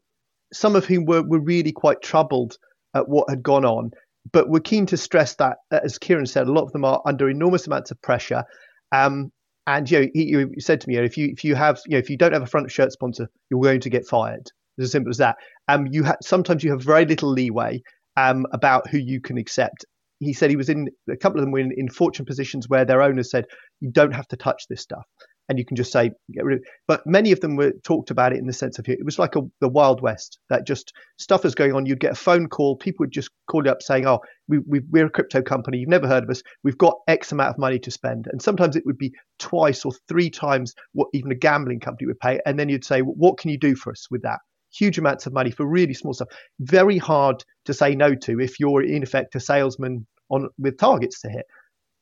some 0.52 0.76
of 0.76 0.86
whom 0.86 1.04
were, 1.04 1.22
were 1.22 1.40
really 1.40 1.72
quite 1.72 2.02
troubled 2.02 2.57
at 2.94 3.09
what 3.09 3.28
had 3.28 3.42
gone 3.42 3.64
on, 3.64 3.90
but 4.32 4.48
we're 4.48 4.61
keen 4.61 4.86
to 4.86 4.96
stress 4.96 5.34
that, 5.36 5.59
as 5.70 5.98
Kieran 5.98 6.26
said, 6.26 6.46
a 6.46 6.52
lot 6.52 6.64
of 6.64 6.72
them 6.72 6.84
are 6.84 7.02
under 7.04 7.28
enormous 7.28 7.66
amounts 7.66 7.90
of 7.90 8.00
pressure. 8.02 8.44
Um, 8.92 9.30
and 9.66 9.90
you 9.90 10.00
know, 10.00 10.07
he, 10.14 10.46
he, 10.54 10.61
said 10.61 10.80
to 10.80 10.88
me, 10.88 10.94
you 10.94 11.02
if 11.02 11.16
you 11.18 11.28
if 11.32 11.42
you 11.42 11.57
have 11.57 11.80
you 11.86 11.92
know 11.92 11.98
if 11.98 12.09
you 12.09 12.16
don't 12.16 12.32
have 12.32 12.42
a 12.42 12.46
front 12.46 12.70
shirt 12.70 12.92
sponsor, 12.92 13.28
you're 13.50 13.61
going 13.61 13.80
to 13.80 13.90
get 13.90 14.07
fired. 14.07 14.48
It's 14.78 14.86
as 14.86 14.92
simple 14.92 15.11
as 15.11 15.18
that. 15.18 15.36
Um, 15.66 15.86
you 15.90 16.04
ha- 16.04 16.16
sometimes 16.22 16.62
you 16.62 16.70
have 16.70 16.82
very 16.82 17.04
little 17.04 17.30
leeway 17.30 17.82
um, 18.16 18.46
about 18.52 18.88
who 18.88 18.98
you 18.98 19.20
can 19.20 19.38
accept. 19.38 19.84
He 20.19 20.33
said 20.33 20.51
he 20.51 20.57
was 20.57 20.69
in 20.69 20.89
a 21.11 21.17
couple 21.17 21.39
of 21.39 21.45
them 21.45 21.53
were 21.53 21.59
in, 21.59 21.73
in 21.77 21.89
fortunate 21.89 22.27
positions 22.27 22.69
where 22.69 22.85
their 22.85 23.03
owners 23.03 23.31
said 23.31 23.47
you 23.81 23.91
don't 23.91 24.14
have 24.14 24.29
to 24.29 24.37
touch 24.37 24.67
this 24.69 24.81
stuff 24.81 25.05
and 25.49 25.59
you 25.59 25.64
can 25.64 25.77
just 25.77 25.93
say 25.93 26.11
get 26.33 26.45
rid 26.45 26.59
of 26.59 26.62
it. 26.62 26.69
But 26.87 27.07
many 27.07 27.33
of 27.33 27.41
them 27.41 27.57
were 27.57 27.73
talked 27.85 28.11
about 28.11 28.33
it 28.33 28.39
in 28.39 28.47
the 28.47 28.53
sense 28.53 28.79
of 28.79 28.89
it 28.89 29.05
was 29.05 29.19
like 29.19 29.37
a, 29.37 29.43
the 29.61 29.69
Wild 29.69 30.01
West 30.01 30.39
that 30.49 30.67
just 30.67 30.93
stuff 31.19 31.45
was 31.45 31.55
going 31.55 31.73
on. 31.73 31.87
You'd 31.87 32.01
get 32.01 32.12
a 32.12 32.17
phone 32.17 32.49
call, 32.49 32.77
people 32.77 33.05
would 33.05 33.12
just 33.12 33.31
call 33.49 33.64
you 33.64 33.71
up 33.71 33.83
saying, 33.83 34.07
"Oh, 34.07 34.21
we, 34.49 34.59
we, 34.59 34.81
we're 34.91 35.07
a 35.07 35.11
crypto 35.11 35.43
company. 35.43 35.79
You've 35.79 35.89
never 35.89 36.09
heard 36.09 36.25
of 36.25 36.31
us. 36.31 36.43
We've 36.62 36.79
got 36.79 36.97
X 37.09 37.33
amount 37.33 37.51
of 37.51 37.59
money 37.59 37.79
to 37.81 37.91
spend." 37.91 38.27
And 38.31 38.41
sometimes 38.41 38.77
it 38.77 38.87
would 38.87 38.99
be 38.99 39.12
twice 39.39 39.85
or 39.85 39.93
three 40.09 40.31
times 40.31 40.75
what 40.93 41.09
even 41.12 41.31
a 41.31 41.37
gambling 41.37 41.81
company 41.81 42.07
would 42.07 42.21
pay. 42.21 42.41
And 42.45 42.59
then 42.59 42.69
you'd 42.69 42.85
say, 42.85 43.01
"What 43.01 43.39
can 43.39 43.51
you 43.51 43.59
do 43.59 43.77
for 43.77 43.91
us 43.91 44.07
with 44.11 44.23
that?" 44.23 44.41
Huge 44.79 44.99
amounts 44.99 45.27
of 45.27 45.33
money 45.33 45.51
for 45.51 45.66
really 45.66 45.95
small 45.95 46.14
stuff. 46.14 46.29
Very 46.61 46.99
hard 46.99 47.45
to 47.64 47.74
say 47.74 47.95
no 47.95 48.14
to 48.14 48.41
if 48.41 48.61
you're 48.61 48.83
in 48.83 49.03
effect 49.03 49.35
a 49.35 49.41
salesman 49.41 50.07
on 50.29 50.49
with 50.59 50.79
targets 50.79 51.20
to 51.22 51.29
hit. 51.31 51.47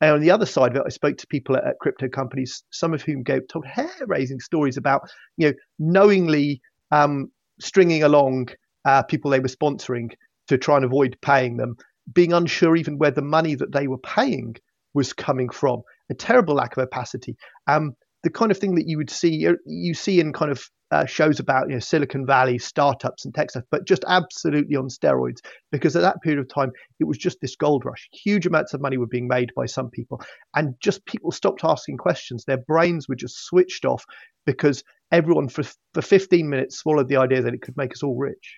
And 0.01 0.11
on 0.11 0.19
the 0.19 0.31
other 0.31 0.45
side 0.45 0.71
of 0.71 0.77
it, 0.77 0.83
I 0.85 0.89
spoke 0.89 1.17
to 1.17 1.27
people 1.27 1.55
at, 1.55 1.65
at 1.65 1.79
crypto 1.79 2.09
companies, 2.09 2.63
some 2.69 2.93
of 2.93 3.01
whom 3.01 3.23
gave 3.23 3.47
told 3.47 3.65
hair-raising 3.65 4.39
stories 4.39 4.77
about, 4.77 5.09
you 5.37 5.47
know, 5.47 5.53
knowingly 5.79 6.61
um, 6.91 7.31
stringing 7.59 8.03
along 8.03 8.49
uh, 8.83 9.03
people 9.03 9.31
they 9.31 9.39
were 9.39 9.47
sponsoring 9.47 10.11
to 10.47 10.57
try 10.57 10.75
and 10.75 10.85
avoid 10.85 11.17
paying 11.21 11.57
them, 11.57 11.75
being 12.13 12.33
unsure 12.33 12.75
even 12.75 12.97
where 12.97 13.11
the 13.11 13.21
money 13.21 13.55
that 13.55 13.71
they 13.71 13.87
were 13.87 13.97
paying 13.99 14.55
was 14.93 15.13
coming 15.13 15.49
from. 15.49 15.81
A 16.09 16.13
terrible 16.13 16.55
lack 16.55 16.77
of 16.77 16.83
opacity. 16.83 17.35
Um, 17.67 17.95
the 18.23 18.29
kind 18.29 18.51
of 18.51 18.57
thing 18.57 18.75
that 18.75 18.87
you 18.87 18.97
would 18.97 19.09
see 19.09 19.47
you 19.65 19.93
see 19.93 20.19
in 20.19 20.33
kind 20.33 20.51
of 20.51 20.69
uh, 20.95 21.05
shows 21.05 21.39
about 21.41 21.67
you 21.67 21.75
know 21.75 21.79
Silicon 21.79 22.25
Valley 22.25 22.57
startups 22.57 23.25
and 23.25 23.33
tech 23.33 23.49
stuff, 23.49 23.65
but 23.69 23.85
just 23.85 24.05
absolutely 24.07 24.77
on 24.77 24.87
steroids. 24.87 25.39
Because 25.71 25.95
at 25.95 26.01
that 26.01 26.21
period 26.21 26.39
of 26.39 26.47
time, 26.47 26.71
it 26.99 27.03
was 27.03 27.17
just 27.17 27.41
this 27.41 27.55
gold 27.55 27.83
rush. 27.83 28.07
Huge 28.13 28.45
amounts 28.45 28.73
of 28.73 28.81
money 28.81 28.97
were 28.97 29.05
being 29.05 29.27
made 29.27 29.51
by 29.55 29.65
some 29.65 29.89
people, 29.89 30.21
and 30.55 30.75
just 30.79 31.05
people 31.05 31.31
stopped 31.31 31.65
asking 31.65 31.97
questions. 31.97 32.45
Their 32.45 32.57
brains 32.57 33.09
were 33.09 33.15
just 33.15 33.45
switched 33.45 33.83
off 33.83 34.05
because 34.45 34.83
everyone 35.11 35.49
for 35.49 35.63
for 35.93 36.01
15 36.01 36.49
minutes 36.49 36.77
swallowed 36.77 37.09
the 37.09 37.17
idea 37.17 37.41
that 37.41 37.53
it 37.53 37.61
could 37.61 37.75
make 37.75 37.91
us 37.91 38.03
all 38.03 38.17
rich. 38.17 38.57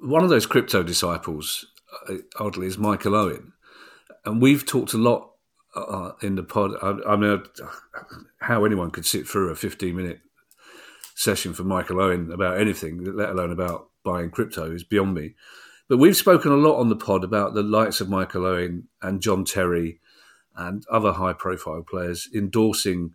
One 0.00 0.24
of 0.24 0.30
those 0.30 0.46
crypto 0.46 0.82
disciples, 0.82 1.66
uh, 2.08 2.14
oddly, 2.38 2.66
is 2.66 2.78
Michael 2.78 3.14
Owen, 3.14 3.52
and 4.24 4.40
we've 4.40 4.64
talked 4.64 4.94
a 4.94 4.98
lot 4.98 5.32
uh, 5.74 6.12
in 6.22 6.36
the 6.36 6.42
pod. 6.42 6.72
I, 6.82 7.12
I 7.12 7.16
mean, 7.16 7.42
how 8.40 8.64
anyone 8.64 8.90
could 8.90 9.04
sit 9.04 9.28
through 9.28 9.50
a 9.50 9.54
15 9.54 9.94
minute 9.94 10.20
session 11.16 11.54
for 11.54 11.64
Michael 11.64 12.00
Owen 12.00 12.30
about 12.30 12.60
anything, 12.60 13.02
let 13.16 13.30
alone 13.30 13.50
about 13.50 13.88
buying 14.04 14.30
crypto, 14.30 14.70
is 14.70 14.84
beyond 14.84 15.14
me. 15.14 15.34
But 15.88 15.96
we've 15.96 16.16
spoken 16.16 16.52
a 16.52 16.56
lot 16.56 16.78
on 16.78 16.90
the 16.90 16.96
pod 16.96 17.24
about 17.24 17.54
the 17.54 17.62
likes 17.62 18.00
of 18.00 18.08
Michael 18.08 18.44
Owen 18.44 18.88
and 19.00 19.22
John 19.22 19.44
Terry 19.44 19.98
and 20.54 20.84
other 20.90 21.12
high 21.12 21.32
profile 21.32 21.82
players 21.88 22.28
endorsing 22.34 23.14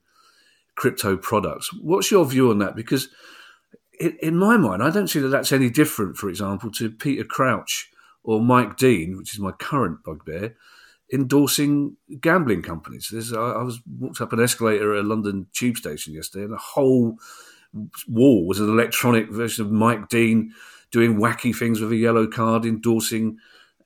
crypto 0.75 1.15
products. 1.15 1.69
What's 1.79 2.09
your 2.09 2.25
view 2.25 2.49
on 2.49 2.57
that? 2.59 2.75
Because 2.75 3.09
in, 3.99 4.35
my 4.35 4.57
mind, 4.57 4.81
I 4.81 4.89
don't 4.89 5.07
see 5.07 5.19
that 5.19 5.27
that's 5.27 5.51
any 5.51 5.69
different, 5.69 6.17
for 6.17 6.27
example, 6.27 6.71
to 6.71 6.89
Peter 6.89 7.23
Crouch 7.23 7.91
or 8.23 8.41
Mike 8.41 8.77
Dean, 8.77 9.15
which 9.15 9.33
is 9.33 9.39
my 9.39 9.51
current 9.51 10.03
bugbear, 10.03 10.55
endorsing 11.13 11.97
gambling 12.19 12.63
companies. 12.63 13.09
There's, 13.11 13.31
I, 13.31 13.51
I 13.51 13.63
was 13.63 13.79
walked 13.99 14.21
up 14.21 14.33
an 14.33 14.41
escalator 14.41 14.95
at 14.95 15.03
a 15.03 15.07
London 15.07 15.47
tube 15.53 15.77
station 15.77 16.15
yesterday, 16.15 16.45
and 16.45 16.53
a 16.53 16.57
whole 16.57 17.17
wall 18.07 18.45
was 18.45 18.59
an 18.59 18.69
electronic 18.69 19.30
version 19.30 19.65
of 19.65 19.72
Mike 19.72 20.09
Dean 20.09 20.53
doing 20.91 21.17
wacky 21.17 21.55
things 21.55 21.80
with 21.80 21.91
a 21.91 21.95
yellow 21.95 22.28
card, 22.28 22.65
endorsing 22.65 23.38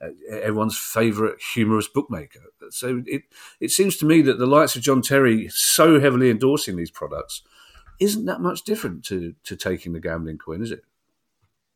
uh, 0.01 0.07
everyone's 0.29 0.77
favourite 0.77 1.35
humorous 1.53 1.87
bookmaker. 1.87 2.39
So 2.69 3.03
it 3.05 3.23
it 3.59 3.71
seems 3.71 3.97
to 3.97 4.05
me 4.05 4.21
that 4.23 4.39
the 4.39 4.47
likes 4.47 4.75
of 4.75 4.81
John 4.81 5.01
Terry 5.01 5.47
so 5.49 5.99
heavily 5.99 6.29
endorsing 6.29 6.75
these 6.75 6.91
products 6.91 7.43
isn't 7.99 8.25
that 8.25 8.41
much 8.41 8.63
different 8.63 9.05
to 9.05 9.33
to 9.43 9.55
taking 9.55 9.93
the 9.93 9.99
gambling 9.99 10.37
coin, 10.37 10.61
is 10.61 10.71
it? 10.71 10.83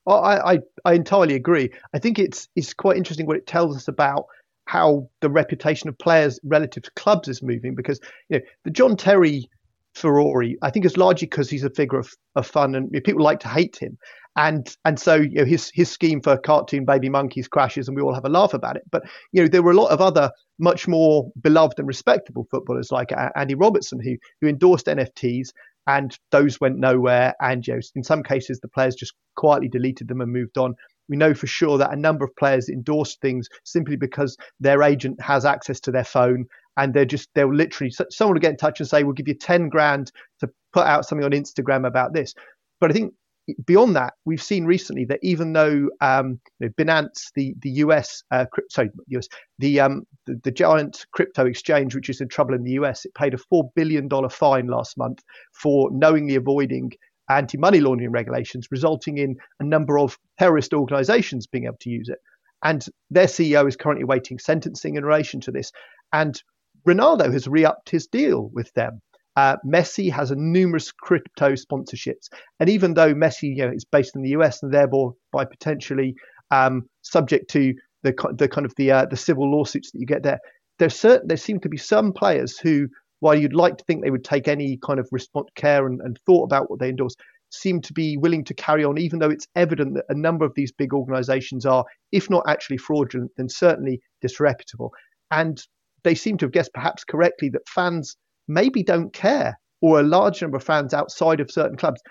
Well, 0.05 0.24
I, 0.24 0.53
I, 0.53 0.60
I 0.86 0.93
entirely 0.93 1.36
agree. 1.36 1.70
I 1.93 1.99
think 1.99 2.20
it's 2.20 2.49
it's 2.55 2.74
quite 2.74 2.97
interesting 2.97 3.26
what 3.26 3.38
it 3.38 3.47
tells 3.47 3.76
us 3.76 3.88
about 3.88 4.26
how 4.66 5.10
the 5.22 5.30
reputation 5.30 5.89
of 5.89 5.97
players 5.97 6.39
relative 6.43 6.84
to 6.84 6.91
clubs 6.91 7.28
is 7.28 7.41
moving 7.41 7.76
because 7.76 7.99
you 8.30 8.38
know 8.38 8.45
the 8.64 8.72
John 8.72 8.97
Terry 8.97 9.49
furore. 9.95 10.43
I 10.61 10.69
think 10.69 10.85
is 10.85 10.97
largely 10.97 11.27
because 11.27 11.49
he's 11.49 11.63
a 11.63 11.69
figure 11.69 11.99
of, 11.99 12.11
of 12.35 12.47
fun 12.47 12.75
and 12.75 12.91
people 13.03 13.23
like 13.23 13.39
to 13.41 13.47
hate 13.47 13.77
him. 13.77 13.97
And 14.35 14.73
and 14.85 14.99
so 14.99 15.15
you 15.15 15.39
know 15.39 15.45
his 15.45 15.71
his 15.73 15.91
scheme 15.91 16.21
for 16.21 16.37
cartoon 16.37 16.85
baby 16.85 17.09
monkeys 17.09 17.47
crashes 17.47 17.87
and 17.87 17.97
we 17.97 18.03
all 18.03 18.13
have 18.13 18.25
a 18.25 18.29
laugh 18.29 18.53
about 18.53 18.77
it. 18.77 18.83
But 18.91 19.03
you 19.31 19.41
know 19.41 19.47
there 19.47 19.63
were 19.63 19.71
a 19.71 19.81
lot 19.81 19.91
of 19.91 20.01
other 20.01 20.31
much 20.59 20.87
more 20.87 21.29
beloved 21.41 21.79
and 21.79 21.87
respectable 21.87 22.47
footballers 22.51 22.91
like 22.91 23.11
uh, 23.11 23.29
Andy 23.35 23.55
Robertson 23.55 23.99
who 23.99 24.15
who 24.39 24.47
endorsed 24.47 24.85
NFTs 24.85 25.49
and 25.87 26.17
those 26.31 26.61
went 26.61 26.77
nowhere 26.77 27.33
and 27.41 27.65
you 27.65 27.73
know, 27.73 27.79
in 27.95 28.03
some 28.03 28.21
cases 28.21 28.59
the 28.59 28.67
players 28.67 28.95
just 28.95 29.13
quietly 29.35 29.67
deleted 29.67 30.07
them 30.07 30.21
and 30.21 30.31
moved 30.31 30.57
on. 30.57 30.75
We 31.07 31.17
know 31.17 31.33
for 31.33 31.47
sure 31.47 31.79
that 31.79 31.91
a 31.91 31.99
number 31.99 32.23
of 32.23 32.35
players 32.35 32.69
endorsed 32.69 33.19
things 33.21 33.49
simply 33.65 33.95
because 33.95 34.37
their 34.59 34.83
agent 34.83 35.19
has 35.21 35.43
access 35.43 35.79
to 35.81 35.91
their 35.91 36.03
phone 36.03 36.45
and 36.80 36.93
they're 36.93 37.05
just 37.05 37.30
they'll 37.36 37.53
literally 37.53 37.91
someone 38.09 38.34
will 38.34 38.41
get 38.41 38.51
in 38.51 38.57
touch 38.57 38.80
and 38.80 38.89
say 38.89 39.03
we'll 39.03 39.13
give 39.13 39.27
you 39.27 39.34
10 39.34 39.69
grand 39.69 40.11
to 40.39 40.49
put 40.73 40.86
out 40.86 41.05
something 41.05 41.25
on 41.25 41.32
instagram 41.32 41.86
about 41.86 42.13
this 42.13 42.34
but 42.80 42.89
i 42.89 42.93
think 42.93 43.13
beyond 43.65 43.95
that 43.95 44.13
we've 44.25 44.43
seen 44.43 44.65
recently 44.65 45.05
that 45.05 45.19
even 45.23 45.53
though 45.53 45.89
um, 46.01 46.39
you 46.59 46.67
know, 46.67 46.69
binance 46.77 47.32
the 47.36 47.55
the 47.61 47.71
us 47.71 48.23
uh, 48.32 48.45
sorry 48.69 48.91
us 49.17 49.27
the 49.57 49.80
um 49.80 50.03
the, 50.27 50.39
the, 50.43 50.51
giant 50.51 51.07
crypto 51.13 51.47
exchange 51.47 51.95
which 51.95 52.09
is 52.09 52.21
in 52.21 52.27
trouble 52.27 52.53
in 52.53 52.63
the 52.63 52.73
us 52.73 53.05
it 53.05 53.13
paid 53.15 53.34
a 53.34 53.38
4 53.38 53.71
billion 53.75 54.07
dollar 54.07 54.30
fine 54.30 54.67
last 54.67 54.99
month 54.99 55.23
for 55.51 55.89
knowingly 55.91 56.36
avoiding 56.36 56.91
anti 57.30 57.57
money 57.57 57.80
laundering 57.80 58.11
regulations, 58.11 58.67
resulting 58.71 59.17
in 59.17 59.38
a 59.59 59.63
number 59.63 59.99
of 59.99 60.17
terrorist 60.38 60.73
organizations 60.73 61.47
being 61.47 61.65
able 61.65 61.77
to 61.82 61.89
use 61.89 62.09
it. 62.09 62.19
And 62.63 62.86
their 63.09 63.27
CEO 63.27 63.67
is 63.67 63.77
currently 63.77 64.03
awaiting 64.03 64.39
sentencing 64.39 64.95
in 64.95 65.05
relation 65.05 65.39
to 65.41 65.51
this. 65.51 65.71
And 66.11 66.41
Ronaldo 66.88 67.32
has 67.32 67.47
re 67.47 67.65
upped 67.65 67.89
his 67.89 68.07
deal 68.07 68.49
with 68.53 68.71
them. 68.73 69.01
Uh, 69.36 69.57
Messi 69.65 70.11
has 70.11 70.32
a 70.32 70.36
numerous 70.36 70.91
crypto 70.91 71.53
sponsorships. 71.53 72.27
And 72.59 72.69
even 72.69 72.93
though 72.93 73.13
Messi 73.13 73.55
you 73.55 73.65
know, 73.65 73.71
is 73.71 73.86
based 73.86 74.15
in 74.15 74.21
the 74.21 74.32
US 74.32 74.61
and 74.61 74.73
therefore 74.73 75.13
by 75.32 75.45
potentially 75.45 76.15
um, 76.51 76.89
subject 77.03 77.49
to 77.51 77.73
the, 78.03 78.13
the 78.38 78.47
kind 78.47 78.65
of 78.65 78.73
the, 78.75 78.91
uh, 78.91 79.05
the 79.05 79.17
civil 79.17 79.49
lawsuits 79.49 79.91
that 79.91 79.99
you 79.99 80.05
get 80.05 80.23
there, 80.23 80.39
there's 80.77 80.99
certain, 80.99 81.27
there 81.27 81.38
seem 81.38 81.59
to 81.61 81.69
be 81.69 81.77
some 81.77 82.11
players 82.11 82.57
who 82.57 82.88
while 83.19 83.36
you'd 83.36 83.53
like 83.53 83.77
to 83.77 83.84
think 83.86 84.01
they 84.01 84.11
would 84.11 84.23
take 84.23 84.47
any 84.47 84.77
kind 84.77 84.99
of 84.99 85.07
response, 85.11 85.49
care 85.55 85.86
and, 85.86 86.01
and 86.01 86.19
thought 86.25 86.43
about 86.43 86.69
what 86.69 86.80
they 86.80 86.89
endorse, 86.89 87.15
seem 87.51 87.82
to 87.82 87.93
be 87.93 88.17
willing 88.17 88.43
to 88.45 88.53
carry 88.53 88.84
on, 88.84 88.97
even 88.97 89.19
though 89.19 89.30
it's 89.30 89.47
evident 89.55 89.95
that 89.95 90.05
a 90.09 90.13
number 90.13 90.45
of 90.45 90.53
these 90.55 90.71
big 90.71 90.93
organizations 90.93 91.65
are, 91.65 91.84
if 92.11 92.30
not 92.30 92.43
actually 92.47 92.77
fraudulent, 92.77 93.32
then 93.38 93.49
certainly 93.49 93.99
disreputable. 94.21 94.91
And 95.32 95.61
they 96.04 96.16
seem 96.16 96.38
to 96.38 96.45
have 96.45 96.54
guessed 96.54 96.74
perhaps 96.74 97.04
correctly 97.04 97.50
that 97.50 97.68
fans 97.68 98.16
maybe 98.47 98.84
don't 98.84 99.14
care, 99.14 99.60
or 99.82 100.00
a 100.00 100.04
large 100.04 100.41
number 100.41 100.58
of 100.58 100.64
fans 100.64 100.93
outside 100.93 101.39
of 101.39 101.52
certain 101.52 101.78
clubs 101.78 102.02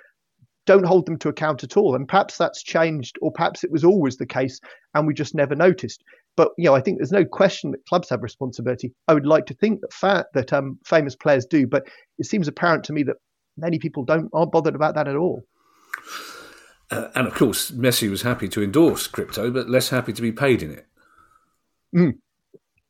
don't 0.66 0.84
hold 0.86 1.06
them 1.06 1.18
to 1.18 1.30
account 1.30 1.64
at 1.64 1.76
all. 1.78 1.94
And 1.94 2.06
perhaps 2.06 2.36
that's 2.36 2.62
changed, 2.62 3.16
or 3.22 3.32
perhaps 3.32 3.64
it 3.64 3.72
was 3.72 3.84
always 3.84 4.18
the 4.18 4.26
case 4.26 4.60
and 4.94 5.06
we 5.06 5.14
just 5.14 5.34
never 5.34 5.54
noticed. 5.54 6.04
But 6.36 6.50
you 6.58 6.66
know, 6.66 6.74
I 6.74 6.80
think 6.80 6.98
there's 6.98 7.10
no 7.10 7.24
question 7.24 7.70
that 7.72 7.84
clubs 7.86 8.10
have 8.10 8.22
responsibility. 8.22 8.92
I 9.08 9.14
would 9.14 9.26
like 9.26 9.46
to 9.46 9.54
think 9.54 9.80
that 9.80 9.92
fa- 9.92 10.26
that 10.34 10.52
um, 10.52 10.78
famous 10.84 11.16
players 11.16 11.46
do, 11.46 11.66
but 11.66 11.88
it 12.18 12.26
seems 12.26 12.48
apparent 12.48 12.84
to 12.84 12.92
me 12.92 13.02
that 13.04 13.16
many 13.56 13.78
people 13.78 14.04
don't 14.04 14.28
aren't 14.32 14.52
bothered 14.52 14.74
about 14.74 14.94
that 14.94 15.08
at 15.08 15.16
all. 15.16 15.42
Uh, 16.90 17.08
and 17.14 17.26
of 17.26 17.34
course, 17.34 17.70
Messi 17.70 18.08
was 18.08 18.22
happy 18.22 18.48
to 18.48 18.62
endorse 18.62 19.06
crypto, 19.06 19.50
but 19.50 19.68
less 19.68 19.88
happy 19.88 20.12
to 20.12 20.22
be 20.22 20.32
paid 20.32 20.62
in 20.62 20.70
it. 20.70 20.86
Mm. 21.94 22.18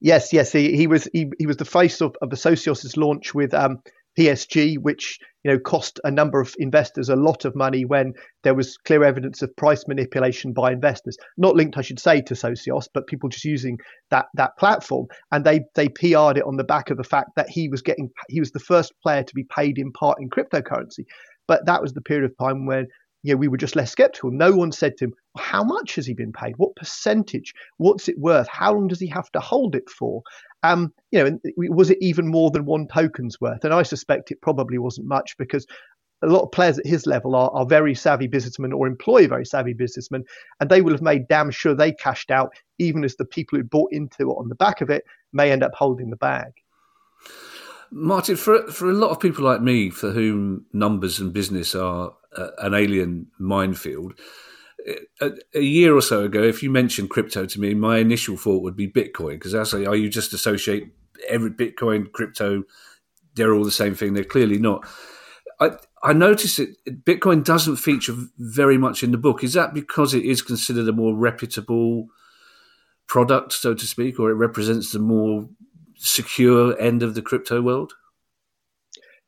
Yes, 0.00 0.32
yes, 0.32 0.52
he, 0.52 0.76
he 0.76 0.86
was 0.86 1.08
he, 1.12 1.30
he 1.38 1.46
was 1.46 1.56
the 1.56 1.64
face 1.64 2.00
of, 2.00 2.14
of 2.22 2.30
the 2.30 2.36
Socios's 2.36 2.96
launch 2.96 3.34
with 3.34 3.52
um, 3.52 3.78
PSG, 4.18 4.78
which 4.78 5.18
you 5.42 5.50
know 5.50 5.58
cost 5.58 6.00
a 6.04 6.10
number 6.10 6.40
of 6.40 6.54
investors 6.58 7.08
a 7.08 7.16
lot 7.16 7.44
of 7.44 7.56
money 7.56 7.84
when 7.84 8.12
there 8.44 8.54
was 8.54 8.76
clear 8.78 9.02
evidence 9.02 9.42
of 9.42 9.54
price 9.56 9.86
manipulation 9.88 10.52
by 10.52 10.72
investors, 10.72 11.16
not 11.36 11.56
linked, 11.56 11.76
I 11.76 11.82
should 11.82 11.98
say, 11.98 12.20
to 12.22 12.34
Socios, 12.34 12.88
but 12.94 13.08
people 13.08 13.28
just 13.28 13.44
using 13.44 13.78
that 14.10 14.26
that 14.34 14.56
platform, 14.56 15.06
and 15.32 15.44
they 15.44 15.62
they 15.74 15.88
PR'd 15.88 16.38
it 16.38 16.46
on 16.46 16.56
the 16.56 16.64
back 16.64 16.90
of 16.90 16.96
the 16.96 17.04
fact 17.04 17.30
that 17.36 17.48
he 17.48 17.68
was 17.68 17.82
getting 17.82 18.10
he 18.28 18.40
was 18.40 18.52
the 18.52 18.60
first 18.60 18.92
player 19.02 19.24
to 19.24 19.34
be 19.34 19.44
paid 19.44 19.78
in 19.78 19.90
part 19.92 20.18
in 20.20 20.30
cryptocurrency, 20.30 21.06
but 21.48 21.66
that 21.66 21.82
was 21.82 21.92
the 21.92 22.02
period 22.02 22.30
of 22.30 22.36
time 22.38 22.66
when 22.66 22.86
you 23.24 23.34
know, 23.34 23.38
we 23.38 23.48
were 23.48 23.56
just 23.56 23.76
less 23.76 23.90
skeptical. 23.90 24.30
No 24.30 24.52
one 24.52 24.70
said 24.72 24.96
to 24.98 25.06
him, 25.06 25.14
how 25.38 25.62
much 25.62 25.94
has 25.94 26.06
he 26.06 26.14
been 26.14 26.32
paid? 26.32 26.54
What 26.56 26.76
percentage? 26.76 27.54
What's 27.78 28.08
it 28.08 28.18
worth? 28.18 28.48
How 28.48 28.74
long 28.74 28.88
does 28.88 29.00
he 29.00 29.06
have 29.08 29.30
to 29.32 29.40
hold 29.40 29.74
it 29.74 29.88
for? 29.88 30.22
Um, 30.62 30.92
you 31.12 31.22
know, 31.22 31.38
was 31.56 31.90
it 31.90 31.98
even 32.00 32.28
more 32.28 32.50
than 32.50 32.64
one 32.64 32.88
token's 32.88 33.40
worth? 33.40 33.64
And 33.64 33.72
I 33.72 33.82
suspect 33.82 34.30
it 34.30 34.42
probably 34.42 34.78
wasn't 34.78 35.06
much 35.06 35.36
because 35.38 35.66
a 36.22 36.26
lot 36.26 36.42
of 36.42 36.52
players 36.52 36.78
at 36.78 36.86
his 36.86 37.06
level 37.06 37.36
are, 37.36 37.50
are 37.50 37.66
very 37.66 37.94
savvy 37.94 38.26
businessmen 38.26 38.72
or 38.72 38.86
employ 38.86 39.28
very 39.28 39.46
savvy 39.46 39.72
businessmen, 39.72 40.24
and 40.60 40.68
they 40.68 40.80
will 40.80 40.92
have 40.92 41.02
made 41.02 41.28
damn 41.28 41.50
sure 41.50 41.74
they 41.74 41.92
cashed 41.92 42.30
out, 42.30 42.52
even 42.78 43.04
as 43.04 43.16
the 43.16 43.24
people 43.24 43.56
who 43.56 43.64
bought 43.64 43.92
into 43.92 44.30
it 44.30 44.34
on 44.34 44.48
the 44.48 44.54
back 44.56 44.80
of 44.80 44.90
it 44.90 45.04
may 45.32 45.52
end 45.52 45.62
up 45.62 45.72
holding 45.74 46.10
the 46.10 46.16
bag. 46.16 46.52
Martin, 47.90 48.36
for 48.36 48.66
for 48.70 48.90
a 48.90 48.94
lot 48.94 49.10
of 49.10 49.20
people 49.20 49.44
like 49.44 49.62
me, 49.62 49.90
for 49.90 50.10
whom 50.10 50.66
numbers 50.72 51.20
and 51.20 51.32
business 51.32 51.74
are 51.74 52.12
uh, 52.36 52.50
an 52.58 52.74
alien 52.74 53.28
minefield, 53.38 54.14
a, 55.20 55.30
a, 55.54 55.60
year 55.60 55.94
or 55.94 56.02
so 56.02 56.24
ago, 56.24 56.42
if 56.42 56.62
you 56.62 56.70
mentioned 56.70 57.10
crypto 57.10 57.46
to 57.46 57.60
me, 57.60 57.74
my 57.74 57.98
initial 57.98 58.36
thought 58.36 58.62
would 58.62 58.76
be 58.76 58.90
Bitcoin 58.90 59.32
because 59.32 59.54
I 59.54 59.64
say, 59.64 59.84
"Are 59.84 59.96
you 59.96 60.08
just 60.08 60.32
associate 60.32 60.92
every 61.28 61.50
Bitcoin, 61.50 62.10
crypto? 62.10 62.64
They're 63.34 63.54
all 63.54 63.64
the 63.64 63.70
same 63.70 63.94
thing." 63.94 64.14
They're 64.14 64.24
clearly 64.24 64.58
not. 64.58 64.86
I 65.60 65.72
I 66.02 66.12
noticed 66.12 66.58
that 66.58 67.04
Bitcoin 67.04 67.44
doesn't 67.44 67.76
feature 67.76 68.14
very 68.38 68.78
much 68.78 69.02
in 69.02 69.10
the 69.10 69.18
book. 69.18 69.42
Is 69.42 69.54
that 69.54 69.74
because 69.74 70.14
it 70.14 70.24
is 70.24 70.42
considered 70.42 70.88
a 70.88 70.92
more 70.92 71.14
reputable 71.14 72.08
product, 73.06 73.52
so 73.52 73.74
to 73.74 73.86
speak, 73.86 74.20
or 74.20 74.30
it 74.30 74.34
represents 74.34 74.92
the 74.92 74.98
more 74.98 75.48
secure 75.96 76.78
end 76.80 77.02
of 77.02 77.14
the 77.14 77.22
crypto 77.22 77.60
world? 77.60 77.94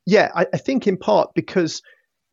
Yeah, 0.05 0.31
I, 0.33 0.47
I 0.53 0.57
think 0.57 0.87
in 0.87 0.97
part 0.97 1.33
because 1.35 1.81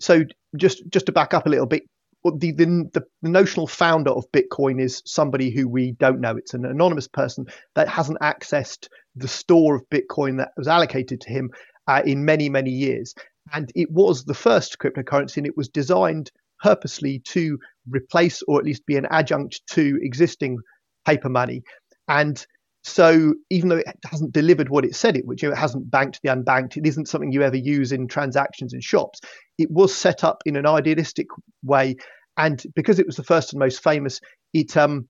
so 0.01 0.25
just 0.57 0.83
just 0.89 1.07
to 1.07 1.13
back 1.13 1.35
up 1.35 1.47
a 1.47 1.51
little 1.51 1.67
bit, 1.67 1.83
the, 2.31 2.53
the, 2.53 2.89
the 2.93 3.05
notional 3.23 3.67
founder 3.67 4.11
of 4.11 4.31
Bitcoin 4.33 4.81
is 4.81 5.03
somebody 5.05 5.51
who 5.51 5.69
we 5.69 5.93
don't 5.93 6.21
know. 6.21 6.37
It's 6.37 6.55
an 6.55 6.65
anonymous 6.65 7.09
person 7.09 7.47
that 7.75 7.89
hasn't 7.89 8.21
accessed 8.21 8.89
the 9.17 9.29
store 9.29 9.77
of 9.77 9.89
Bitcoin 9.91 10.39
that 10.39 10.51
was 10.57 10.69
allocated 10.69 11.21
to 11.23 11.31
him 11.31 11.51
uh, 11.87 12.03
in 12.05 12.25
many, 12.25 12.49
many 12.49 12.71
years. 12.71 13.15
And 13.53 13.71
it 13.75 13.91
was 13.91 14.25
the 14.25 14.35
first 14.35 14.79
cryptocurrency, 14.79 15.39
and 15.39 15.47
it 15.47 15.57
was 15.57 15.69
designed 15.69 16.31
purposely 16.63 17.21
to 17.21 17.59
replace 17.89 18.43
or 18.47 18.59
at 18.59 18.65
least 18.65 18.85
be 18.87 18.97
an 18.97 19.07
adjunct 19.11 19.61
to 19.71 19.99
existing 20.03 20.59
paper 21.07 21.29
money. 21.29 21.63
And 22.09 22.45
so 22.85 23.35
even 23.51 23.69
though 23.69 23.77
it 23.77 23.87
hasn't 24.05 24.33
delivered 24.33 24.69
what 24.69 24.85
it 24.85 24.95
said 24.95 25.17
it 25.17 25.27
would, 25.27 25.43
you 25.43 25.49
know, 25.49 25.55
it 25.55 25.59
hasn't 25.59 25.91
banked 25.91 26.21
the 26.23 26.31
unbanked, 26.31 26.77
it 26.77 26.87
isn't 26.87 27.09
something 27.09 27.33
you 27.33 27.43
ever 27.43 27.57
use 27.57 27.93
in 27.93 28.09
transactions 28.09 28.73
in 28.73 28.81
shops. 28.81 29.21
It 29.59 29.71
was 29.71 29.95
set 29.95 30.25
up 30.25 30.43
in 30.47 30.57
an 30.57 30.67
idealistic 30.67 31.27
way, 31.63 31.97
and 32.39 32.63
because 32.75 32.99
it 32.99 33.07
was 33.07 33.17
the 33.17 33.25
first 33.25 33.53
and 33.53 33.61
most 33.61 33.83
famous, 33.83 34.21
it 34.55 34.77
um, 34.77 35.09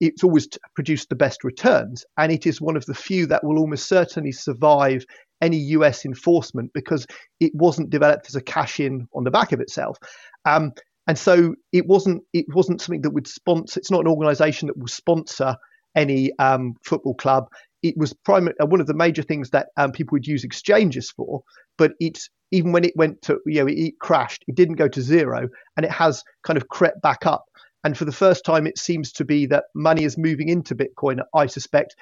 it's 0.00 0.24
always 0.24 0.48
produced 0.74 1.08
the 1.08 1.16
best 1.16 1.44
returns, 1.44 2.04
and 2.18 2.32
it 2.32 2.46
is 2.46 2.60
one 2.60 2.76
of 2.76 2.86
the 2.86 2.94
few 2.94 3.26
that 3.26 3.44
will 3.44 3.58
almost 3.58 3.88
certainly 3.88 4.32
survive 4.32 5.04
any 5.40 5.58
US 5.58 6.04
enforcement 6.04 6.70
because 6.74 7.06
it 7.40 7.52
wasn't 7.54 7.90
developed 7.90 8.26
as 8.28 8.34
a 8.34 8.40
cash 8.40 8.80
in 8.80 9.06
on 9.14 9.24
the 9.24 9.30
back 9.30 9.52
of 9.52 9.60
itself. 9.60 9.98
Um, 10.44 10.72
and 11.06 11.18
so 11.18 11.54
it 11.72 11.86
wasn't 11.86 12.22
it 12.32 12.46
wasn't 12.48 12.80
something 12.80 13.02
that 13.02 13.10
would 13.10 13.26
sponsor. 13.26 13.78
It's 13.78 13.90
not 13.90 14.00
an 14.00 14.08
organisation 14.08 14.68
that 14.68 14.78
will 14.78 14.88
sponsor 14.88 15.56
any 15.94 16.32
um, 16.38 16.74
football 16.82 17.14
club. 17.14 17.46
It 17.82 17.94
was 17.98 18.14
uh, 18.26 18.66
one 18.66 18.80
of 18.80 18.86
the 18.86 18.94
major 18.94 19.22
things 19.22 19.50
that 19.50 19.68
um, 19.76 19.92
people 19.92 20.16
would 20.16 20.26
use 20.26 20.44
exchanges 20.44 21.10
for. 21.10 21.42
But 21.76 21.92
it's 22.00 22.30
even 22.54 22.72
when 22.72 22.84
it 22.84 22.96
went 22.96 23.20
to 23.22 23.38
you 23.46 23.60
know 23.60 23.66
it, 23.68 23.98
crashed, 24.00 24.44
it 24.46 24.54
didn't 24.54 24.76
go 24.76 24.88
to 24.88 25.02
zero, 25.02 25.48
and 25.76 25.84
it 25.84 25.92
has 25.92 26.22
kind 26.44 26.56
of 26.56 26.68
crept 26.68 27.02
back 27.02 27.26
up. 27.26 27.44
And 27.82 27.98
for 27.98 28.06
the 28.06 28.12
first 28.12 28.44
time, 28.44 28.66
it 28.66 28.78
seems 28.78 29.12
to 29.12 29.24
be 29.24 29.44
that 29.46 29.64
money 29.74 30.04
is 30.04 30.16
moving 30.16 30.48
into 30.48 30.74
Bitcoin. 30.74 31.20
I 31.34 31.46
suspect 31.46 31.94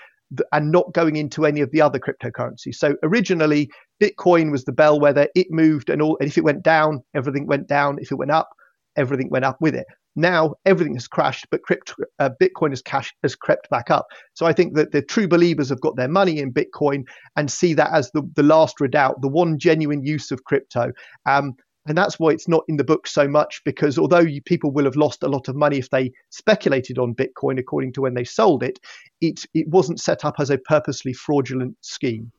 and 0.52 0.70
not 0.70 0.92
going 0.94 1.16
into 1.16 1.44
any 1.44 1.60
of 1.60 1.70
the 1.72 1.82
other 1.82 1.98
cryptocurrencies. 1.98 2.76
So 2.76 2.94
originally, 3.02 3.70
Bitcoin 4.02 4.50
was 4.50 4.64
the 4.64 4.72
bellwether. 4.72 5.28
It 5.34 5.48
moved, 5.50 5.90
and 5.90 6.00
all. 6.02 6.16
And 6.20 6.28
if 6.28 6.38
it 6.38 6.44
went 6.44 6.62
down, 6.62 7.02
everything 7.14 7.46
went 7.46 7.68
down. 7.68 7.98
If 8.00 8.12
it 8.12 8.16
went 8.16 8.30
up, 8.30 8.50
everything 8.96 9.28
went 9.30 9.44
up 9.44 9.58
with 9.60 9.74
it. 9.74 9.86
Now 10.14 10.54
everything 10.66 10.94
has 10.94 11.08
crashed, 11.08 11.46
but 11.50 11.62
crypto, 11.62 11.94
uh, 12.18 12.30
Bitcoin 12.40 12.70
has, 12.70 12.82
cash, 12.82 13.14
has 13.22 13.34
crept 13.34 13.70
back 13.70 13.90
up. 13.90 14.06
So 14.34 14.46
I 14.46 14.52
think 14.52 14.74
that 14.76 14.92
the 14.92 15.02
true 15.02 15.26
believers 15.26 15.70
have 15.70 15.80
got 15.80 15.96
their 15.96 16.08
money 16.08 16.38
in 16.38 16.52
Bitcoin 16.52 17.04
and 17.36 17.50
see 17.50 17.74
that 17.74 17.92
as 17.92 18.10
the, 18.12 18.22
the 18.36 18.42
last 18.42 18.80
redoubt, 18.80 19.22
the 19.22 19.28
one 19.28 19.58
genuine 19.58 20.04
use 20.04 20.30
of 20.30 20.44
crypto. 20.44 20.92
Um, 21.26 21.54
and 21.86 21.98
that's 21.98 22.18
why 22.18 22.30
it's 22.30 22.48
not 22.48 22.64
in 22.68 22.76
the 22.76 22.84
book 22.84 23.06
so 23.06 23.26
much 23.26 23.60
because 23.64 23.98
although 23.98 24.20
you, 24.20 24.40
people 24.42 24.70
will 24.70 24.84
have 24.84 24.96
lost 24.96 25.22
a 25.22 25.28
lot 25.28 25.48
of 25.48 25.56
money 25.56 25.78
if 25.78 25.90
they 25.90 26.12
speculated 26.30 26.98
on 26.98 27.14
Bitcoin 27.14 27.58
according 27.58 27.92
to 27.94 28.00
when 28.02 28.14
they 28.14 28.24
sold 28.24 28.62
it, 28.62 28.78
it, 29.20 29.44
it 29.52 29.66
wasn't 29.68 30.00
set 30.00 30.24
up 30.24 30.36
as 30.38 30.50
a 30.50 30.58
purposely 30.58 31.12
fraudulent 31.12 31.76
scheme. 31.80 32.30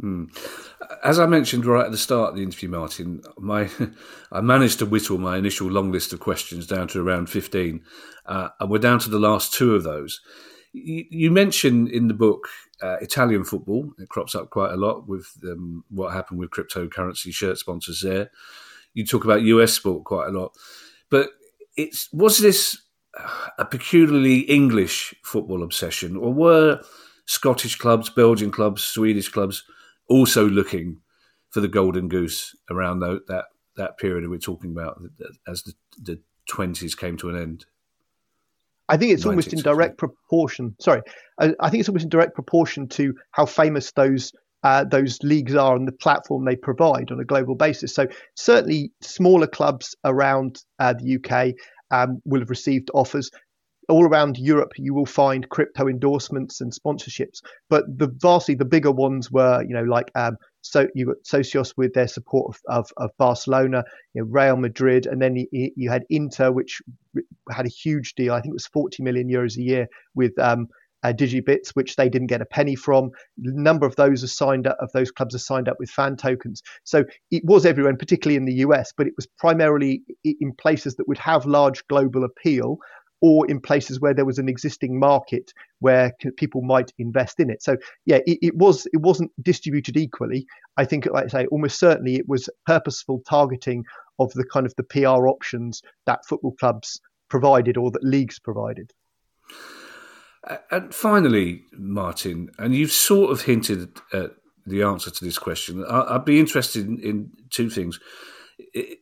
Hmm. 0.00 0.24
As 1.02 1.18
I 1.18 1.24
mentioned 1.24 1.64
right 1.64 1.86
at 1.86 1.90
the 1.90 1.96
start 1.96 2.30
of 2.30 2.36
the 2.36 2.42
interview, 2.42 2.68
Martin, 2.68 3.22
my 3.38 3.70
I 4.32 4.40
managed 4.42 4.78
to 4.80 4.86
whittle 4.86 5.18
my 5.18 5.38
initial 5.38 5.68
long 5.68 5.90
list 5.90 6.12
of 6.12 6.20
questions 6.20 6.66
down 6.66 6.88
to 6.88 7.00
around 7.00 7.30
fifteen, 7.30 7.82
uh, 8.26 8.48
and 8.60 8.70
we're 8.70 8.78
down 8.78 8.98
to 9.00 9.10
the 9.10 9.18
last 9.18 9.54
two 9.54 9.74
of 9.74 9.84
those. 9.84 10.20
You, 10.72 11.04
you 11.08 11.30
mention 11.30 11.88
in 11.88 12.08
the 12.08 12.14
book 12.14 12.46
uh, 12.82 12.96
Italian 13.00 13.44
football; 13.44 13.90
it 13.98 14.10
crops 14.10 14.34
up 14.34 14.50
quite 14.50 14.72
a 14.72 14.76
lot 14.76 15.08
with 15.08 15.28
um, 15.44 15.82
what 15.88 16.12
happened 16.12 16.40
with 16.40 16.50
cryptocurrency 16.50 17.32
shirt 17.32 17.56
sponsors 17.56 18.02
there. 18.02 18.30
You 18.92 19.06
talk 19.06 19.24
about 19.24 19.42
US 19.42 19.72
sport 19.72 20.04
quite 20.04 20.28
a 20.28 20.38
lot, 20.38 20.54
but 21.10 21.30
it's 21.78 22.10
was 22.12 22.38
this 22.38 22.82
a 23.56 23.64
peculiarly 23.64 24.40
English 24.40 25.14
football 25.24 25.62
obsession, 25.62 26.18
or 26.18 26.34
were 26.34 26.82
Scottish 27.24 27.76
clubs, 27.76 28.10
Belgian 28.10 28.50
clubs, 28.50 28.84
Swedish 28.84 29.30
clubs 29.30 29.64
also 30.08 30.48
looking 30.48 31.00
for 31.50 31.60
the 31.60 31.68
golden 31.68 32.08
goose 32.08 32.54
around 32.70 33.00
the, 33.00 33.20
that 33.28 33.46
that 33.76 33.98
period 33.98 34.28
we're 34.28 34.38
talking 34.38 34.70
about 34.72 35.00
as 35.46 35.62
the, 35.62 35.74
the 36.02 36.20
20s 36.50 36.96
came 36.96 37.16
to 37.18 37.28
an 37.28 37.36
end. 37.36 37.66
I 38.88 38.96
think 38.96 39.12
it's 39.12 39.26
almost 39.26 39.52
in 39.52 39.60
direct 39.60 39.98
proportion. 39.98 40.76
Sorry, 40.80 41.02
I, 41.40 41.52
I, 41.60 41.70
think 41.70 41.80
it's 41.80 41.88
almost 41.88 42.04
in 42.04 42.08
direct 42.08 42.34
proportion 42.34 42.88
to 42.90 43.14
how 43.32 43.44
famous 43.44 43.92
those 43.92 44.32
uh, 44.62 44.84
those 44.84 45.18
leagues 45.22 45.54
are 45.54 45.76
and 45.76 45.86
the 45.86 45.92
platform 45.92 46.44
they 46.44 46.56
provide 46.56 47.10
on 47.10 47.20
a 47.20 47.24
global 47.24 47.54
basis. 47.54 47.94
So 47.94 48.06
certainly, 48.34 48.92
smaller 49.00 49.46
clubs 49.46 49.94
around 50.04 50.62
uh, 50.78 50.94
the 50.94 51.16
UK 51.16 51.54
um, 51.90 52.20
will 52.24 52.40
have 52.40 52.50
received 52.50 52.90
offers 52.94 53.30
all 53.88 54.04
around 54.04 54.38
Europe, 54.38 54.72
you 54.76 54.94
will 54.94 55.06
find 55.06 55.48
crypto 55.48 55.88
endorsements 55.88 56.60
and 56.60 56.72
sponsorships. 56.72 57.40
But 57.68 57.84
the 57.98 58.08
vastly 58.20 58.54
the 58.54 58.64
bigger 58.64 58.90
ones 58.90 59.30
were, 59.30 59.62
you 59.62 59.74
know, 59.74 59.84
like 59.84 60.10
um, 60.14 60.36
so 60.62 60.88
you 60.94 61.06
got 61.06 61.22
Socios 61.24 61.74
with 61.76 61.94
their 61.94 62.08
support 62.08 62.56
of, 62.56 62.60
of, 62.78 62.90
of 62.96 63.10
Barcelona, 63.18 63.84
you 64.14 64.22
know, 64.22 64.28
Real 64.28 64.56
Madrid, 64.56 65.06
and 65.06 65.22
then 65.22 65.36
you, 65.36 65.70
you, 65.76 65.90
had 65.90 66.04
Inter, 66.10 66.50
which 66.50 66.82
had 67.50 67.66
a 67.66 67.70
huge 67.70 68.14
deal. 68.14 68.32
I 68.32 68.40
think 68.40 68.52
it 68.52 68.54
was 68.54 68.66
40 68.66 69.02
million 69.02 69.28
euros 69.28 69.56
a 69.56 69.62
year 69.62 69.86
with 70.14 70.36
um, 70.38 70.66
uh, 71.04 71.12
DigitalBits, 71.12 71.70
which 71.74 71.94
they 71.94 72.08
didn't 72.08 72.26
get 72.26 72.42
a 72.42 72.46
penny 72.46 72.74
from. 72.74 73.06
A 73.44 73.52
number 73.52 73.86
of 73.86 73.94
those 73.96 74.24
are 74.24 74.28
signed 74.28 74.66
up, 74.66 74.76
of 74.80 74.90
those 74.92 75.12
clubs 75.12 75.34
are 75.34 75.38
signed 75.40 75.68
up 75.68 75.76
with 75.78 75.90
fan 75.90 76.16
tokens. 76.16 76.62
So 76.82 77.04
it 77.30 77.44
was 77.44 77.64
everywhere, 77.64 77.90
and 77.90 77.98
particularly 77.98 78.36
in 78.36 78.44
the 78.44 78.64
US, 78.66 78.92
but 78.96 79.06
it 79.06 79.14
was 79.16 79.28
primarily 79.38 80.02
in 80.24 80.52
places 80.58 80.96
that 80.96 81.06
would 81.06 81.18
have 81.18 81.46
large 81.46 81.86
global 81.86 82.24
appeal 82.24 82.78
or 83.20 83.48
in 83.50 83.60
places 83.60 84.00
where 84.00 84.14
there 84.14 84.24
was 84.24 84.38
an 84.38 84.48
existing 84.48 84.98
market 84.98 85.52
where 85.80 86.12
people 86.36 86.62
might 86.62 86.92
invest 86.98 87.40
in 87.40 87.50
it. 87.50 87.62
So 87.62 87.76
yeah, 88.04 88.18
it, 88.26 88.38
it, 88.42 88.56
was 88.56 88.86
it 88.92 88.98
wasn't 88.98 89.32
distributed 89.42 89.96
equally. 89.96 90.46
I 90.76 90.84
think, 90.84 91.06
like 91.06 91.24
I 91.24 91.28
say, 91.28 91.46
almost 91.46 91.78
certainly 91.78 92.16
it 92.16 92.28
was 92.28 92.48
purposeful 92.66 93.22
targeting 93.28 93.84
of 94.18 94.32
the 94.32 94.44
kind 94.44 94.66
of 94.66 94.74
the 94.76 94.82
PR 94.82 95.28
options 95.28 95.82
that 96.06 96.26
football 96.26 96.52
clubs 96.52 97.00
provided 97.28 97.76
or 97.76 97.90
that 97.90 98.04
leagues 98.04 98.38
provided. 98.38 98.92
And 100.70 100.94
finally, 100.94 101.62
Martin, 101.72 102.50
and 102.58 102.74
you've 102.74 102.92
sort 102.92 103.32
of 103.32 103.42
hinted 103.42 103.98
at 104.12 104.32
the 104.64 104.82
answer 104.82 105.10
to 105.10 105.24
this 105.24 105.38
question. 105.38 105.84
I'd 105.88 106.24
be 106.24 106.38
interested 106.38 106.86
in, 106.86 106.98
in 107.00 107.30
two 107.50 107.68
things 107.68 107.98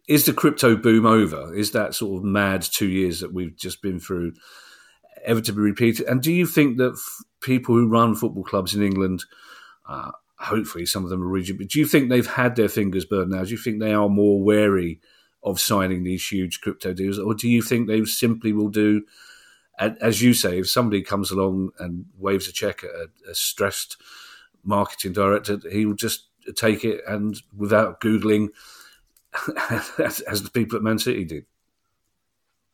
is 0.08 0.26
the 0.26 0.32
crypto 0.32 0.76
boom 0.76 1.06
over? 1.06 1.54
Is 1.54 1.72
that 1.72 1.94
sort 1.94 2.18
of 2.18 2.24
mad 2.24 2.62
two 2.62 2.88
years 2.88 3.20
that 3.20 3.32
we've 3.32 3.56
just 3.56 3.82
been 3.82 4.00
through 4.00 4.34
ever 5.24 5.40
to 5.40 5.52
be 5.52 5.60
repeated? 5.60 6.06
And 6.06 6.22
do 6.22 6.32
you 6.32 6.46
think 6.46 6.78
that 6.78 6.92
f- 6.92 7.24
people 7.40 7.74
who 7.74 7.88
run 7.88 8.14
football 8.14 8.44
clubs 8.44 8.74
in 8.74 8.82
England 8.82 9.24
uh, 9.88 10.10
hopefully 10.38 10.86
some 10.86 11.04
of 11.04 11.10
them 11.10 11.22
are 11.22 11.28
rigid. 11.28 11.58
But 11.58 11.68
do 11.68 11.78
you 11.78 11.86
think 11.86 12.08
they've 12.08 12.26
had 12.26 12.56
their 12.56 12.68
fingers 12.68 13.04
burned 13.04 13.30
now? 13.30 13.44
Do 13.44 13.50
you 13.50 13.56
think 13.56 13.80
they 13.80 13.94
are 13.94 14.08
more 14.08 14.42
wary 14.42 15.00
of 15.42 15.60
signing 15.60 16.04
these 16.04 16.26
huge 16.26 16.60
crypto 16.60 16.92
deals, 16.92 17.18
or 17.18 17.34
do 17.34 17.48
you 17.48 17.62
think 17.62 17.86
they 17.86 18.04
simply 18.04 18.52
will 18.52 18.70
do? 18.70 19.02
As 19.78 20.22
you 20.22 20.34
say, 20.34 20.60
if 20.60 20.70
somebody 20.70 21.02
comes 21.02 21.32
along 21.32 21.70
and 21.80 22.06
waves 22.16 22.46
a 22.48 22.52
check 22.52 22.84
at 22.84 22.90
a, 22.90 23.30
a 23.30 23.34
stressed 23.34 23.96
marketing 24.62 25.12
director, 25.12 25.60
he 25.70 25.84
will 25.84 25.96
just 25.96 26.28
take 26.54 26.84
it 26.84 27.02
and 27.08 27.42
without 27.56 28.00
googling, 28.00 28.50
as, 29.98 30.20
as 30.28 30.42
the 30.42 30.50
people 30.50 30.76
at 30.76 30.82
Man 30.82 30.98
City 30.98 31.24
did. 31.24 31.46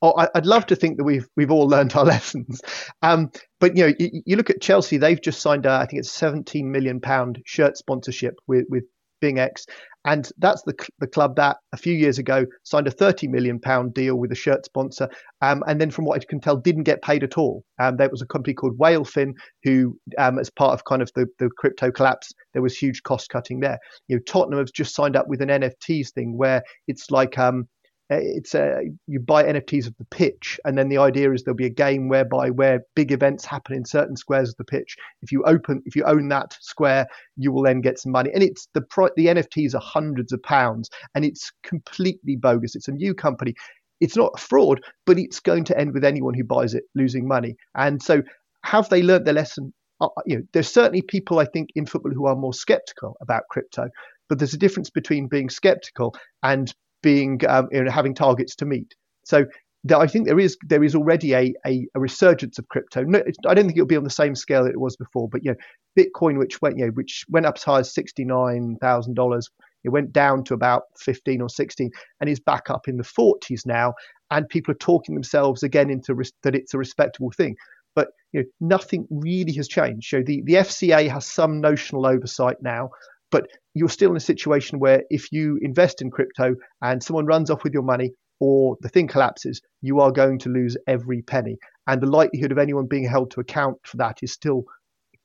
Oh, 0.02 0.14
I'd 0.34 0.46
love 0.46 0.64
to 0.66 0.76
think 0.76 0.96
that 0.96 1.04
we've 1.04 1.28
we've 1.36 1.50
all 1.50 1.68
learned 1.68 1.94
our 1.94 2.04
lessons, 2.14 2.62
um, 3.02 3.30
but 3.58 3.76
you 3.76 3.86
know, 3.86 3.94
you, 3.98 4.22
you, 4.24 4.36
look 4.36 4.48
at 4.48 4.62
Chelsea; 4.62 4.96
they've 4.96 5.20
just 5.20 5.42
signed, 5.42 5.66
a, 5.66 5.72
I 5.72 5.84
think 5.84 6.00
it's 6.00 6.10
17 6.10 6.70
million 6.70 7.00
pound 7.00 7.42
shirt 7.44 7.76
sponsorship 7.76 8.36
with 8.46 8.64
with 8.70 8.84
BingX, 9.22 9.66
and 10.04 10.30
that's 10.38 10.62
the 10.62 10.74
the 10.98 11.06
club 11.06 11.36
that 11.36 11.58
a 11.72 11.76
few 11.76 11.92
years 11.92 12.18
ago 12.18 12.46
signed 12.62 12.86
a 12.86 12.90
30 12.90 13.28
million 13.28 13.60
pound 13.60 13.94
deal 13.94 14.16
with 14.16 14.32
a 14.32 14.36
shirt 14.36 14.64
sponsor, 14.64 15.08
um, 15.42 15.62
and 15.66 15.80
then 15.80 15.90
from 15.90 16.04
what 16.04 16.20
I 16.20 16.24
can 16.24 16.40
tell, 16.40 16.56
didn't 16.56 16.84
get 16.84 17.02
paid 17.02 17.22
at 17.22 17.36
all. 17.36 17.64
Um, 17.78 17.96
there 17.96 18.08
was 18.08 18.22
a 18.22 18.26
company 18.26 18.54
called 18.54 18.78
Whalefin 18.78 19.34
who, 19.62 19.98
um, 20.18 20.38
as 20.38 20.50
part 20.50 20.72
of 20.72 20.84
kind 20.84 21.02
of 21.02 21.10
the 21.14 21.26
the 21.38 21.50
crypto 21.56 21.90
collapse, 21.90 22.32
there 22.52 22.62
was 22.62 22.76
huge 22.76 23.02
cost 23.02 23.28
cutting 23.28 23.60
there. 23.60 23.78
You 24.08 24.16
know, 24.16 24.22
Tottenham 24.26 24.58
have 24.58 24.72
just 24.72 24.94
signed 24.94 25.16
up 25.16 25.28
with 25.28 25.42
an 25.42 25.48
NFTs 25.48 26.12
thing 26.12 26.36
where 26.36 26.62
it's 26.88 27.10
like 27.10 27.38
um, 27.38 27.68
it's 28.10 28.54
a, 28.54 28.72
uh, 28.72 28.80
you 29.06 29.20
buy 29.20 29.44
NFTs 29.44 29.86
of 29.86 29.96
the 29.96 30.04
pitch, 30.06 30.58
and 30.64 30.76
then 30.76 30.88
the 30.88 30.98
idea 30.98 31.32
is 31.32 31.44
there'll 31.44 31.56
be 31.56 31.66
a 31.66 31.70
game 31.70 32.08
whereby 32.08 32.50
where 32.50 32.80
big 32.96 33.12
events 33.12 33.44
happen 33.44 33.76
in 33.76 33.84
certain 33.84 34.16
squares 34.16 34.50
of 34.50 34.56
the 34.56 34.64
pitch. 34.64 34.96
If 35.22 35.30
you 35.30 35.44
open, 35.44 35.82
if 35.86 35.94
you 35.94 36.02
own 36.04 36.28
that 36.28 36.56
square, 36.60 37.06
you 37.36 37.52
will 37.52 37.62
then 37.62 37.80
get 37.80 38.00
some 38.00 38.10
money. 38.10 38.30
And 38.34 38.42
it's 38.42 38.66
the 38.74 38.82
the 39.16 39.26
NFTs 39.26 39.74
are 39.74 39.80
hundreds 39.80 40.32
of 40.32 40.42
pounds, 40.42 40.90
and 41.14 41.24
it's 41.24 41.52
completely 41.62 42.36
bogus. 42.36 42.74
It's 42.74 42.88
a 42.88 42.92
new 42.92 43.14
company. 43.14 43.54
It's 44.00 44.16
not 44.16 44.32
a 44.34 44.40
fraud, 44.40 44.80
but 45.06 45.18
it's 45.18 45.40
going 45.40 45.64
to 45.64 45.78
end 45.78 45.94
with 45.94 46.04
anyone 46.04 46.34
who 46.34 46.44
buys 46.44 46.74
it 46.74 46.84
losing 46.94 47.28
money. 47.28 47.56
And 47.76 48.02
so, 48.02 48.22
have 48.64 48.88
they 48.88 49.02
learned 49.02 49.26
their 49.26 49.34
lesson? 49.34 49.72
Uh, 50.00 50.08
you 50.26 50.36
know, 50.36 50.42
there's 50.52 50.72
certainly 50.72 51.02
people 51.02 51.38
I 51.38 51.44
think 51.44 51.68
in 51.76 51.86
football 51.86 52.12
who 52.12 52.26
are 52.26 52.34
more 52.34 52.54
skeptical 52.54 53.16
about 53.20 53.44
crypto, 53.50 53.88
but 54.28 54.38
there's 54.38 54.54
a 54.54 54.58
difference 54.58 54.90
between 54.90 55.28
being 55.28 55.50
skeptical 55.50 56.14
and 56.42 56.74
being 57.02 57.40
um, 57.48 57.68
you 57.72 57.84
know, 57.84 57.90
having 57.90 58.14
targets 58.14 58.56
to 58.56 58.66
meet. 58.66 58.94
So 59.24 59.46
I 59.94 60.06
think 60.06 60.26
there 60.26 60.38
is 60.38 60.58
there 60.68 60.84
is 60.84 60.94
already 60.94 61.32
a, 61.32 61.54
a, 61.66 61.86
a 61.94 62.00
resurgence 62.00 62.58
of 62.58 62.68
crypto. 62.68 63.02
No, 63.04 63.22
I 63.46 63.54
don't 63.54 63.64
think 63.66 63.78
it'll 63.78 63.86
be 63.86 63.96
on 63.96 64.04
the 64.04 64.10
same 64.10 64.34
scale 64.34 64.64
that 64.64 64.70
it 64.70 64.80
was 64.80 64.96
before, 64.96 65.28
but 65.28 65.42
you 65.44 65.52
know, 65.52 65.56
Bitcoin, 65.98 66.38
which 66.38 66.60
went 66.60 66.78
you 66.78 66.86
know, 66.86 66.92
which 66.92 67.24
went 67.28 67.46
up 67.46 67.56
as 67.56 67.64
high 67.64 67.78
as 67.80 67.94
sixty 67.94 68.24
nine 68.24 68.76
thousand 68.80 69.14
dollars, 69.14 69.48
it 69.84 69.88
went 69.88 70.12
down 70.12 70.44
to 70.44 70.54
about 70.54 70.82
fifteen 70.98 71.40
or 71.40 71.48
sixteen, 71.48 71.90
and 72.20 72.28
is 72.28 72.40
back 72.40 72.68
up 72.68 72.88
in 72.88 72.98
the 72.98 73.04
forties 73.04 73.64
now. 73.64 73.94
And 74.30 74.48
people 74.48 74.72
are 74.72 74.78
talking 74.78 75.14
themselves 75.14 75.62
again 75.62 75.90
into 75.90 76.14
res- 76.14 76.32
that 76.42 76.54
it's 76.54 76.74
a 76.74 76.78
respectable 76.78 77.32
thing. 77.32 77.56
But 77.94 78.08
you 78.32 78.40
know, 78.40 78.46
nothing 78.60 79.06
really 79.10 79.52
has 79.54 79.66
changed. 79.66 80.08
So 80.08 80.22
the, 80.22 80.42
the 80.44 80.54
FCA 80.54 81.08
has 81.10 81.26
some 81.26 81.60
notional 81.60 82.06
oversight 82.06 82.58
now, 82.62 82.90
but 83.30 83.46
you're 83.74 83.88
still 83.88 84.10
in 84.10 84.16
a 84.16 84.20
situation 84.20 84.78
where 84.78 85.02
if 85.10 85.32
you 85.32 85.58
invest 85.62 86.02
in 86.02 86.10
crypto 86.10 86.54
and 86.82 87.02
someone 87.02 87.26
runs 87.26 87.50
off 87.50 87.64
with 87.64 87.72
your 87.72 87.82
money 87.82 88.12
or 88.40 88.76
the 88.80 88.88
thing 88.88 89.06
collapses, 89.06 89.60
you 89.82 90.00
are 90.00 90.10
going 90.10 90.38
to 90.40 90.48
lose 90.48 90.76
every 90.86 91.22
penny. 91.22 91.56
And 91.86 92.00
the 92.00 92.06
likelihood 92.06 92.52
of 92.52 92.58
anyone 92.58 92.86
being 92.86 93.08
held 93.08 93.30
to 93.32 93.40
account 93.40 93.78
for 93.84 93.98
that 93.98 94.18
is 94.22 94.32
still 94.32 94.64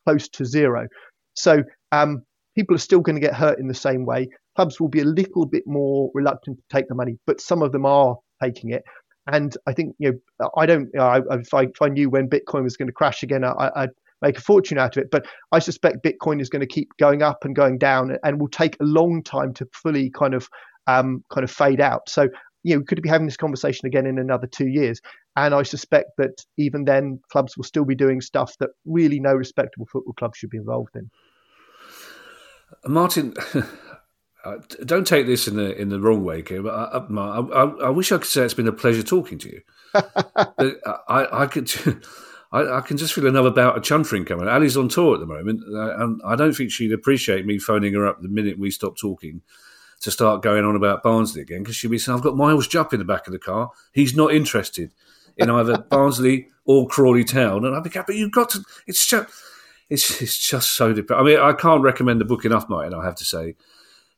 close 0.05 0.29
to 0.29 0.45
zero. 0.45 0.87
So 1.33 1.63
um, 1.91 2.23
people 2.55 2.75
are 2.75 2.79
still 2.79 2.99
going 2.99 3.15
to 3.15 3.21
get 3.21 3.33
hurt 3.33 3.59
in 3.59 3.67
the 3.67 3.73
same 3.73 4.05
way. 4.05 4.29
Clubs 4.55 4.79
will 4.79 4.89
be 4.89 5.01
a 5.01 5.05
little 5.05 5.45
bit 5.45 5.63
more 5.65 6.11
reluctant 6.13 6.57
to 6.57 6.63
take 6.75 6.87
the 6.87 6.95
money, 6.95 7.17
but 7.25 7.41
some 7.41 7.61
of 7.61 7.71
them 7.71 7.85
are 7.85 8.17
taking 8.41 8.71
it. 8.71 8.83
And 9.27 9.55
I 9.65 9.73
think 9.73 9.95
you 9.97 10.19
know 10.39 10.51
I 10.55 10.65
don't. 10.67 10.93
Know, 10.93 11.23
if, 11.31 11.53
I, 11.53 11.63
if 11.63 11.81
I 11.81 11.87
knew 11.87 12.11
when 12.11 12.29
Bitcoin 12.29 12.63
was 12.63 12.77
going 12.77 12.87
to 12.87 12.93
crash 12.93 13.23
again, 13.23 13.43
I, 13.43 13.71
I'd 13.75 13.89
make 14.25 14.37
a 14.37 14.41
fortune 14.41 14.77
out 14.77 14.97
of 14.97 15.03
it. 15.03 15.11
But 15.11 15.25
I 15.51 15.59
suspect 15.59 16.03
Bitcoin 16.03 16.41
is 16.41 16.49
going 16.49 16.61
to 16.61 16.67
keep 16.67 16.89
going 16.97 17.21
up 17.21 17.45
and 17.45 17.55
going 17.55 17.77
down, 17.77 18.17
and 18.23 18.39
will 18.39 18.49
take 18.49 18.75
a 18.79 18.83
long 18.83 19.23
time 19.23 19.53
to 19.55 19.67
fully 19.71 20.09
kind 20.09 20.33
of 20.33 20.49
um, 20.87 21.23
kind 21.31 21.43
of 21.43 21.51
fade 21.51 21.81
out. 21.81 22.09
So 22.09 22.27
you 22.63 22.73
know, 22.73 22.79
we 22.79 22.85
could 22.85 23.01
be 23.01 23.09
having 23.09 23.27
this 23.27 23.37
conversation 23.37 23.85
again 23.85 24.07
in 24.07 24.17
another 24.17 24.47
two 24.47 24.67
years, 24.67 24.99
and 25.35 25.53
I 25.53 25.63
suspect 25.63 26.11
that 26.17 26.43
even 26.57 26.85
then, 26.85 27.19
clubs 27.31 27.55
will 27.55 27.63
still 27.63 27.85
be 27.85 27.95
doing 27.95 28.21
stuff 28.21 28.57
that 28.59 28.71
really 28.85 29.19
no 29.19 29.33
respectable 29.33 29.87
football 29.91 30.13
club 30.13 30.35
should 30.35 30.49
be 30.49 30.57
involved 30.57 30.95
in. 30.95 31.09
Martin. 32.85 33.33
don't 34.85 35.07
take 35.07 35.25
this 35.25 35.47
in 35.47 35.55
the 35.55 35.75
in 35.75 35.89
the 35.89 35.99
wrong 35.99 36.23
way, 36.23 36.41
Kim, 36.43 36.63
but 36.63 36.69
I, 36.71 36.99
I, 36.99 37.63
I, 37.87 37.89
wish 37.89 38.11
I 38.11 38.17
could 38.17 38.27
say 38.27 38.45
it's 38.45 38.53
been 38.53 38.67
a 38.67 38.71
pleasure 38.71 39.01
talking 39.01 39.39
to 39.39 39.49
you. 39.49 39.61
but 39.93 40.81
I, 41.07 41.27
I 41.31 41.45
could 41.47 41.67
I, 42.51 42.77
I, 42.77 42.81
can 42.81 42.97
just 42.97 43.13
feel 43.13 43.27
another 43.27 43.51
bout 43.51 43.77
of 43.77 43.83
chuntering 43.83 44.25
coming. 44.25 44.47
Ali's 44.47 44.77
on 44.77 44.89
tour 44.89 45.15
at 45.15 45.19
the 45.19 45.25
moment, 45.25 45.61
uh, 45.73 45.97
and 45.97 46.21
I 46.25 46.35
don't 46.35 46.53
think 46.53 46.71
she'd 46.71 46.93
appreciate 46.93 47.45
me 47.45 47.57
phoning 47.57 47.93
her 47.93 48.05
up 48.05 48.21
the 48.21 48.29
minute 48.29 48.59
we 48.59 48.71
stop 48.71 48.97
talking 48.97 49.41
to 50.01 50.11
start 50.11 50.41
going 50.41 50.65
on 50.65 50.75
about 50.75 51.03
Barnsley 51.03 51.41
again 51.41 51.63
because 51.63 51.75
she'd 51.75 51.91
be 51.91 51.97
saying, 51.97 52.17
"I've 52.17 52.23
got 52.23 52.37
Miles 52.37 52.67
Jupp 52.67 52.93
in 52.93 52.99
the 52.99 53.05
back 53.05 53.27
of 53.27 53.33
the 53.33 53.39
car. 53.39 53.71
He's 53.91 54.15
not 54.15 54.33
interested 54.33 54.91
in 55.37 55.49
either 55.49 55.77
Barnsley 55.89 56.49
or 56.65 56.87
Crawley 56.87 57.23
Town." 57.23 57.65
And 57.65 57.75
I'd 57.75 57.83
be, 57.83 57.89
going, 57.89 58.05
"But 58.07 58.15
you've 58.15 58.31
got 58.31 58.51
to. 58.51 58.63
It's 58.87 59.05
just, 59.05 59.33
it's 59.89 60.21
it's 60.21 60.37
just 60.37 60.73
so 60.73 60.93
depressing. 60.93 61.25
I 61.25 61.27
mean, 61.27 61.39
I 61.39 61.53
can't 61.53 61.83
recommend 61.83 62.21
the 62.21 62.25
book 62.25 62.45
enough, 62.45 62.69
Martin. 62.69 62.93
I 62.93 63.05
have 63.05 63.15
to 63.15 63.25
say." 63.25 63.55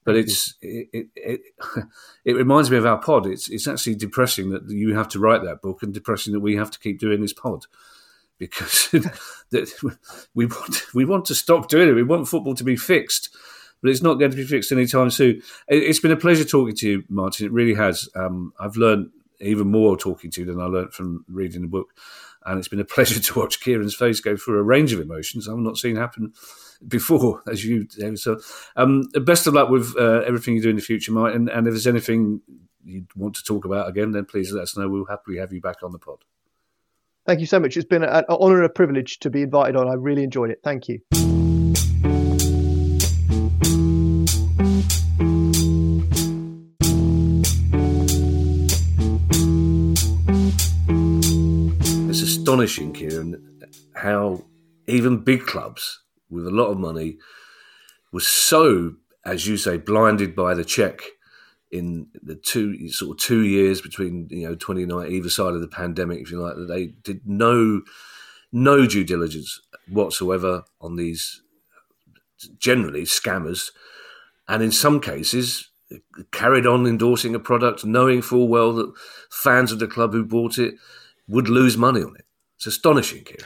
But 0.03 0.15
it's 0.15 0.55
it, 0.61 0.87
it, 0.93 1.07
it, 1.15 1.41
it 2.25 2.33
reminds 2.33 2.71
me 2.71 2.77
of 2.77 2.85
our 2.85 2.97
pod. 2.97 3.25
It's 3.25 3.49
it's 3.49 3.67
actually 3.67 3.95
depressing 3.95 4.49
that 4.51 4.69
you 4.69 4.95
have 4.95 5.09
to 5.09 5.19
write 5.19 5.43
that 5.43 5.61
book, 5.61 5.83
and 5.83 5.93
depressing 5.93 6.33
that 6.33 6.39
we 6.39 6.55
have 6.55 6.71
to 6.71 6.79
keep 6.79 6.99
doing 6.99 7.21
this 7.21 7.33
pod 7.33 7.65
because 8.37 8.89
we 10.35 10.45
want 10.45 10.93
we 10.93 11.05
want 11.05 11.25
to 11.25 11.35
stop 11.35 11.69
doing 11.69 11.89
it. 11.89 11.93
We 11.93 12.03
want 12.03 12.27
football 12.27 12.55
to 12.55 12.63
be 12.63 12.75
fixed, 12.75 13.35
but 13.81 13.89
it's 13.89 14.01
not 14.01 14.15
going 14.15 14.31
to 14.31 14.37
be 14.37 14.45
fixed 14.45 14.71
anytime 14.71 15.09
soon. 15.09 15.41
It's 15.67 15.99
been 15.99 16.11
a 16.11 16.17
pleasure 16.17 16.45
talking 16.45 16.75
to 16.77 16.89
you, 16.89 17.03
Martin. 17.09 17.45
It 17.45 17.51
really 17.51 17.75
has. 17.75 18.09
Um, 18.15 18.53
I've 18.59 18.77
learned 18.77 19.11
even 19.39 19.67
more 19.67 19.97
talking 19.97 20.31
to 20.31 20.41
you 20.41 20.47
than 20.47 20.59
I 20.59 20.65
learned 20.65 20.93
from 20.93 21.23
reading 21.27 21.61
the 21.61 21.67
book, 21.67 21.93
and 22.45 22.59
it's 22.59 22.67
been 22.67 22.79
a 22.79 22.85
pleasure 22.95 23.19
to 23.19 23.39
watch 23.39 23.61
Kieran's 23.61 23.95
face 23.95 24.19
go 24.19 24.35
through 24.35 24.59
a 24.59 24.63
range 24.63 24.93
of 24.93 24.99
emotions 24.99 25.47
I've 25.47 25.57
not 25.57 25.77
seen 25.77 25.95
happen 25.95 26.33
before, 26.87 27.41
as 27.51 27.65
you. 27.65 27.85
do. 27.85 28.15
So, 28.17 28.39
um, 28.75 29.03
best 29.21 29.47
of 29.47 29.53
luck 29.53 29.69
with 29.69 29.95
uh, 29.97 30.23
everything 30.25 30.55
you 30.55 30.61
do 30.61 30.69
in 30.69 30.75
the 30.75 30.81
future, 30.81 31.11
Martin. 31.11 31.49
And 31.49 31.67
if 31.67 31.73
there's 31.73 31.87
anything 31.87 32.41
you 32.83 33.05
want 33.15 33.35
to 33.35 33.43
talk 33.43 33.65
about 33.65 33.89
again, 33.89 34.11
then 34.11 34.25
please 34.25 34.51
let 34.51 34.63
us 34.63 34.77
know. 34.77 34.87
We'll 34.87 35.05
happily 35.05 35.37
have 35.37 35.51
you 35.51 35.61
back 35.61 35.83
on 35.83 35.91
the 35.91 35.99
pod. 35.99 36.19
Thank 37.27 37.41
you 37.41 37.45
so 37.45 37.59
much. 37.59 37.75
It's 37.75 37.85
been 37.85 38.03
an 38.03 38.23
honor 38.29 38.55
and 38.55 38.65
a 38.65 38.69
privilege 38.69 39.19
to 39.19 39.29
be 39.29 39.41
invited 39.41 39.75
on. 39.75 39.89
I 39.89 39.95
really 39.95 40.23
enjoyed 40.23 40.49
it. 40.49 40.61
Thank 40.63 40.87
you. 40.87 41.01
It's 52.09 52.21
astonishing, 52.21 52.93
Kieran, 52.93 53.59
how 53.93 54.45
even 54.87 55.17
big 55.17 55.45
clubs 55.45 55.99
with 56.29 56.47
a 56.47 56.51
lot 56.51 56.67
of 56.67 56.77
money 56.77 57.17
were 58.13 58.21
so, 58.21 58.93
as 59.25 59.45
you 59.45 59.57
say, 59.57 59.75
blinded 59.75 60.33
by 60.33 60.53
the 60.53 60.63
check 60.63 61.01
in 61.71 62.07
the 62.23 62.35
two 62.35 62.89
sort 62.89 63.17
of 63.17 63.23
two 63.23 63.41
years 63.41 63.81
between 63.81 64.27
you 64.29 64.47
know 64.47 64.55
29 64.55 65.11
either 65.11 65.29
side 65.29 65.53
of 65.53 65.61
the 65.61 65.67
pandemic 65.67 66.21
if 66.21 66.31
you 66.31 66.41
like 66.41 66.55
that 66.55 66.67
they 66.67 66.87
did 66.87 67.21
no 67.25 67.81
no 68.51 68.85
due 68.87 69.03
diligence 69.03 69.59
whatsoever 69.89 70.63
on 70.79 70.95
these 70.95 71.41
generally 72.57 73.03
scammers 73.03 73.71
and 74.47 74.63
in 74.63 74.71
some 74.71 75.01
cases 75.01 75.69
carried 76.31 76.65
on 76.65 76.85
endorsing 76.85 77.35
a 77.35 77.39
product 77.39 77.83
knowing 77.83 78.21
full 78.21 78.47
well 78.47 78.73
that 78.73 78.91
fans 79.29 79.71
of 79.71 79.79
the 79.79 79.87
club 79.87 80.13
who 80.13 80.23
bought 80.23 80.57
it 80.57 80.75
would 81.27 81.49
lose 81.49 81.75
money 81.75 82.01
on 82.01 82.15
it 82.15 82.25
it's 82.55 82.67
astonishing 82.67 83.23
Kieran. 83.23 83.45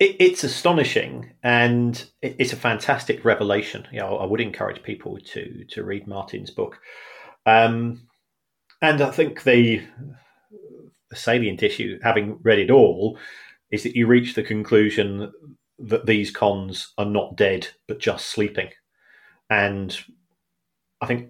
It, 0.00 0.16
it's 0.18 0.42
astonishing, 0.42 1.32
and 1.42 2.02
it, 2.22 2.36
it's 2.38 2.52
a 2.52 2.56
fantastic 2.56 3.24
revelation. 3.24 3.86
You 3.92 4.00
know, 4.00 4.16
I 4.16 4.24
would 4.24 4.40
encourage 4.40 4.82
people 4.82 5.18
to 5.18 5.64
to 5.66 5.84
read 5.84 6.08
Martin's 6.08 6.50
book, 6.50 6.80
um, 7.46 8.08
and 8.82 9.00
I 9.02 9.10
think 9.10 9.44
the, 9.44 9.82
the 11.10 11.16
salient 11.16 11.62
issue, 11.62 12.00
having 12.02 12.38
read 12.42 12.58
it 12.58 12.70
all, 12.70 13.18
is 13.70 13.82
that 13.82 13.94
you 13.94 14.06
reach 14.06 14.34
the 14.34 14.42
conclusion 14.42 15.30
that 15.78 16.06
these 16.06 16.30
cons 16.30 16.92
are 16.98 17.06
not 17.06 17.36
dead 17.36 17.68
but 17.86 18.00
just 18.00 18.26
sleeping, 18.26 18.70
and 19.50 19.96
I 21.00 21.06
think 21.06 21.28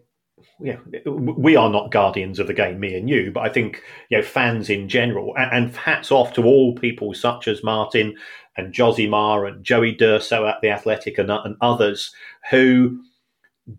yeah, 0.62 0.76
we 1.06 1.56
are 1.56 1.70
not 1.70 1.90
guardians 1.90 2.38
of 2.38 2.46
the 2.46 2.54
game, 2.54 2.80
me 2.80 2.94
and 2.94 3.08
you, 3.08 3.30
but 3.32 3.40
I 3.40 3.48
think 3.48 3.82
you 4.10 4.18
know 4.18 4.22
fans 4.22 4.68
in 4.68 4.88
general, 4.88 5.34
and, 5.36 5.52
and 5.52 5.76
hats 5.76 6.10
off 6.10 6.32
to 6.34 6.44
all 6.44 6.74
people 6.74 7.14
such 7.14 7.48
as 7.48 7.64
Martin 7.64 8.14
and 8.56 8.72
Josie 8.72 9.06
Josimar 9.06 9.48
and 9.48 9.64
Joey 9.64 9.92
D'Urso 9.92 10.46
at 10.46 10.60
the 10.60 10.70
Athletic 10.70 11.18
and, 11.18 11.30
and 11.30 11.56
others 11.60 12.14
who 12.50 13.02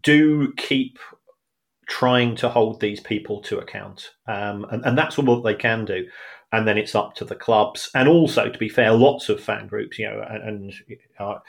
do 0.02 0.54
keep 0.54 0.98
trying 1.88 2.36
to 2.38 2.50
hold 2.50 2.80
these 2.80 3.02
people 3.02 3.42
to 3.42 3.60
account, 3.60 4.12
um, 4.28 4.66
and, 4.72 4.84
and 4.86 4.98
that's 4.98 5.20
all 5.20 5.42
they 5.42 5.56
can 5.56 5.86
do. 5.86 6.08
And 6.54 6.68
then 6.68 6.78
it's 6.78 6.96
up 6.96 7.16
to 7.16 7.26
the 7.26 7.36
clubs, 7.36 7.90
and 7.96 8.10
also 8.10 8.50
to 8.50 8.60
be 8.60 8.68
fair, 8.68 8.92
lots 8.92 9.30
of 9.30 9.40
fan 9.40 9.68
groups, 9.68 9.98
you 9.98 10.10
know, 10.10 10.22
and, 10.30 10.44
and 10.44 10.74
uh, 11.18 11.40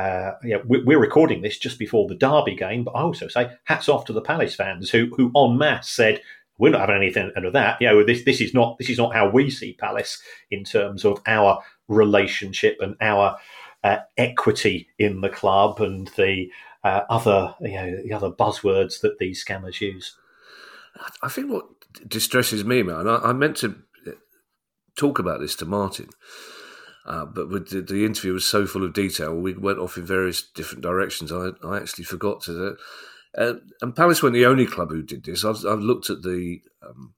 uh, 0.00 0.36
yeah, 0.44 0.58
we're 0.64 0.98
recording 0.98 1.42
this 1.42 1.58
just 1.58 1.78
before 1.78 2.08
the 2.08 2.14
Derby 2.14 2.54
game, 2.54 2.84
but 2.84 2.92
I 2.92 3.02
also 3.02 3.28
say 3.28 3.50
hats 3.64 3.88
off 3.88 4.04
to 4.06 4.12
the 4.12 4.22
Palace 4.22 4.54
fans 4.54 4.90
who, 4.90 5.12
who 5.16 5.30
en 5.36 5.58
masse 5.58 5.90
said 5.90 6.22
we're 6.58 6.70
not 6.70 6.80
having 6.80 6.96
anything 6.96 7.30
of 7.36 7.52
that. 7.52 7.80
You 7.80 7.88
know, 7.88 8.04
this 8.04 8.24
this 8.24 8.40
is 8.40 8.54
not 8.54 8.78
this 8.78 8.88
is 8.88 8.98
not 8.98 9.14
how 9.14 9.28
we 9.28 9.50
see 9.50 9.74
Palace 9.74 10.22
in 10.50 10.64
terms 10.64 11.04
of 11.04 11.20
our 11.26 11.62
relationship 11.88 12.78
and 12.80 12.96
our 13.00 13.36
uh, 13.84 13.98
equity 14.16 14.88
in 14.98 15.20
the 15.20 15.28
club 15.28 15.80
and 15.80 16.08
the 16.16 16.50
uh, 16.84 17.02
other 17.10 17.54
you 17.60 17.74
know 17.74 18.02
the 18.02 18.12
other 18.12 18.30
buzzwords 18.30 19.00
that 19.00 19.18
these 19.18 19.44
scammers 19.44 19.80
use. 19.80 20.16
I 21.22 21.28
think 21.28 21.50
what 21.50 21.66
distresses 22.06 22.64
me, 22.64 22.82
man, 22.82 23.06
I, 23.06 23.16
I 23.16 23.32
meant 23.32 23.56
to 23.58 23.76
talk 24.96 25.18
about 25.18 25.40
this 25.40 25.56
to 25.56 25.64
Martin 25.64 26.08
uh, 27.10 27.24
but 27.24 27.50
the, 27.70 27.82
the, 27.82 28.04
interview 28.04 28.32
was 28.32 28.44
so 28.44 28.66
full 28.66 28.84
of 28.84 28.92
detail, 28.92 29.34
we 29.34 29.52
went 29.52 29.80
off 29.80 29.96
in 29.96 30.06
various 30.06 30.42
different 30.42 30.80
directions. 30.80 31.32
I, 31.32 31.50
I 31.64 31.78
actually 31.78 32.04
forgot 32.04 32.40
to. 32.42 32.76
Uh, 33.36 33.54
and 33.82 33.96
Palace 33.96 34.22
weren't 34.22 34.34
the 34.34 34.46
only 34.46 34.64
club 34.64 34.90
who 34.90 35.02
did 35.02 35.24
this. 35.24 35.44
I've, 35.44 35.66
I've 35.66 35.80
looked 35.80 36.08
at 36.08 36.22
the 36.22 36.60
um, 36.86 37.14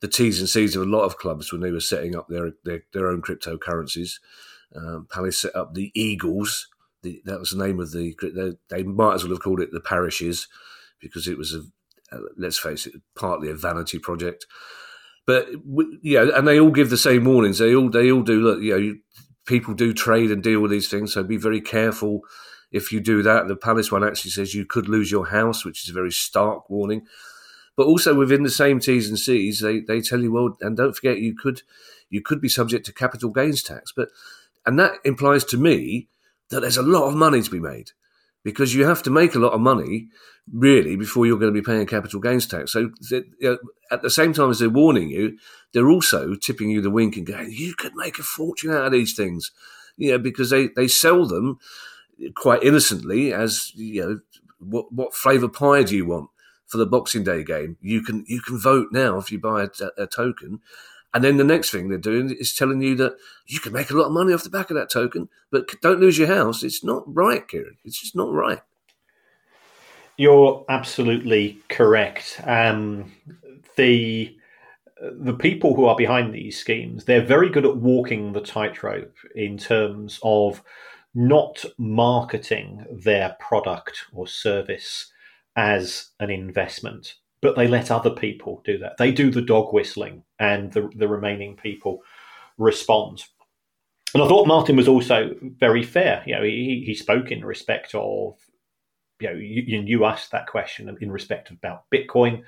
the 0.00 0.06
T's 0.06 0.38
and 0.38 0.48
C's 0.48 0.76
of 0.76 0.82
a 0.82 0.84
lot 0.84 1.02
of 1.02 1.18
clubs 1.18 1.50
when 1.50 1.60
they 1.60 1.72
were 1.72 1.80
setting 1.80 2.14
up 2.14 2.28
their 2.28 2.52
their, 2.62 2.84
their 2.92 3.08
own 3.08 3.20
cryptocurrencies. 3.20 4.20
Um, 4.76 5.08
Palace 5.10 5.40
set 5.40 5.56
up 5.56 5.74
the 5.74 5.90
Eagles. 5.92 6.68
The, 7.02 7.20
that 7.24 7.40
was 7.40 7.50
the 7.50 7.66
name 7.66 7.80
of 7.80 7.90
the. 7.90 8.14
They, 8.22 8.52
they, 8.70 8.82
might 8.84 9.14
as 9.14 9.24
well 9.24 9.32
have 9.32 9.42
called 9.42 9.60
it 9.60 9.72
the 9.72 9.80
Parishes 9.80 10.46
because 11.00 11.26
it 11.26 11.36
was 11.36 11.52
a. 11.52 11.62
Uh, 12.14 12.20
let's 12.36 12.58
face 12.58 12.86
it, 12.86 12.94
partly 13.16 13.50
a 13.50 13.54
vanity 13.54 13.98
project. 13.98 14.46
But 15.26 15.48
yeah, 16.02 16.26
and 16.34 16.46
they 16.46 16.60
all 16.60 16.70
give 16.70 16.90
the 16.90 16.96
same 16.96 17.24
warnings. 17.24 17.58
They 17.58 17.74
all 17.74 17.90
they 17.90 18.12
all 18.12 18.22
do. 18.22 18.40
Look, 18.40 18.60
you 18.60 18.78
know, 18.78 18.94
people 19.46 19.74
do 19.74 19.92
trade 19.92 20.30
and 20.30 20.42
deal 20.42 20.60
with 20.60 20.70
these 20.70 20.88
things, 20.88 21.12
so 21.12 21.22
be 21.22 21.36
very 21.36 21.60
careful 21.60 22.20
if 22.70 22.92
you 22.92 23.00
do 23.00 23.22
that. 23.22 23.48
The 23.48 23.56
Palace 23.56 23.92
one 23.92 24.04
actually 24.04 24.30
says 24.30 24.54
you 24.54 24.64
could 24.64 24.88
lose 24.88 25.10
your 25.10 25.26
house, 25.26 25.64
which 25.64 25.84
is 25.84 25.90
a 25.90 25.94
very 25.94 26.12
stark 26.12 26.68
warning. 26.70 27.06
But 27.76 27.86
also 27.86 28.14
within 28.14 28.42
the 28.42 28.50
same 28.50 28.80
T's 28.80 29.08
and 29.08 29.18
C's, 29.18 29.60
they, 29.60 29.80
they 29.80 30.00
tell 30.00 30.20
you, 30.20 30.32
well, 30.32 30.56
and 30.60 30.76
don't 30.76 30.94
forget 30.94 31.18
you 31.18 31.34
could 31.34 31.62
you 32.10 32.20
could 32.20 32.40
be 32.40 32.48
subject 32.48 32.84
to 32.86 32.92
capital 32.92 33.30
gains 33.30 33.62
tax. 33.62 33.92
But 33.94 34.10
and 34.66 34.78
that 34.78 34.96
implies 35.04 35.44
to 35.44 35.56
me 35.56 36.08
that 36.50 36.60
there's 36.60 36.76
a 36.76 36.82
lot 36.82 37.08
of 37.08 37.14
money 37.14 37.42
to 37.42 37.50
be 37.50 37.60
made 37.60 37.92
because 38.44 38.74
you 38.74 38.86
have 38.86 39.02
to 39.04 39.10
make 39.10 39.34
a 39.34 39.38
lot 39.38 39.52
of 39.52 39.60
money 39.60 40.08
really 40.52 40.96
before 40.96 41.26
you're 41.26 41.38
going 41.38 41.52
to 41.52 41.60
be 41.60 41.64
paying 41.64 41.86
capital 41.86 42.20
gains 42.20 42.46
tax. 42.46 42.72
So 42.72 42.90
at 43.90 44.02
the 44.02 44.10
same 44.10 44.32
time 44.32 44.50
as 44.50 44.58
they're 44.58 44.68
warning 44.68 45.10
you, 45.10 45.38
they're 45.72 45.90
also 45.90 46.34
tipping 46.34 46.70
you 46.70 46.80
the 46.80 46.90
wink 46.90 47.16
and 47.16 47.26
going, 47.26 47.52
"You 47.52 47.74
could 47.74 47.94
make 47.94 48.18
a 48.18 48.22
fortune 48.22 48.70
out 48.70 48.86
of 48.86 48.92
these 48.92 49.14
things," 49.14 49.52
you 49.96 50.12
know, 50.12 50.18
because 50.18 50.50
they 50.50 50.68
they 50.68 50.88
sell 50.88 51.26
them 51.26 51.58
quite 52.34 52.62
innocently 52.62 53.32
as 53.32 53.72
you 53.74 54.00
know 54.00 54.20
what 54.58 54.92
what 54.92 55.14
flavour 55.14 55.48
pie 55.48 55.82
do 55.82 55.96
you 55.96 56.06
want 56.06 56.30
for 56.66 56.78
the 56.78 56.86
Boxing 56.86 57.24
Day 57.24 57.44
game? 57.44 57.76
You 57.80 58.02
can 58.02 58.24
you 58.26 58.40
can 58.40 58.58
vote 58.58 58.88
now 58.92 59.18
if 59.18 59.30
you 59.32 59.38
buy 59.38 59.64
a, 59.64 60.02
a 60.02 60.06
token. 60.06 60.60
And 61.14 61.22
then 61.22 61.36
the 61.36 61.44
next 61.44 61.70
thing 61.70 61.88
they're 61.88 61.98
doing 61.98 62.30
is 62.30 62.54
telling 62.54 62.80
you 62.80 62.94
that 62.96 63.16
you 63.46 63.60
can 63.60 63.72
make 63.72 63.90
a 63.90 63.94
lot 63.94 64.06
of 64.06 64.12
money 64.12 64.32
off 64.32 64.44
the 64.44 64.50
back 64.50 64.70
of 64.70 64.76
that 64.76 64.90
token, 64.90 65.28
but 65.50 65.68
don't 65.82 66.00
lose 66.00 66.16
your 66.18 66.28
house. 66.28 66.62
It's 66.62 66.82
not 66.82 67.02
right, 67.06 67.46
Kieran. 67.46 67.76
It's 67.84 68.00
just 68.00 68.16
not 68.16 68.32
right. 68.32 68.60
You're 70.16 70.64
absolutely 70.68 71.58
correct. 71.68 72.40
Um, 72.44 73.12
the 73.76 74.36
the 75.18 75.34
people 75.34 75.74
who 75.74 75.86
are 75.86 75.96
behind 75.96 76.32
these 76.32 76.56
schemes, 76.56 77.04
they're 77.04 77.24
very 77.24 77.48
good 77.48 77.66
at 77.66 77.76
walking 77.76 78.32
the 78.32 78.40
tightrope 78.40 79.16
in 79.34 79.58
terms 79.58 80.20
of 80.22 80.62
not 81.14 81.64
marketing 81.76 82.86
their 82.90 83.36
product 83.40 84.04
or 84.12 84.26
service 84.26 85.12
as 85.56 86.10
an 86.20 86.30
investment 86.30 87.16
but 87.42 87.56
they 87.56 87.66
let 87.66 87.90
other 87.90 88.10
people 88.10 88.62
do 88.64 88.78
that. 88.78 88.96
They 88.96 89.10
do 89.10 89.30
the 89.30 89.42
dog 89.42 89.74
whistling, 89.74 90.22
and 90.38 90.72
the, 90.72 90.88
the 90.94 91.08
remaining 91.08 91.56
people 91.56 92.02
respond. 92.56 93.24
And 94.14 94.22
I 94.22 94.28
thought 94.28 94.46
Martin 94.46 94.76
was 94.76 94.88
also 94.88 95.34
very 95.40 95.82
fair. 95.82 96.22
You 96.26 96.36
know, 96.36 96.42
he, 96.42 96.82
he 96.86 96.94
spoke 96.94 97.32
in 97.32 97.44
respect 97.44 97.94
of, 97.94 98.36
you 99.20 99.28
know, 99.28 99.34
you, 99.34 99.82
you 99.84 100.04
asked 100.04 100.30
that 100.30 100.46
question 100.46 100.96
in 101.00 101.10
respect 101.10 101.50
of 101.50 101.56
about 101.56 101.84
Bitcoin 101.92 102.42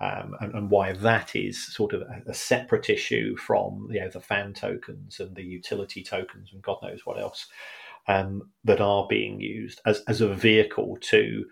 um, 0.00 0.34
and, 0.40 0.54
and, 0.54 0.70
why 0.70 0.92
that 0.92 1.36
is 1.36 1.74
sort 1.74 1.92
of 1.92 2.02
a, 2.02 2.22
a, 2.28 2.34
separate 2.34 2.88
issue 2.88 3.36
from, 3.36 3.88
you 3.90 4.00
know, 4.00 4.08
the 4.08 4.20
fan 4.20 4.54
tokens 4.54 5.20
and 5.20 5.34
the 5.36 5.42
utility 5.42 6.02
tokens 6.02 6.50
and 6.52 6.62
God 6.62 6.78
knows 6.82 7.00
what 7.04 7.20
else 7.20 7.48
um, 8.08 8.50
that 8.64 8.80
are 8.80 9.06
being 9.08 9.40
used 9.40 9.80
as, 9.84 10.02
as 10.08 10.20
a 10.20 10.32
vehicle 10.32 10.96
to 11.02 11.44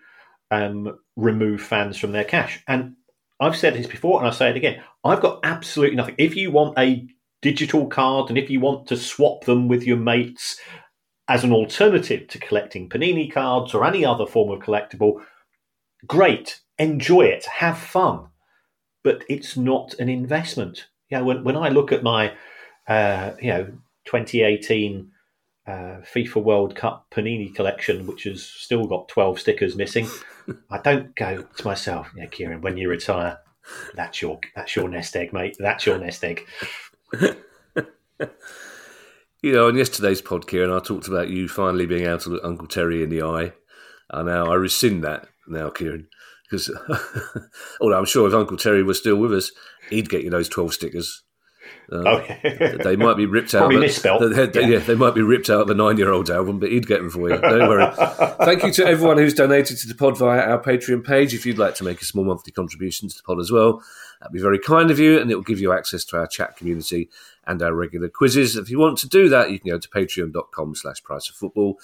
um, 0.51 0.99
remove 1.15 1.61
fans 1.61 1.97
from 1.97 2.11
their 2.11 2.23
cash. 2.23 2.63
And 2.67 2.95
I've 3.39 3.55
said 3.55 3.73
this 3.73 3.87
before, 3.87 4.19
and 4.19 4.27
I 4.27 4.31
say 4.31 4.49
it 4.49 4.57
again. 4.57 4.81
I've 5.03 5.21
got 5.21 5.39
absolutely 5.43 5.95
nothing. 5.95 6.15
If 6.17 6.35
you 6.35 6.51
want 6.51 6.77
a 6.77 7.07
digital 7.41 7.87
card, 7.87 8.29
and 8.29 8.37
if 8.37 8.49
you 8.49 8.59
want 8.59 8.87
to 8.87 8.97
swap 8.97 9.45
them 9.45 9.67
with 9.67 9.83
your 9.83 9.97
mates 9.97 10.59
as 11.27 11.43
an 11.43 11.53
alternative 11.53 12.27
to 12.27 12.39
collecting 12.39 12.89
Panini 12.89 13.31
cards 13.31 13.73
or 13.73 13.85
any 13.85 14.03
other 14.03 14.25
form 14.25 14.49
of 14.49 14.59
collectible, 14.59 15.21
great, 16.05 16.59
enjoy 16.77 17.21
it, 17.21 17.45
have 17.45 17.77
fun. 17.77 18.27
But 19.03 19.23
it's 19.29 19.55
not 19.55 19.93
an 19.99 20.09
investment. 20.09 20.87
Yeah, 21.09 21.21
when 21.21 21.43
when 21.43 21.55
I 21.55 21.69
look 21.69 21.91
at 21.93 22.03
my, 22.03 22.33
uh, 22.87 23.31
you 23.41 23.49
know, 23.49 23.65
2018 24.05 25.11
uh, 25.69 26.01
FIFA 26.01 26.43
World 26.43 26.75
Cup 26.75 27.05
Panini 27.11 27.53
collection, 27.53 28.07
which 28.07 28.23
has 28.23 28.43
still 28.43 28.85
got 28.85 29.07
12 29.07 29.39
stickers 29.39 29.75
missing, 29.75 30.07
I 30.71 30.79
don't 30.79 31.15
go 31.15 31.43
to 31.43 31.67
myself, 31.67 32.09
yeah, 32.15 32.25
Kieran, 32.25 32.61
when 32.61 32.77
you 32.77 32.89
retire, 32.89 33.37
that's 33.93 34.21
your 34.21 34.39
that's 34.55 34.75
your 34.75 34.89
nest 34.89 35.15
egg, 35.15 35.31
mate. 35.31 35.55
That's 35.59 35.85
your 35.85 35.99
nest 35.99 36.23
egg. 36.23 36.45
you 39.41 39.53
know, 39.53 39.67
on 39.67 39.75
yesterday's 39.75 40.21
pod, 40.21 40.47
Kieran, 40.47 40.71
I 40.71 40.79
talked 40.79 41.07
about 41.07 41.29
you 41.29 41.47
finally 41.47 41.85
being 41.85 42.07
able 42.07 42.17
to 42.19 42.29
look 42.29 42.43
Uncle 42.43 42.67
Terry 42.67 43.03
in 43.03 43.09
the 43.09 43.21
eye. 43.21 43.53
And 44.09 44.27
now 44.27 44.51
I 44.51 44.55
rescind 44.55 45.03
that 45.03 45.27
now, 45.47 45.69
Kieran. 45.69 46.07
Because 46.49 46.71
although 47.79 47.97
I'm 47.97 48.05
sure 48.05 48.27
if 48.27 48.33
Uncle 48.33 48.57
Terry 48.57 48.81
was 48.81 48.97
still 48.97 49.17
with 49.17 49.33
us, 49.33 49.51
he'd 49.91 50.09
get 50.09 50.23
you 50.23 50.31
those 50.31 50.49
12 50.49 50.73
stickers. 50.73 51.23
Uh, 51.91 52.03
oh, 52.05 52.77
they 52.83 52.95
might 52.95 53.17
be 53.17 53.25
ripped 53.25 53.55
out. 53.55 53.59
Probably 53.59 53.79
misspelled. 53.79 54.21
They, 54.21 54.45
they, 54.45 54.61
yeah. 54.61 54.67
yeah. 54.67 54.79
they 54.79 54.95
might 54.95 55.15
be 55.15 55.21
ripped 55.21 55.49
out 55.49 55.61
of 55.61 55.67
the 55.67 55.73
nine-year-old 55.73 56.29
album, 56.29 56.59
but 56.59 56.71
he'd 56.71 56.87
get 56.87 56.99
them 56.99 57.09
for 57.09 57.29
you. 57.29 57.41
Don't 57.41 57.67
worry. 57.67 57.91
Thank 58.45 58.63
you 58.63 58.71
to 58.73 58.85
everyone 58.85 59.17
who's 59.17 59.33
donated 59.33 59.77
to 59.77 59.87
the 59.87 59.95
pod 59.95 60.17
via 60.17 60.41
our 60.41 60.61
Patreon 60.61 61.03
page. 61.03 61.33
If 61.33 61.45
you'd 61.45 61.57
like 61.57 61.75
to 61.75 61.83
make 61.83 62.01
a 62.01 62.05
small 62.05 62.25
monthly 62.25 62.51
contribution 62.51 63.09
to 63.09 63.15
the 63.15 63.23
pod 63.23 63.39
as 63.39 63.51
well, 63.51 63.81
that'd 64.19 64.33
be 64.33 64.39
very 64.39 64.59
kind 64.59 64.91
of 64.91 64.99
you, 64.99 65.19
and 65.19 65.31
it 65.31 65.35
will 65.35 65.41
give 65.41 65.59
you 65.59 65.73
access 65.73 66.05
to 66.05 66.17
our 66.17 66.27
chat 66.27 66.57
community 66.57 67.09
and 67.47 67.61
our 67.63 67.73
regular 67.73 68.09
quizzes. 68.09 68.55
If 68.55 68.69
you 68.69 68.77
want 68.77 68.99
to 68.99 69.07
do 69.07 69.27
that, 69.29 69.51
you 69.51 69.59
can 69.59 69.71
go 69.71 69.79
to 69.79 69.89
patreon.com/slash 69.89 71.03
price 71.03 71.29
of 71.29 71.35
football. 71.35 71.79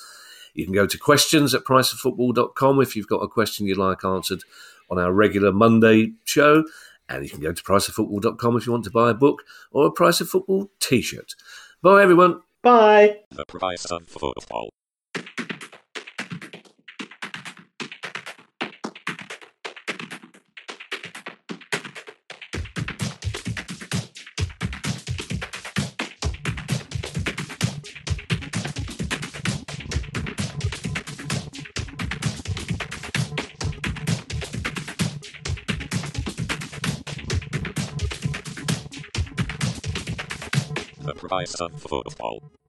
You 0.54 0.66
can 0.66 0.74
go 0.74 0.86
to 0.86 0.98
questions 0.98 1.54
at 1.54 1.64
priceoffootball.com 1.64 2.82
if 2.82 2.96
you've 2.96 3.08
got 3.08 3.24
a 3.24 3.28
question 3.28 3.66
you'd 3.66 3.78
like 3.78 4.06
answered 4.06 4.44
on 4.90 5.00
our 5.00 5.12
regular 5.12 5.52
Monday 5.52 6.14
show. 6.24 6.64
And 7.08 7.24
you 7.24 7.30
can 7.30 7.40
go 7.40 7.54
to 7.54 7.64
priceoffootball.com 7.64 8.58
if 8.58 8.66
you 8.66 8.72
want 8.72 8.84
to 8.86 8.92
buy 8.92 9.12
a 9.12 9.14
book 9.14 9.44
or 9.72 9.88
a 9.88 9.92
Price 9.92 10.22
of 10.22 10.30
Football 10.30 10.72
t 10.80 11.02
shirt. 11.02 11.34
Bye, 11.82 12.02
everyone. 12.02 12.42
Bye. 12.64 13.20
The 13.32 13.46
price 13.46 13.86
of 13.86 14.08
football. 14.08 14.70
Of 41.54 41.80
football. 41.82 42.44
Uh, 42.44 42.65